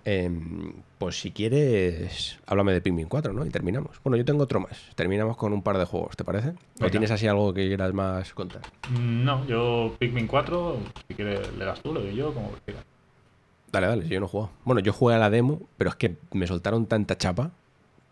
[0.04, 3.46] Em, pues si quieres, háblame de Pikmin 4, ¿no?
[3.46, 4.00] Y terminamos.
[4.02, 4.90] Bueno, yo tengo otro más.
[4.96, 6.54] Terminamos con un par de juegos, ¿te parece?
[6.80, 8.62] ¿O tienes así algo que quieras más contar?
[8.90, 10.76] Mm, no, yo Pikmin 4,
[11.08, 12.84] si quieres le das tú, lo doy yo, como quieras.
[13.70, 14.50] Dale, dale, yo no juego.
[14.64, 17.52] Bueno, yo jugué a la demo, pero es que me soltaron tanta chapa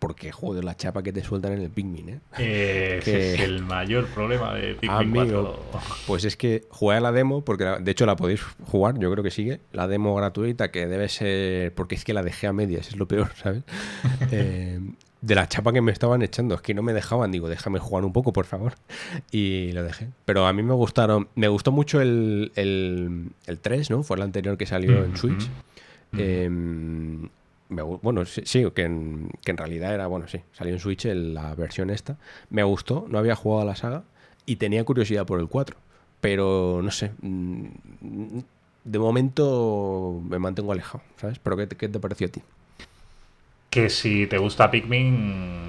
[0.01, 2.21] porque, joder, la chapa que te sueltan en el Pikmin, ¿eh?
[2.99, 5.61] Ese es el mayor problema de Pikmin 4.
[6.07, 9.23] Pues es que jugué a la demo, porque de hecho la podéis jugar, yo creo
[9.23, 9.61] que sigue.
[9.73, 11.75] La demo gratuita, que debe ser.
[11.75, 13.63] Porque es que la dejé a medias, es lo peor, ¿sabes?
[14.33, 14.79] Eh,
[15.21, 18.05] de la chapa que me estaban echando, es que no me dejaban, digo, déjame jugar
[18.05, 18.75] un poco, por favor.
[19.31, 20.09] Y lo dejé.
[20.25, 21.29] Pero a mí me gustaron.
[21.35, 24.03] Me gustó mucho el, el, 3, ¿no?
[24.03, 25.49] Fue el anterior que salió en Switch.
[26.17, 26.49] Eh,
[27.71, 32.17] bueno, sí, que, en, realidad era, bueno, sí, salió en Switch la versión esta.
[32.51, 34.05] Me gustó, no había jugado a la saga
[34.47, 35.77] y tenía curiosidad por el 4.
[36.21, 37.67] Pero no sé, mm,
[38.85, 41.39] de momento me mantengo alejado, ¿sabes?
[41.39, 42.43] Pero ¿qué, qué te pareció a ti?
[43.71, 45.63] Que si te gusta Pikmin,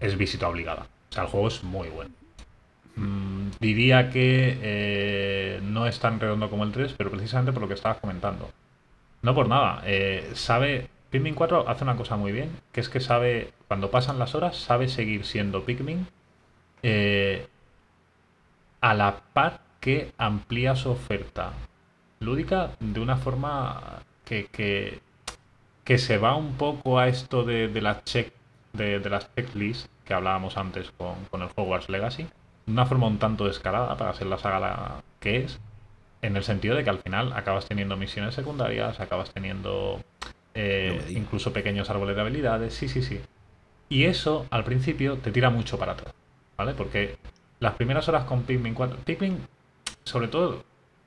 [0.00, 0.86] es visita obligada.
[1.10, 2.10] O sea, el juego es muy bueno.
[2.96, 7.68] Mm, diría que eh, no es tan redondo como el 3, pero precisamente por lo
[7.68, 8.50] que estabas comentando.
[9.22, 9.82] No por nada.
[9.86, 14.18] Eh, sabe Pikmin 4 hace una cosa muy bien, que es que sabe, cuando pasan
[14.18, 16.08] las horas, sabe seguir siendo Pikmin
[16.82, 17.46] eh,
[18.80, 21.52] a la par que amplía su oferta
[22.18, 24.48] lúdica de una forma que,
[25.84, 28.32] que, se va un poco a esto de, la check,
[28.72, 32.24] de, las checklists que hablábamos antes con, con el Hogwarts Legacy,
[32.66, 35.60] de una forma un tanto descarada para ser la saga que es,
[36.22, 40.00] en el sentido de que al final acabas teniendo misiones secundarias, acabas teniendo
[40.54, 43.20] eh, incluso pequeños árboles de habilidades, sí, sí, sí.
[43.88, 46.14] Y eso al principio te tira mucho para atrás,
[46.56, 46.74] ¿vale?
[46.74, 47.16] Porque
[47.60, 49.38] las primeras horas con Pikmin 4, Pikmin,
[50.04, 50.64] sobre todo,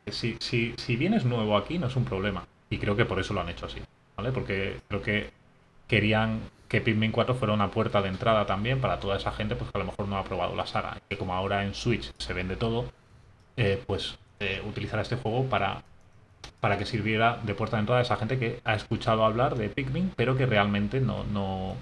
[0.07, 2.45] si, si, si vienes nuevo aquí no es un problema.
[2.69, 3.79] Y creo que por eso lo han hecho así,
[4.15, 4.31] ¿vale?
[4.31, 5.31] Porque creo que
[5.87, 9.71] querían que Pikmin 4 fuera una puerta de entrada también para toda esa gente pues
[9.71, 10.97] que a lo mejor no ha probado la saga.
[11.09, 12.85] Que como ahora en Switch se vende todo,
[13.55, 15.83] eh, pues eh, utilizar este juego para
[16.59, 19.69] para que sirviera de puerta de entrada a esa gente que ha escuchado hablar de
[19.69, 21.75] Pikmin, pero que realmente no, no,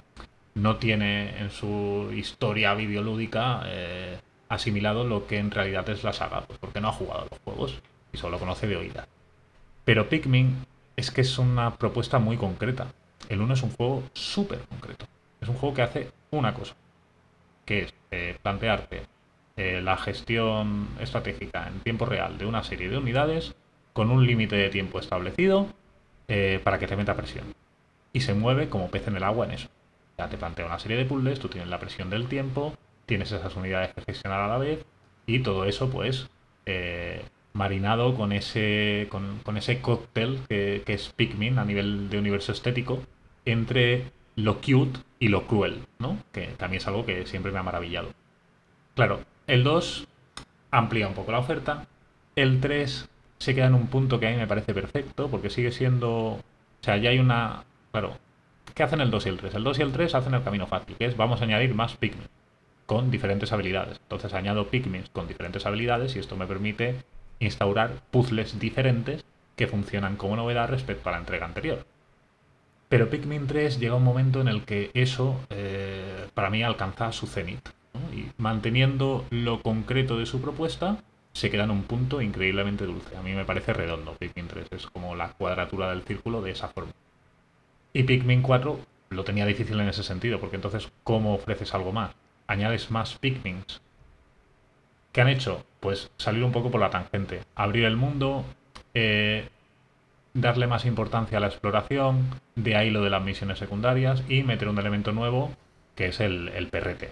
[0.54, 4.18] no tiene en su historia videolúdica eh,
[4.50, 7.82] asimilado lo que en realidad es la saga, pues porque no ha jugado los juegos
[8.12, 9.08] y solo conoce de oídas.
[9.86, 10.66] Pero Pikmin
[10.96, 12.88] es que es una propuesta muy concreta.
[13.30, 15.06] El 1 es un juego súper concreto.
[15.42, 16.76] Es un juego que hace una cosa,
[17.66, 19.04] que es eh, plantearte
[19.58, 23.56] eh, la gestión estratégica en tiempo real de una serie de unidades
[23.96, 25.68] con un límite de tiempo establecido
[26.28, 27.46] eh, para que te meta presión.
[28.12, 29.70] Y se mueve como pez en el agua en eso.
[30.18, 32.74] Ya te plantea una serie de puzzles, tú tienes la presión del tiempo,
[33.06, 34.86] tienes esas unidades que gestionar a la vez
[35.26, 36.28] y todo eso pues
[36.66, 37.24] eh,
[37.54, 43.02] marinado con ese, con, ese cóctel que, que, es Pikmin a nivel de universo estético
[43.46, 46.18] entre lo cute y lo cruel, ¿no?
[46.34, 48.10] Que también es algo que siempre me ha maravillado.
[48.94, 50.06] Claro, el 2
[50.72, 51.88] amplía un poco la oferta,
[52.36, 55.72] el 3 se queda en un punto que a mí me parece perfecto, porque sigue
[55.72, 56.10] siendo.
[56.10, 56.42] O
[56.82, 57.64] sea, ya hay una.
[57.92, 58.18] Claro,
[58.74, 59.56] ¿qué hacen el 2 y el 3?
[59.56, 61.96] El 2 y el 3 hacen el camino fácil, que es vamos a añadir más
[61.96, 62.28] Pikmin
[62.86, 64.00] con diferentes habilidades.
[64.04, 66.96] Entonces añado Pikmin con diferentes habilidades y esto me permite
[67.40, 69.26] instaurar puzzles diferentes
[69.56, 71.86] que funcionan como novedad respecto a la entrega anterior.
[72.90, 77.26] Pero Pikmin 3 llega un momento en el que eso, eh, para mí, alcanza su
[77.28, 77.68] cenit.
[78.14, 80.98] Y manteniendo lo concreto de su propuesta,
[81.36, 83.18] se queda en un punto increíblemente dulce.
[83.18, 86.70] A mí me parece redondo Pikmin 3, es como la cuadratura del círculo de esa
[86.70, 86.94] forma.
[87.92, 88.80] Y Pikmin 4
[89.10, 92.12] lo tenía difícil en ese sentido, porque entonces, ¿cómo ofreces algo más?
[92.48, 93.82] Añades más Pikmins.
[95.12, 95.66] ¿Qué han hecho?
[95.82, 98.46] Pues salir un poco por la tangente, abrir el mundo,
[98.94, 99.50] eh,
[100.34, 104.70] darle más importancia a la exploración, de ahí lo de las misiones secundarias y meter
[104.70, 105.52] un elemento nuevo
[105.96, 107.12] que es el, el perrete.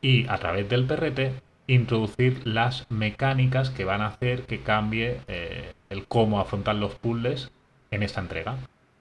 [0.00, 1.32] Y a través del perrete
[1.66, 7.50] introducir las mecánicas que van a hacer que cambie eh, el cómo afrontar los puzzles
[7.90, 8.56] en esta entrega.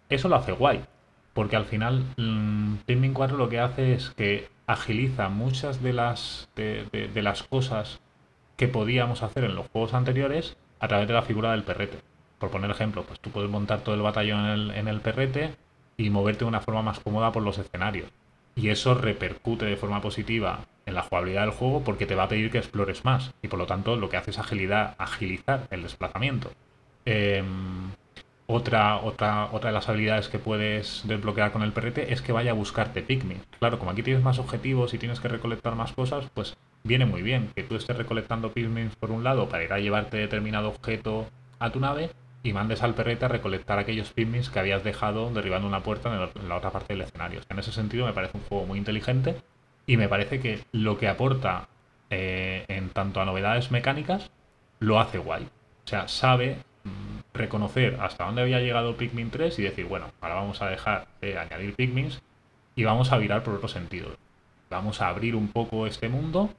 [0.10, 0.82] Eso lo hace guay,
[1.34, 6.50] porque al final mmm, Pikmin 4 lo que hace es que agiliza muchas de las,
[6.56, 8.00] de, las cosas
[8.56, 12.00] que podíamos hacer en los juegos anteriores a través de la figura del perrete.
[12.40, 15.56] Por poner ejemplo, pues tú puedes montar todo el batallón en el, en el perrete
[15.98, 18.10] y moverte de una forma más cómoda por los escenarios.
[18.56, 22.28] Y eso repercute de forma positiva en la jugabilidad del juego porque te va a
[22.28, 23.34] pedir que explores más.
[23.42, 26.52] Y por lo tanto lo que hace es agilidad, agilizar el desplazamiento.
[27.06, 27.92] Em,
[28.46, 32.52] otra, otra, otra de las habilidades que puedes desbloquear con el perrete es que vaya
[32.52, 33.42] a buscarte Pikmin.
[33.60, 37.22] Claro, como aquí tienes más objetivos y tienes que recolectar más cosas, pues viene muy
[37.22, 41.26] bien que tú estés recolectando Pikmin por un lado para ir a llevarte determinado objeto
[41.60, 42.10] a tu nave
[42.44, 46.50] y mandes al perrete a recolectar aquellos Pikmin que habías dejado derribando una puerta en
[46.50, 47.42] la otra parte del escenario.
[47.50, 49.38] En ese sentido me parece un juego muy inteligente
[49.88, 51.70] y me parece que lo que aporta
[52.10, 54.30] eh, en tanto a novedades mecánicas
[54.80, 55.44] lo hace guay.
[55.86, 56.58] O sea, sabe
[57.34, 61.38] reconocer hasta dónde había llegado Pikmin 3 y decir, bueno, ahora vamos a dejar de
[61.38, 62.22] añadir Pikmins
[62.76, 64.10] y vamos a virar por otro sentido.
[64.70, 66.50] Vamos a abrir un poco este mundo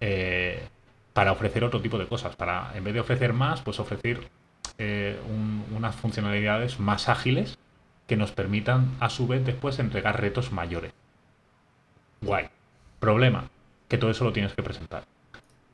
[0.00, 0.62] eh,
[1.12, 2.36] para ofrecer otro tipo de cosas.
[2.36, 4.28] Para, en vez de ofrecer más, pues ofrecer
[4.78, 5.18] eh,
[5.76, 7.58] unas funcionalidades más ágiles
[8.06, 10.92] que nos permitan a su vez después entregar retos mayores.
[12.20, 12.48] Guay.
[12.98, 13.48] Problema,
[13.88, 15.04] que todo eso lo tienes que presentar.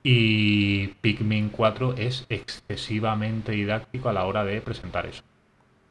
[0.03, 5.23] Y Pikmin 4 es excesivamente didáctico a la hora de presentar eso.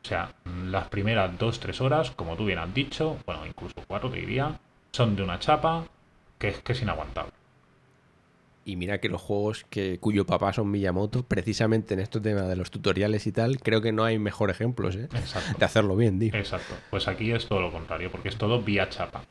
[0.03, 0.33] O sea,
[0.67, 4.59] las primeras 2-3 horas, como tú bien has dicho, bueno, incluso 4 te diría,
[4.91, 5.85] son de una chapa
[6.37, 7.33] que es que es inaguantable.
[8.67, 12.55] Y mira que los juegos que, cuyo papá son Miyamoto, precisamente en estos temas de
[12.55, 15.07] los tutoriales y tal, creo que no hay mejor ejemplos ¿eh?
[15.57, 16.33] de hacerlo bien, tío.
[16.33, 16.73] Exacto.
[16.89, 19.23] Pues aquí es todo lo contrario, porque es todo vía chapa.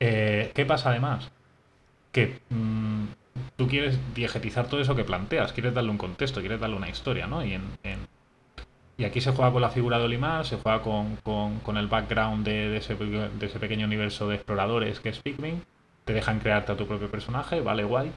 [0.00, 1.30] Eh, ¿Qué pasa además?
[2.10, 3.04] Que mm,
[3.56, 7.26] tú quieres diegetizar todo eso que planteas, quieres darle un contexto, quieres darle una historia,
[7.26, 7.44] ¿no?
[7.44, 7.62] Y, en,
[8.96, 12.76] y aquí se juega con la figura de Olimar, se juega con, el background de,
[12.76, 15.62] ese, pequeño universo de exploradores que es Pikmin,
[16.04, 18.12] te dejan crearte a tu propio personaje, vale, guay,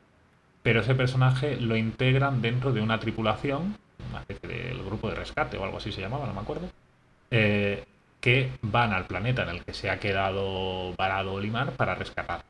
[0.68, 3.78] pero ese personaje lo integran dentro de una tripulación,
[4.42, 6.70] del grupo de rescate o algo así se llamaba, no me acuerdo,
[7.32, 7.86] eh,
[8.20, 12.44] que van al planeta en el que se ha quedado varado Olimar para rescatar.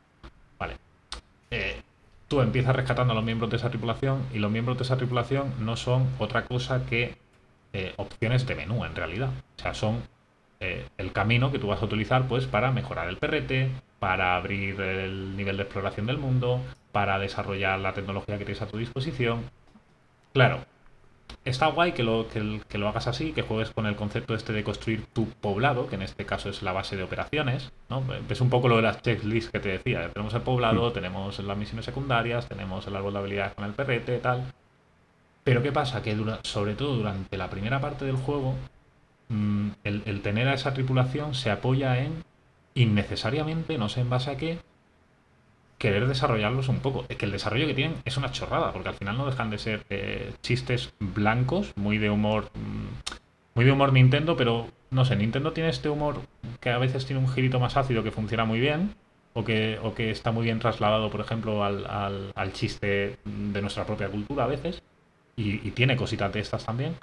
[1.51, 1.79] Eh,
[2.27, 5.53] tú empiezas rescatando a los miembros de esa tripulación y los miembros de esa tripulación
[5.59, 7.19] no son otra cosa que
[7.71, 9.29] eh, opciones de menú en realidad.
[9.59, 10.01] O sea, son
[10.59, 13.69] el camino que tú vas a utilizar pues para mejorar el perrete,
[13.99, 16.63] para abrir el nivel de exploración del mundo,
[16.97, 19.43] para desarrollar la tecnología que tienes a tu disposición.
[20.33, 20.65] Claro,
[21.45, 24.63] está guay que lo, que, lo hagas así, que juegues con el concepto este de
[24.63, 28.03] construir tu poblado, que en este caso es la base de operaciones, ¿no?
[28.27, 30.09] Es un poco lo de las checklists que te decía.
[30.11, 30.93] Tenemos el poblado, mm.
[30.93, 34.51] tenemos las misiones secundarias, tenemos el árbol de habilidades con el perrete, tal.
[35.43, 36.01] Pero ¿qué pasa?
[36.01, 38.55] Que sobre todo durante la primera parte del juego,
[39.29, 42.23] mm, el, el tener a esa tripulación se apoya en
[42.73, 44.57] innecesariamente, no sé en base a qué,
[45.77, 47.05] querer desarrollarlos un poco.
[47.09, 49.57] Es que el desarrollo que tienen es una chorrada, porque al final no dejan de
[49.57, 52.49] ser eh, chistes blancos, muy de humor.
[52.55, 53.15] Mm,
[53.55, 56.21] muy de humor Nintendo, pero no sé, Nintendo tiene este humor
[56.59, 58.95] que a veces tiene un girito más ácido que funciona muy bien,
[59.33, 61.85] o que, o que está muy bien trasladado, por ejemplo, al,
[62.35, 64.81] al, chiste de nuestra propia cultura a veces,
[65.35, 66.95] y, tiene cositas de estas también,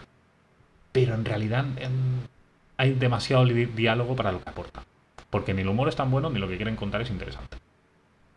[0.93, 1.65] pero en realidad
[2.77, 4.85] hay demasiado diálogo para lo que aporta,
[5.31, 7.57] porque ni el humor es tan bueno ni lo que quieren contar es interesante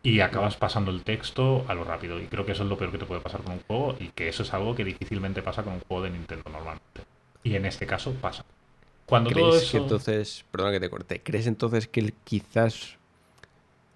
[0.08, 2.18] y acabas pasando el texto a lo rápido.
[2.18, 4.08] Y creo que eso es lo peor que te puede pasar con un juego y
[4.08, 7.02] que eso es algo que difícilmente pasa con un juego de Nintendo normalmente.
[7.42, 8.44] Y en este caso pasa.
[9.04, 9.70] Cuando todo eso...
[9.70, 12.96] que entonces, perdona que te corte, ¿crees entonces que quizás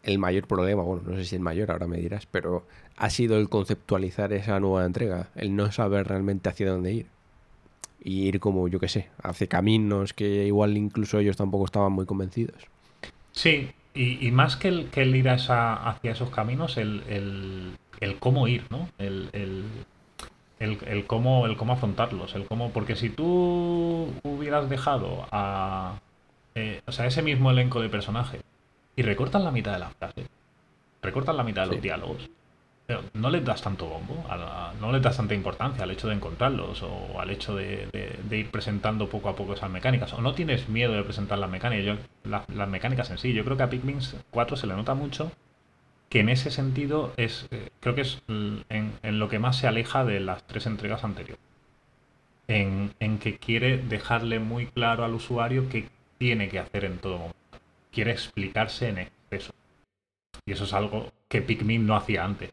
[0.03, 2.67] el mayor problema, bueno, no sé si el mayor, ahora me dirás, pero
[2.97, 7.07] ha sido el conceptualizar esa nueva entrega, el no saber realmente hacia dónde ir?
[8.05, 12.05] Y ir como, yo qué sé, hace caminos que igual incluso ellos tampoco estaban muy
[12.05, 12.67] convencidos.
[13.33, 17.77] Sí, y, más que el, que el ir hacia esos caminos, el,
[18.19, 18.89] cómo ir, ¿no?
[18.99, 19.31] El,
[20.59, 22.71] el, cómo, el cómo afrontarlos, el cómo.
[22.71, 25.99] Porque si tú hubieras dejado a.
[26.55, 28.43] Eh, o sea, ese mismo elenco de personajes
[28.95, 30.27] y recortan la mitad de la frase,
[31.01, 32.29] recortan la mitad de los diálogos,
[33.15, 34.25] no les das tanto bombo,
[34.81, 37.89] no les das tanta importancia al hecho de encontrarlos o al hecho de,
[38.31, 40.13] ir presentando poco a poco esas mecánicas.
[40.13, 43.33] O no tienes miedo de presentar las mecánicas, las mecánicas en sí.
[43.33, 44.01] Yo creo que a Pikmin
[44.31, 45.31] 4 se le nota mucho
[46.09, 50.05] que en ese sentido es eh, creo que es en, lo que más se aleja
[50.05, 51.43] de las tres entregas anteriores.
[52.49, 55.89] En, en que quiere dejarle muy claro al usuario qué
[56.19, 57.37] tiene que hacer en todo momento.
[57.91, 59.55] Quiere explicarse en exceso.
[60.45, 62.53] Y eso es algo que Pikmin no hacía antes.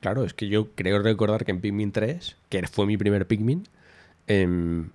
[0.00, 3.64] Claro, es que yo creo recordar que en Pikmin 3, que fue mi primer Pikmin,
[4.26, 4.90] em,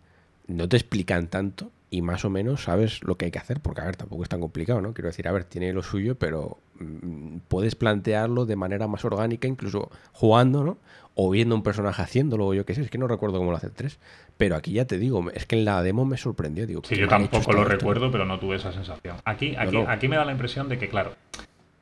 [0.48, 3.82] no te explican tanto y más o menos sabes lo que hay que hacer, porque
[3.82, 4.94] a ver, tampoco es tan complicado, ¿no?
[4.94, 9.48] Quiero decir, a ver, tiene lo suyo, pero mm, puedes plantearlo de manera más orgánica,
[9.48, 10.78] incluso jugando, ¿no?
[11.14, 13.58] O viendo un personaje haciéndolo, o yo qué sé, es que no recuerdo cómo lo
[13.58, 14.00] hace el 3.
[14.38, 16.66] Pero aquí ya te digo, es que en la demo me sorprendió.
[16.66, 19.18] Digo, sí, yo tampoco lo recuerdo, pero no tuve esa sensación.
[19.24, 21.14] Aquí, aquí, aquí me da la impresión de que, claro,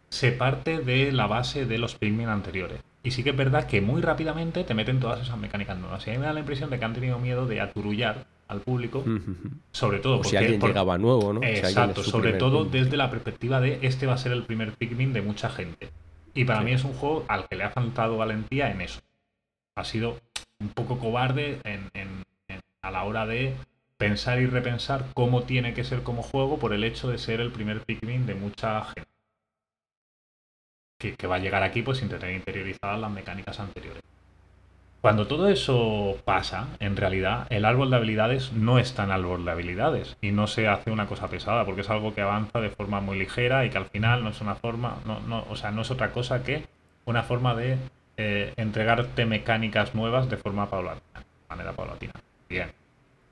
[0.10, 2.82] se parte de la base de los Pikmin anteriores.
[3.04, 6.06] Y sí que es verdad que muy rápidamente te meten todas esas mecánicas nuevas.
[6.06, 8.62] Y a mí me da la impresión de que han tenido miedo de aturullar al
[8.62, 9.04] público,
[9.72, 11.42] sobre todo porque, si alguien llegaba nuevo, ¿no?
[11.42, 15.22] Exacto, sobre todo desde la perspectiva de este va a ser el primer Pikmin de
[15.22, 15.90] mucha gente.
[16.34, 19.00] Y para mí es un juego al que le ha faltado valentía en eso.
[19.76, 20.20] Ha sido
[20.60, 21.60] un poco cobarde
[22.82, 23.56] a la hora de
[23.98, 27.52] pensar y repensar cómo tiene que ser como juego por el hecho de ser el
[27.52, 29.11] primer Pikmin de mucha gente.
[31.02, 34.04] Que, que va a llegar aquí pues sin tener interiorizadas las mecánicas anteriores.
[35.02, 39.50] Cuando todo eso pasa, en realidad el árbol de habilidades no está en árbol de
[39.50, 43.02] habilidades y no se hace una cosa pesada porque es algo que avanza de forma
[43.02, 45.82] muy ligera y que al final no es una forma, no, no, o sea, no
[45.82, 46.66] es otra cosa que
[47.06, 47.78] una forma de
[48.18, 52.14] eh, entregarte mecánicas nuevas de forma paulatina, de manera paulatina.
[52.48, 52.72] Bien.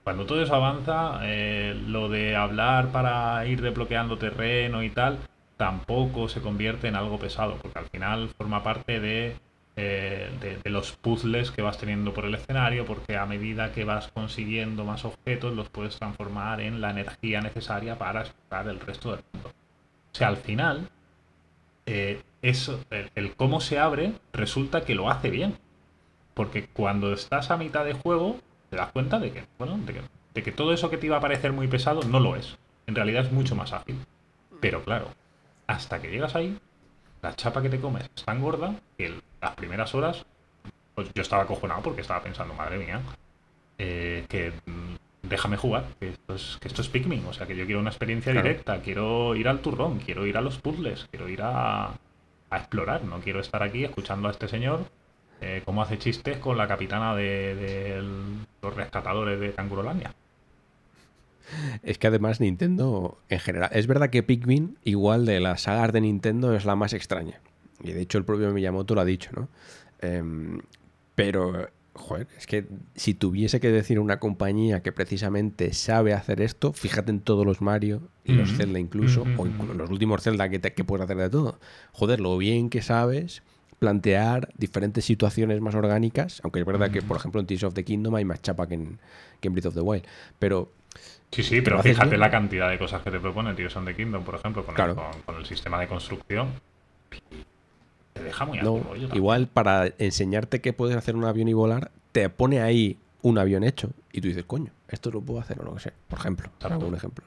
[0.04, 5.20] Cuando todo eso avanza, eh, lo de hablar para ir desbloqueando terreno y tal,
[5.60, 9.36] tampoco se convierte en algo pesado, porque al final forma parte de
[9.76, 10.30] eh,
[10.64, 14.86] de, los puzzles que vas teniendo por el escenario, porque a medida que vas consiguiendo
[14.86, 19.49] más objetos, los puedes transformar en la energía necesaria para explorar el resto del mundo.
[19.49, 20.90] O sea, al final,
[21.86, 22.84] eh, eso,
[23.15, 25.57] el, cómo se abre resulta que lo hace bien.
[26.34, 28.38] Porque cuando estás a mitad de juego,
[28.69, 30.02] te das cuenta de que, bueno, de que,
[30.34, 32.57] de que todo eso que te iba a parecer muy pesado no lo es.
[32.88, 33.98] En realidad es mucho más ágil.
[34.60, 35.07] Pero claro,
[35.70, 36.58] hasta que llegas ahí,
[37.22, 40.26] la chapa que te comes es tan gorda que las primeras horas
[40.96, 43.02] pues yo estaba acojonado porque estaba pensando, madre mía,
[43.78, 47.56] eh, que mm, déjame jugar, que esto, es, que esto es Pikmin, o sea, que
[47.56, 51.30] yo quiero una experiencia directa, quiero ir al turrón, quiero ir a los puzzles, quiero
[51.30, 51.91] ir a,
[52.50, 54.86] a explorar, no quiero estar aquí escuchando a este señor
[55.41, 58.04] eh, cómo hace chistes con la capitana de,
[58.62, 60.14] los rescatadores de Cangurolandia.
[61.84, 66.01] Es que además Nintendo, en general, es verdad que Pikmin, igual de las sagas de
[66.01, 67.41] Nintendo, es la más extraña.
[67.84, 69.49] Y de hecho el propio Miyamoto lo ha dicho, ¿no?
[70.01, 70.61] Em,
[71.15, 76.73] pero, joder, es que si tuviese que decir una compañía que precisamente sabe hacer esto,
[76.73, 80.59] fíjate en todos los Mario y los Zelda incluso, o incluso los últimos Zelda que,
[80.59, 81.59] te, que puedes hacer de todo.
[81.91, 83.43] Joder, lo bien que sabes
[83.80, 87.85] plantear diferentes situaciones más orgánicas, aunque es verdad que, por ejemplo, en Tears of the
[87.85, 88.99] Kingdom hay más chapa que en,
[89.39, 90.03] que en Breath of the Wild.
[90.38, 90.71] Pero
[91.31, 94.23] Sí, sí, pero fíjate la cantidad de cosas que te propone Tears of the Kingdom,
[94.23, 96.49] por ejemplo, con, el, con, el, sistema de construcción.
[98.14, 98.95] Te deja muy alto.
[99.14, 103.64] igual para enseñarte que puedes hacer un avión y volar, te pone ahí un avión
[103.64, 105.93] hecho y tú dices, coño, esto lo puedo hacer o no que sé.
[106.07, 107.26] Por ejemplo, para un ejemplo.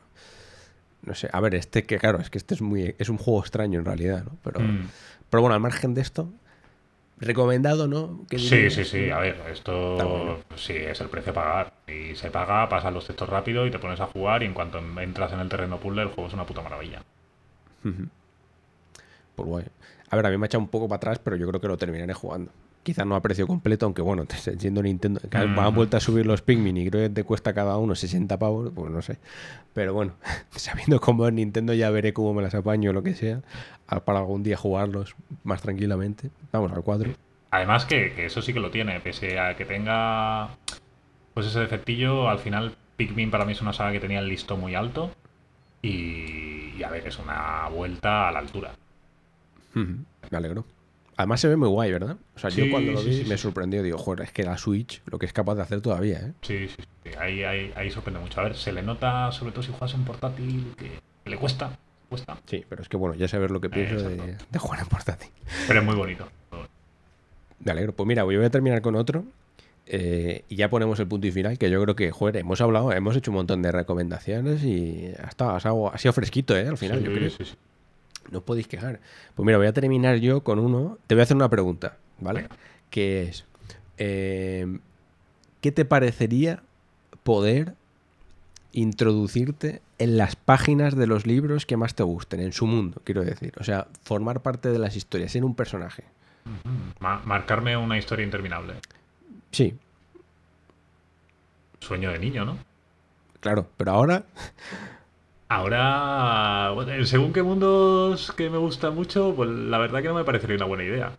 [1.02, 3.40] No sé, a ver, este que claro, es que este es muy es un juego
[3.40, 4.36] extraño en realidad, ¿no?
[4.42, 4.88] Pero, mm.
[5.30, 6.32] pero bueno, al margen de esto,
[7.22, 8.26] recomendado, ¿no?
[8.30, 9.10] Sí, sí, sí.
[9.10, 11.72] A ver, esto sí es el precio a pagar.
[11.86, 14.78] Y se paga, pasas los textos rápido y te pones a jugar y en cuanto
[14.78, 17.02] entras en el terreno puzzle el juego es una puta maravilla.
[17.82, 19.64] Pues guay.
[20.10, 21.68] A ver, a mí me ha echado un poco para atrás, pero yo creo que
[21.68, 22.52] lo terminaré jugando.
[22.82, 24.24] Quizás no a precio completo, aunque bueno,
[24.58, 27.76] siendo Nintendo, van a vuelta a subir los Pikmin y creo que te cuesta cada
[27.76, 29.18] uno 60 pavos, pues no sé.
[29.72, 30.14] Pero bueno,
[30.50, 33.42] sabiendo cómo es Nintendo ya veré cómo me las apaño o lo que sea,
[34.04, 35.14] para algún día jugarlos
[35.44, 36.30] más tranquilamente.
[36.50, 37.12] Vamos al cuadro.
[37.50, 40.56] Además que, eso sí que lo tiene, pese a que tenga
[41.34, 44.56] pues ese defectillo, al final Pikmin para mí es una saga que tenía el listo
[44.56, 45.10] muy alto
[45.82, 48.72] y, y a ver, es una vuelta a la altura.
[49.74, 50.64] Me alegro.
[51.16, 52.16] Además se ve muy guay, ¿verdad?
[52.34, 53.82] O sea, yo cuando lo vi me sorprendió.
[53.82, 56.32] Digo, joder, es que la Switch lo que es capaz de hacer todavía, ¿eh?
[56.42, 57.10] Sí, sí, sí.
[57.18, 58.40] Ahí, ahí, ahí sorprende mucho.
[58.40, 61.78] A ver, se le nota, sobre todo si juegas en portátil, que, le cuesta.
[62.08, 62.38] Cuesta.
[62.46, 65.30] Sí, pero es que bueno, ya sabes lo que pienso de, jugar en portátil.
[65.66, 66.28] Pero es muy bonito.
[67.60, 67.94] Me alegro.
[67.94, 69.24] Pues mira, voy a terminar con otro.
[69.86, 72.92] Eh, y ya ponemos el punto y final, que yo creo que, joder, hemos hablado,
[72.92, 76.68] hemos hecho un montón de recomendaciones y hasta ha sido fresquito, ¿eh?
[76.68, 77.30] Al final, yo creo.
[77.30, 77.54] Sí, sí.
[78.30, 79.00] No podéis quejar.
[79.34, 80.98] Pues mira, voy a terminar yo con uno.
[81.06, 82.48] Te voy a hacer una pregunta, ¿vale?
[82.90, 83.44] Que es,
[83.98, 84.78] eh,
[85.60, 86.62] ¿qué te parecería
[87.22, 87.74] poder
[88.72, 93.22] introducirte en las páginas de los libros que más te gusten, en su mundo, quiero
[93.22, 93.52] decir?
[93.58, 96.04] O sea, formar parte de las historias, ser un personaje.
[97.00, 98.74] marcarme una historia interminable.
[99.50, 99.76] Sí.
[101.80, 102.58] Sueño de niño, ¿no?
[103.40, 104.24] Claro, pero ahora
[105.52, 106.74] Ahora,
[107.04, 110.64] según qué mundos que me gustan mucho, pues la verdad que no me parecería una
[110.64, 111.12] buena idea.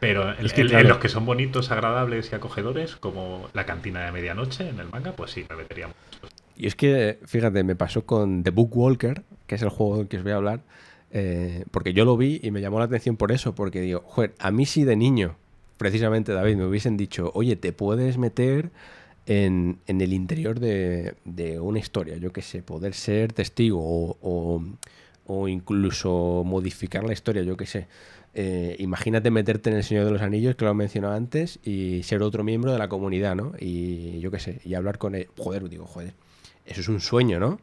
[0.00, 4.80] Pero en, los que son bonitos, agradables y acogedores, como la cantina de medianoche en
[4.80, 6.34] el manga, pues sí, me metería mucho.
[6.56, 10.08] Y es que, fíjate, me pasó con The Book Walker, que es el juego del
[10.08, 10.62] que os voy a hablar,
[11.12, 14.34] eh, porque yo lo vi y me llamó la atención por eso, porque digo, joder,
[14.40, 15.36] a mí sí de niño,
[15.76, 18.70] precisamente David, me hubiesen dicho, oye, te puedes meter
[19.26, 21.14] en, el interior de,
[21.60, 24.64] una historia, yo qué sé, poder ser testigo o,
[25.26, 27.86] o, incluso modificar la historia, yo qué sé.
[28.32, 32.02] Eh, imagínate meterte en El Señor de los Anillos, que lo he mencionado antes, y
[32.04, 33.52] ser otro miembro de la comunidad, ¿no?
[33.58, 35.28] Y yo qué sé, y hablar con él.
[35.36, 36.14] Joder, digo, joder,
[36.66, 37.60] eso es un sueño, ¿no?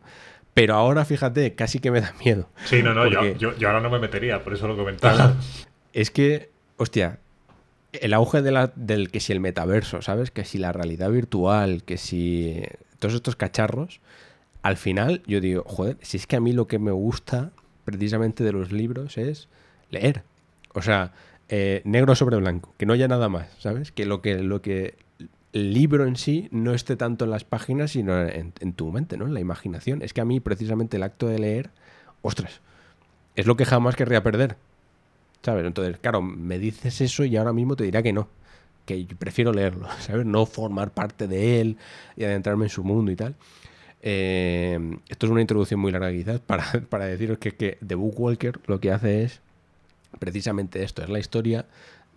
[0.53, 2.49] Pero ahora, fíjate, casi que me da miedo.
[2.65, 5.35] Sí, no, no, yo, ahora no me metería, por eso lo comentaba.
[5.93, 7.19] Es que, hostia,
[8.01, 10.31] el auge de la, del que si el metaverso, ¿sabes?
[10.31, 12.63] Que si la realidad virtual, que si
[12.99, 14.01] todos estos cacharros,
[14.61, 17.51] al final yo digo, joder, si es que a mí lo que me gusta
[17.85, 19.47] precisamente de los libros es
[19.89, 20.23] leer.
[20.73, 21.13] O sea,
[21.49, 23.91] eh, negro sobre blanco, que no haya nada más, ¿sabes?
[23.91, 24.95] Que lo que, lo que
[25.53, 29.25] el libro en sí no esté tanto en las páginas, sino en, tu mente, ¿no?
[29.25, 30.01] En la imaginación.
[30.01, 31.69] Es que a mí precisamente el acto de leer,
[32.21, 32.61] ostras,
[33.35, 34.57] es lo que jamás querría perder.
[35.45, 38.27] Entonces, claro, me dices eso y ahora mismo te dirá que no.
[38.85, 40.25] Que prefiero leerlo, ¿sabes?
[40.25, 41.77] No formar parte de él
[42.15, 43.35] y adentrarme en su mundo y tal.
[44.01, 48.59] Eh, esto es una introducción muy larga quizás para, para deciros que, que The Bookwalker
[48.67, 49.41] lo que hace es
[50.19, 51.65] precisamente esto, es la historia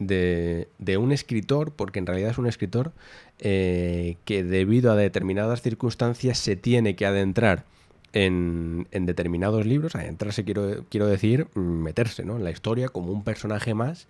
[0.00, 2.92] de, un escritor, porque en realidad es un escritor
[3.38, 7.64] eh, que debido a determinadas circunstancias se tiene que adentrar
[8.12, 14.08] en, determinados libros, adentrarse quiero, quiero decir, meterse en la historia como un personaje más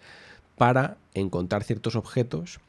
[0.57, 2.61] para encontrar ciertos objetos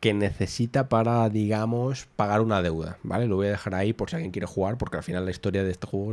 [0.00, 3.26] que necesita para, digamos, pagar una deuda, ¿vale?
[3.26, 5.62] Lo voy a dejar ahí por si alguien quiere jugar, porque al final la historia
[5.62, 6.12] de este juego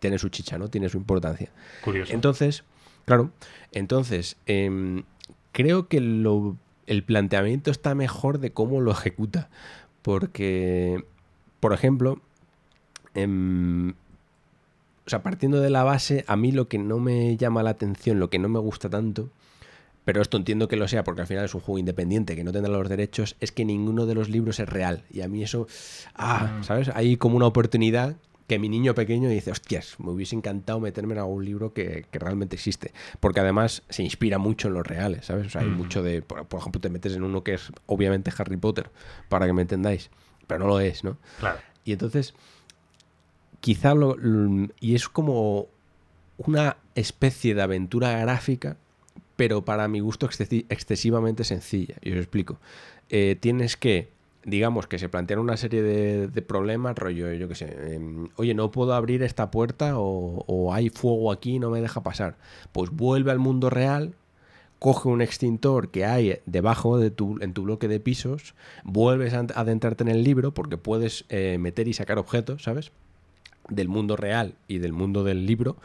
[0.00, 0.68] tiene su chicha, ¿no?
[0.68, 1.50] Tiene su importancia.
[1.84, 2.12] Curioso.
[2.12, 2.64] Entonces,
[3.04, 3.30] Claro.
[3.72, 5.04] Entonces, em,
[5.52, 9.48] creo que el planteamiento está mejor de cómo lo ejecuta.
[10.02, 11.04] Porque,
[11.60, 12.20] por ejemplo,
[13.14, 17.70] em, o sea, partiendo de la base, a mí lo que no me llama la
[17.70, 19.30] atención, lo que no me gusta tanto,
[20.04, 22.52] pero esto entiendo que lo sea porque al final es un juego independiente que no
[22.52, 25.04] tendrá los derechos, es que ninguno de los libros es real.
[25.10, 25.66] Y a mí eso,
[26.14, 26.64] ah, mm.
[26.64, 26.90] ¿sabes?
[26.94, 28.16] Hay como una oportunidad
[28.48, 32.56] que mi niño pequeño dice, hostias, me hubiese encantado meterme en algún libro que, realmente
[32.56, 32.92] existe.
[33.20, 35.46] Porque además se inspira mucho en los reales, ¿sabes?
[35.46, 38.56] O sea, hay mucho de, por, ejemplo, te metes en uno que es obviamente Harry
[38.56, 38.90] Potter,
[39.28, 40.10] para que me entendáis,
[40.46, 41.16] pero no lo es, ¿no?
[41.38, 41.60] Claro.
[41.84, 42.34] Y entonces,
[43.62, 44.16] quizá lo,
[44.80, 45.68] y es como
[46.36, 48.76] una especie de aventura gráfica,
[49.36, 50.28] pero para mi gusto
[50.68, 51.94] excesivamente sencilla.
[52.02, 52.58] Y os explico.
[53.08, 54.10] Eh, tienes que
[54.44, 58.72] digamos que se plantean una serie de, problemas, rollo, yo qué sé, em, oye, no
[58.72, 62.36] puedo abrir esta puerta o, hay fuego aquí y no me deja pasar.
[62.72, 64.14] Pues vuelve al mundo real,
[64.80, 69.46] coge un extintor que hay debajo de tu, en tu bloque de pisos, vuelves a
[69.54, 72.90] adentrarte en el libro porque puedes eh, meter y sacar objetos, ¿sabes?
[73.68, 75.76] Del mundo real y del mundo del libro.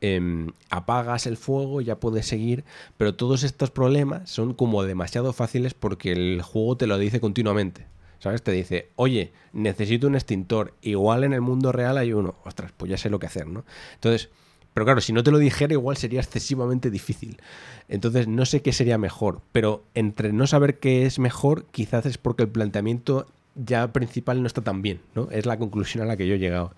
[0.00, 2.64] Em, apagas el fuego, ya puedes seguir,
[2.96, 7.86] pero todos estos problemas son como demasiado fáciles porque el juego te lo dice continuamente.
[8.20, 8.42] ¿sabes?
[8.42, 12.36] Te dice, oye, necesito un extintor, igual en el mundo real hay uno.
[12.44, 13.64] Ostras, pues ya sé lo que hacer, ¿no?
[13.94, 14.28] Entonces,
[14.72, 17.40] pero claro, si no te lo dijera, igual sería excesivamente difícil.
[17.88, 22.18] Entonces, no sé qué sería mejor, pero entre no saber qué es mejor, quizás es
[22.18, 25.28] porque el planteamiento ya principal no está tan bien, ¿no?
[25.30, 26.74] Es la conclusión a la que yo he llegado.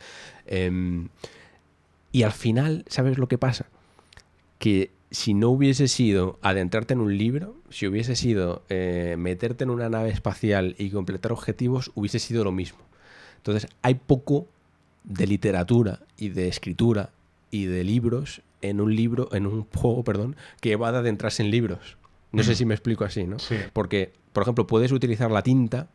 [0.47, 1.09] Em,
[2.13, 3.67] y al final, ¿sabes lo que pasa?
[4.59, 9.71] Que si no hubiese sido adentrarte en un libro, si hubiese sido eh, meterte en
[9.71, 12.79] una nave espacial y completar objetivos, hubiese sido lo mismo.
[13.37, 14.47] Entonces, hay poco
[15.05, 17.11] de literatura y de escritura
[17.51, 21.51] y de libros en un libro, en un juego, perdón, que va a adentrarse en
[21.51, 21.99] libros.
[22.31, 22.55] No sé mm.
[22.55, 23.39] si me explico así, ¿no?
[23.39, 23.57] Sí.
[23.73, 25.89] Porque, por ejemplo, puedes utilizar la tinta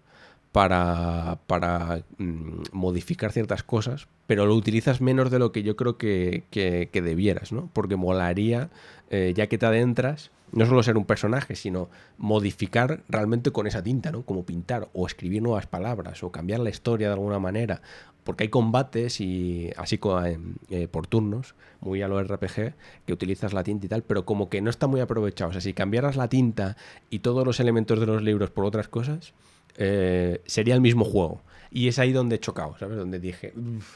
[0.51, 5.97] para, para mm, modificar ciertas cosas, pero lo utilizas menos de lo que yo creo
[5.97, 7.69] que, que, debieras, ¿no?
[7.73, 8.69] Porque molaría,
[9.09, 13.83] eh, ya que te adentras, no solo ser un personaje, sino modificar realmente con esa
[13.83, 14.23] tinta, ¿no?
[14.23, 17.81] Como pintar o escribir nuevas palabras o cambiar la historia de alguna manera.
[18.23, 22.73] Porque hay combates y así eh, eh, por turnos, muy a lo RPG,
[23.05, 25.49] que utilizas la tinta y tal, pero como que no está muy aprovechado.
[25.49, 26.75] O sea, si cambiaras la tinta
[27.09, 29.33] y todos los elementos de los libros por otras cosas,
[29.77, 31.41] eh, sería el mismo juego.
[31.69, 32.97] Y es ahí donde he chocado, ¿sabes?
[32.97, 33.53] Donde dije,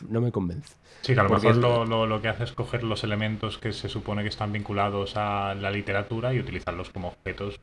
[0.07, 0.75] no me convence.
[1.01, 4.23] Sí, que a lo mejor lo, que hace es coger los elementos que se supone
[4.23, 7.59] que están vinculados a la literatura y utilizarlos como objetos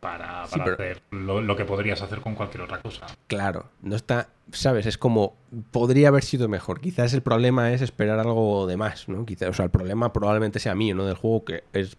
[0.00, 3.06] para, hacer lo, que podrías hacer con cualquier otra cosa.
[3.26, 4.86] Claro, no está, ¿sabes?
[4.86, 5.34] Es como,
[5.70, 6.80] podría haber sido mejor.
[6.80, 9.24] Quizás el problema es esperar algo de más, ¿no?
[9.24, 11.06] Quizás, o sea, el problema probablemente sea mío, ¿no?
[11.06, 11.96] Del juego que es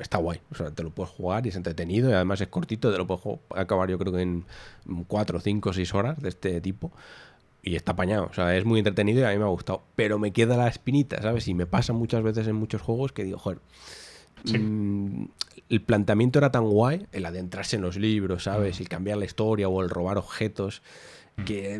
[0.00, 0.40] está guay.
[0.50, 3.06] O sea, te lo puedes jugar y es entretenido y además es cortito, te lo
[3.06, 3.22] puedes
[3.54, 4.44] acabar yo creo que en
[5.06, 6.92] 4, 5, 6 horas de este tipo.
[7.62, 9.82] Y está apañado, o sea, es muy entretenido y a mí me ha gustado.
[9.94, 11.46] Pero me queda la espinita, ¿sabes?
[11.46, 13.58] Y me pasa muchas veces en muchos juegos que digo, joder,
[14.46, 15.24] mm,
[15.68, 18.78] el planteamiento era tan guay, el adentrarse en los libros, ¿sabes?
[18.78, 18.82] Mm.
[18.82, 20.80] El cambiar la historia o el robar objetos,
[21.36, 21.44] mm.
[21.44, 21.78] que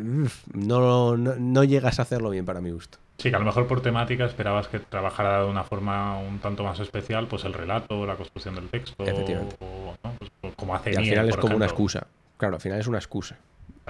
[0.53, 2.99] no, no, no, llegas a hacerlo bien para mi gusto.
[3.21, 6.63] Sí, que a lo mejor por temática esperabas que trabajara de una forma un tanto
[6.63, 9.95] más especial, pues el relato, la construcción del texto, o,
[10.41, 12.07] pues, como hace y al final es como una excusa.
[12.37, 13.37] Claro, al final es una excusa.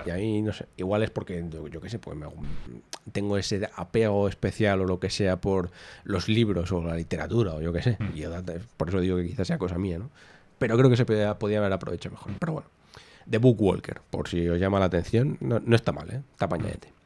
[0.06, 2.18] Y ahí, no sé, igual es porque, yo, qué sé, pues
[3.12, 5.70] tengo ese apego especial o lo que sea por
[6.04, 7.98] los libros o la literatura o yo qué sé.
[8.00, 8.18] Mm.
[8.18, 8.24] Y
[8.76, 10.10] por eso digo que quizás sea cosa mía, ¿no?
[10.60, 12.34] Pero creo que se podía, podía haber aprovechado mejor.
[12.38, 12.68] Pero bueno,
[13.30, 16.22] The Bookwalker, por si os llama la atención, no, no está mal, ¿eh?
[16.34, 17.01] Está pañadete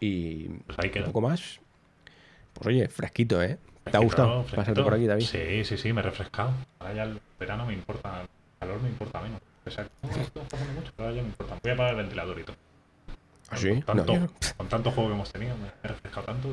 [0.00, 1.60] y pues ahí un poco más.
[2.54, 3.58] Pues oye, fresquito, ¿eh?
[3.84, 5.24] ¿Te ha gustado pasarte por aquí, David?
[5.24, 6.52] Sí, sí, sí, me he refrescado.
[6.78, 8.28] Ahora ya el verano me importa, el
[8.58, 9.40] calor me importa menos.
[9.64, 9.92] Exacto.
[10.02, 11.58] No, mucho, pero ya me importa.
[11.62, 12.56] Voy a apagar el ventilador y todo.
[13.50, 13.82] ¿Ah, sí?
[13.82, 16.48] Con tanto, con tanto juego que hemos tenido, me he refrescado tanto.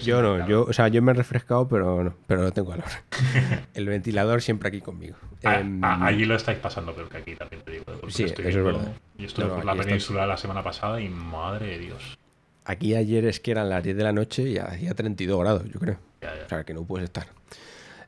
[0.00, 2.86] Yo no, yo, o sea, yo me he refrescado, pero no, pero no tengo calor.
[3.74, 5.16] el ventilador siempre aquí conmigo.
[5.44, 7.84] Ah, em, ah, allí lo estáis pasando peor que aquí, también te digo.
[8.08, 8.92] Sí, eso es verdad.
[9.22, 12.18] Y estuve por la península la semana pasada y madre de Dios.
[12.64, 15.78] Aquí ayer es que eran las 10 de la noche y hacía 32 grados, yo
[15.78, 15.98] creo.
[16.44, 17.28] O sea, que no puedes estar.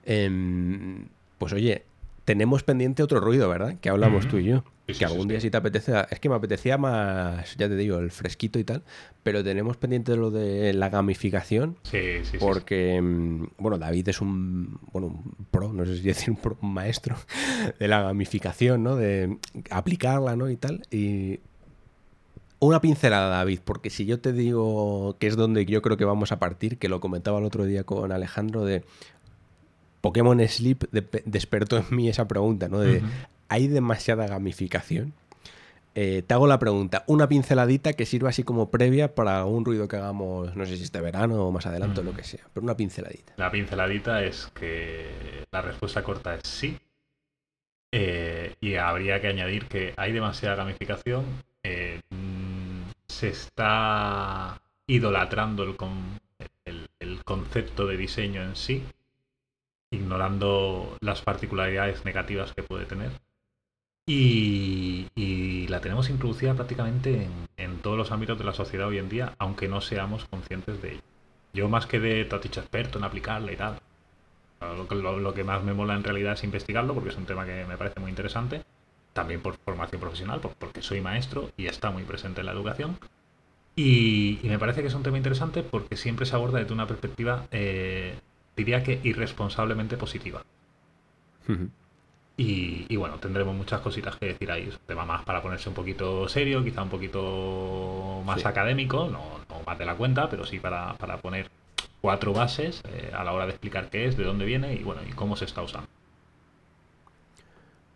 [0.05, 1.07] Em,
[1.39, 1.85] pues oye,
[2.25, 3.77] tenemos pendiente otro ruido, ¿verdad?
[3.81, 4.65] Que hablamos tú y yo.
[4.87, 5.93] Que algún día si te apetece.
[6.11, 8.83] Es que me apetecía más, ya te digo, el fresquito y tal.
[9.23, 11.79] Pero tenemos pendiente lo de la gamificación.
[11.85, 16.31] Sí, sí, Porque, mm, bueno, David es un, bueno, un pro, no sé si decir
[16.31, 17.17] un, pro, un maestro
[17.79, 18.97] de la gamificación, ¿no?
[18.97, 19.39] De
[19.71, 20.51] aplicarla, ¿no?
[20.51, 20.83] Y tal.
[20.91, 21.41] Y
[22.59, 26.33] una pincelada, David, porque si yo te digo que es donde yo creo que vamos
[26.33, 28.85] a partir, que lo comentaba el otro día con Alejandro, de
[30.01, 30.85] Pokémon Sleep
[31.25, 32.79] despertó en mí esa pregunta, ¿no?
[32.79, 33.03] De,
[33.49, 35.13] ¿hay demasiada gamificación?
[35.95, 39.87] Eh, te hago la pregunta, una pinceladita que sirva así como previa para un ruido
[39.87, 42.65] que hagamos, no sé si este verano o más adelante o lo que sea, pero
[42.65, 43.35] una pinceladita.
[43.37, 46.77] La pinceladita es que la respuesta corta es sí.
[47.93, 51.25] Eh, y habría que añadir que hay demasiada gamificación.
[51.63, 52.01] Eh,
[53.07, 58.83] se está idolatrando el concepto de diseño en sí
[59.95, 63.11] ignorando las particularidades negativas que puede tener.
[64.07, 67.27] Y, la tenemos introducida prácticamente
[67.57, 70.93] en, todos los ámbitos de la sociedad hoy en día, aunque no seamos conscientes de
[70.93, 71.03] ello.
[71.53, 73.81] Yo más que de taticho experto en aplicarla y tal,
[74.61, 77.77] lo, que más me mola en realidad es investigarlo, porque es un tema que me
[77.77, 78.63] parece muy interesante,
[79.13, 82.99] también por formación profesional, porque soy maestro y está muy presente en la educación.
[83.77, 87.47] Y, me parece que es un tema interesante porque siempre se aborda desde una perspectiva
[87.51, 88.15] eh,
[88.57, 90.45] diría que irresponsablemente positiva.
[92.37, 94.63] Y, bueno, tendremos muchas cositas que decir ahí.
[94.69, 99.41] Es un tema más para ponerse un poquito serio, quizá un poquito más académico, no,
[99.65, 101.49] más de la cuenta, pero sí para, poner
[102.01, 105.03] cuatro bases eh, a la hora de explicar qué es, de dónde viene y bueno,
[105.09, 105.89] y cómo se está usando.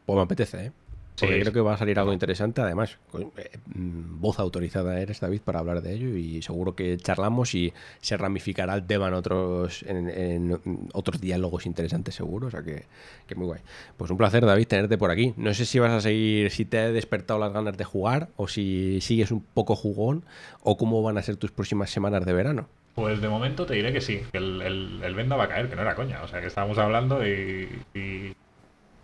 [0.07, 0.73] Pues me apetece, ¿eh?
[1.21, 2.61] Porque creo que va a salir algo interesante.
[2.61, 7.55] Además, eh, mm, voz autorizada eres, David, para hablar de ello y seguro que charlamos
[7.55, 10.59] y se ramificará el tema en otros, en,
[10.93, 12.49] otros diálogos interesantes, seguro.
[12.49, 12.85] O sea que,
[13.27, 13.61] que, muy guay.
[13.97, 15.35] Pues un placer, David, tenerte por aquí.
[15.37, 18.49] No sé si vas a seguir, si te ha despertado las ganas de jugar o
[18.49, 20.25] si sigues un poco jugón
[20.63, 22.69] o cómo van a ser tus próximas semanas de verano.
[22.95, 25.77] Pues de momento te diré que sí, que el, el, venda va a caer, que
[25.77, 26.23] no era coña.
[26.25, 28.35] O sea, que estábamos hablando y y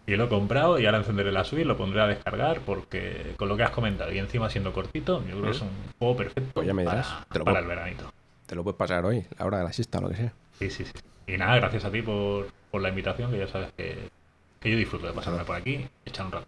[0.06, 3.48] lo he comprado y ahora encenderé la suite y lo pondré a descargar porque con
[3.48, 6.51] lo que has comentado y encima siendo cortito, yo creo que es un juego perfecto
[6.55, 8.12] pues ya me para, el veranito.
[8.47, 10.32] Te lo puedes pasar hoy, la hora de la siesta o lo que sea.
[10.59, 10.93] Sí, sí, sí.
[11.26, 14.10] Y nada, gracias a ti por, la invitación, que ya sabes que,
[14.62, 16.47] yo disfruto de pasarme por aquí y echar un rato.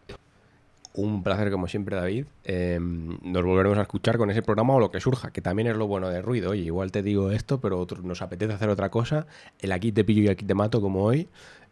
[0.94, 2.24] Un placer como siempre, David.
[2.44, 5.76] Em, nos volveremos a escuchar con ese programa o lo que surja, que también es
[5.76, 6.50] lo bueno de ruido.
[6.50, 9.26] Oye, igual te digo esto, pero nos apetece hacer otra cosa.
[9.58, 11.28] El aquí te pillo y aquí te mato como hoy.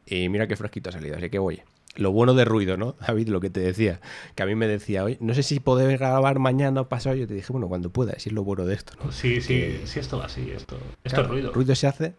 [0.07, 1.63] Y mira qué fresquito ha salido, así que voy
[1.95, 2.97] lo bueno de ruido, ¿no?
[3.07, 4.01] David, lo que te decía,
[4.35, 7.27] que a mí me decía, hoy no sé si podés grabar mañana o pasado, yo
[7.27, 9.13] te dije, bueno, cuando puedas, es lo bueno de esto, ¿no?
[9.13, 11.53] Sí, sí, sí, esto va así, esto, esto es ruido.
[11.53, 12.15] Ruido se hace,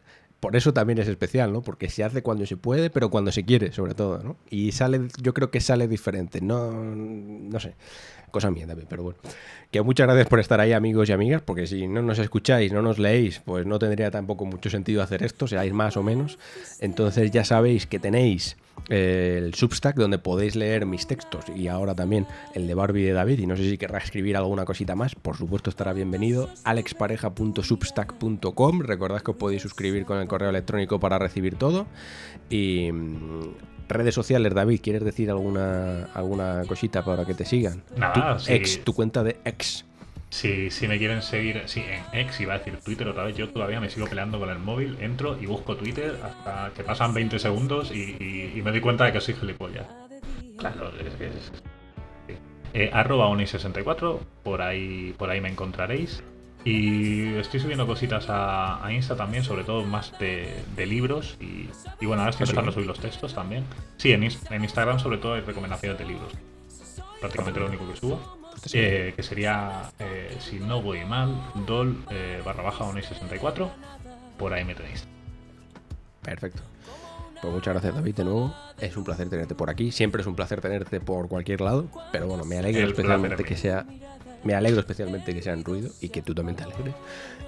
[0.46, 1.64] por eso también es especial, ¿no?
[1.64, 4.38] Porque se hace cuando se puede, pero cuando se quiere, sobre todo, ¿no?
[4.48, 7.74] Y sale, yo creo que sale diferente, no, no sé,
[8.30, 9.18] cosa mía también, pero bueno.
[9.72, 12.84] Que muchas gracias por estar ahí, amigos y amigas, porque si no nos escucháis, no
[12.84, 16.38] nos leéis, pues no tendría tampoco mucho sentido hacer esto, seáis más o menos.
[16.80, 18.56] Entonces ya sabéis que tenéis
[18.90, 23.40] el Substack donde podéis leer mis textos y ahora también el de Barbie de David
[23.40, 29.22] y no sé si querrá escribir alguna cosita más, por supuesto estará bienvenido alexpareja.substack.com recordad
[29.22, 31.88] que os podéis suscribir con el correo electrónico para recibir todo.
[32.50, 33.54] Y mm,
[33.88, 37.84] redes sociales, David, ¿quieres decir alguna, alguna cosita para que te sigan?
[37.96, 39.86] Nada, tu, ex, tu cuenta de ex.
[40.30, 43.50] Si, si me quieren seguir, sí, en ex iba a decir Twitter otra vez, yo
[43.50, 47.40] todavía me sigo peleando con el móvil, entro y busco Twitter hasta que pasan 20
[47.40, 49.88] segundos y, me doy cuenta de que soy gilipollas.
[50.58, 51.52] Claro, es que es...
[52.74, 56.22] Eh, arroba 64 por ahí, por ahí me encontraréis.
[56.66, 61.38] Y estoy subiendo cositas a, Insta también, sobre todo más de, libros.
[61.40, 61.70] Y,
[62.06, 63.64] bueno, ahora estoy empezando a subir los textos también.
[63.98, 66.34] Sí, en, Instagram sobre todo hay recomendaciones de libros.
[67.22, 68.20] Prácticamente lo único que subo.
[68.74, 71.36] Eh, que sería, eh, si no voy mal,
[71.68, 73.70] dol eh, barra baja 64
[74.40, 75.06] Por ahí me tenéis.
[76.24, 76.64] Perfecto.
[77.42, 78.56] Pues muchas gracias David de nuevo.
[78.80, 79.92] Es un placer tenerte por aquí.
[79.92, 81.86] Siempre es un placer tenerte por cualquier lado.
[82.12, 83.86] Pero bueno, me alegro especialmente que sea
[84.46, 86.94] me alegro especialmente que sea en ruido y que tú también te alegres.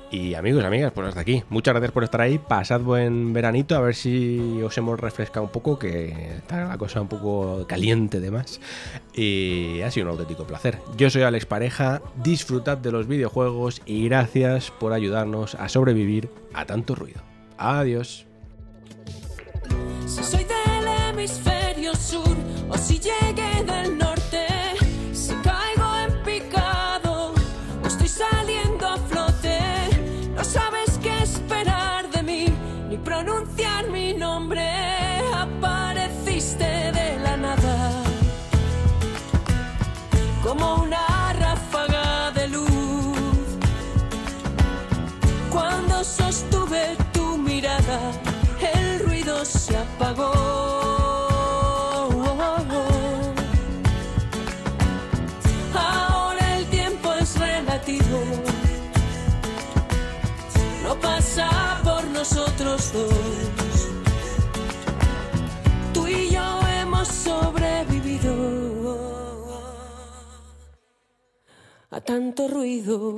[0.10, 1.44] Y amigos, amigas, pues hasta aquí.
[1.50, 2.40] Muchas gracias por estar ahí.
[2.40, 7.02] Pasad buen veranito, a ver si os hemos refrescado un poco, que está la cosa
[7.02, 8.60] un poco caliente de más.
[9.14, 10.80] Y ha sido un auténtico placer.
[10.98, 16.66] Yo soy Alex Pareja, disfrutad de los videojuegos y gracias por ayudarnos a sobrevivir a
[16.66, 17.22] tanto ruido.
[17.58, 18.26] Adiós.
[20.06, 22.36] Si soy del hemisferio sur
[22.70, 23.02] o si
[23.98, 24.17] norte
[55.76, 58.22] Ahora el tiempo es relativo,
[60.84, 61.50] no pasa
[61.84, 63.90] por nosotros dos.
[65.94, 68.34] Tú y yo hemos sobrevivido
[71.92, 73.18] a tanto ruido.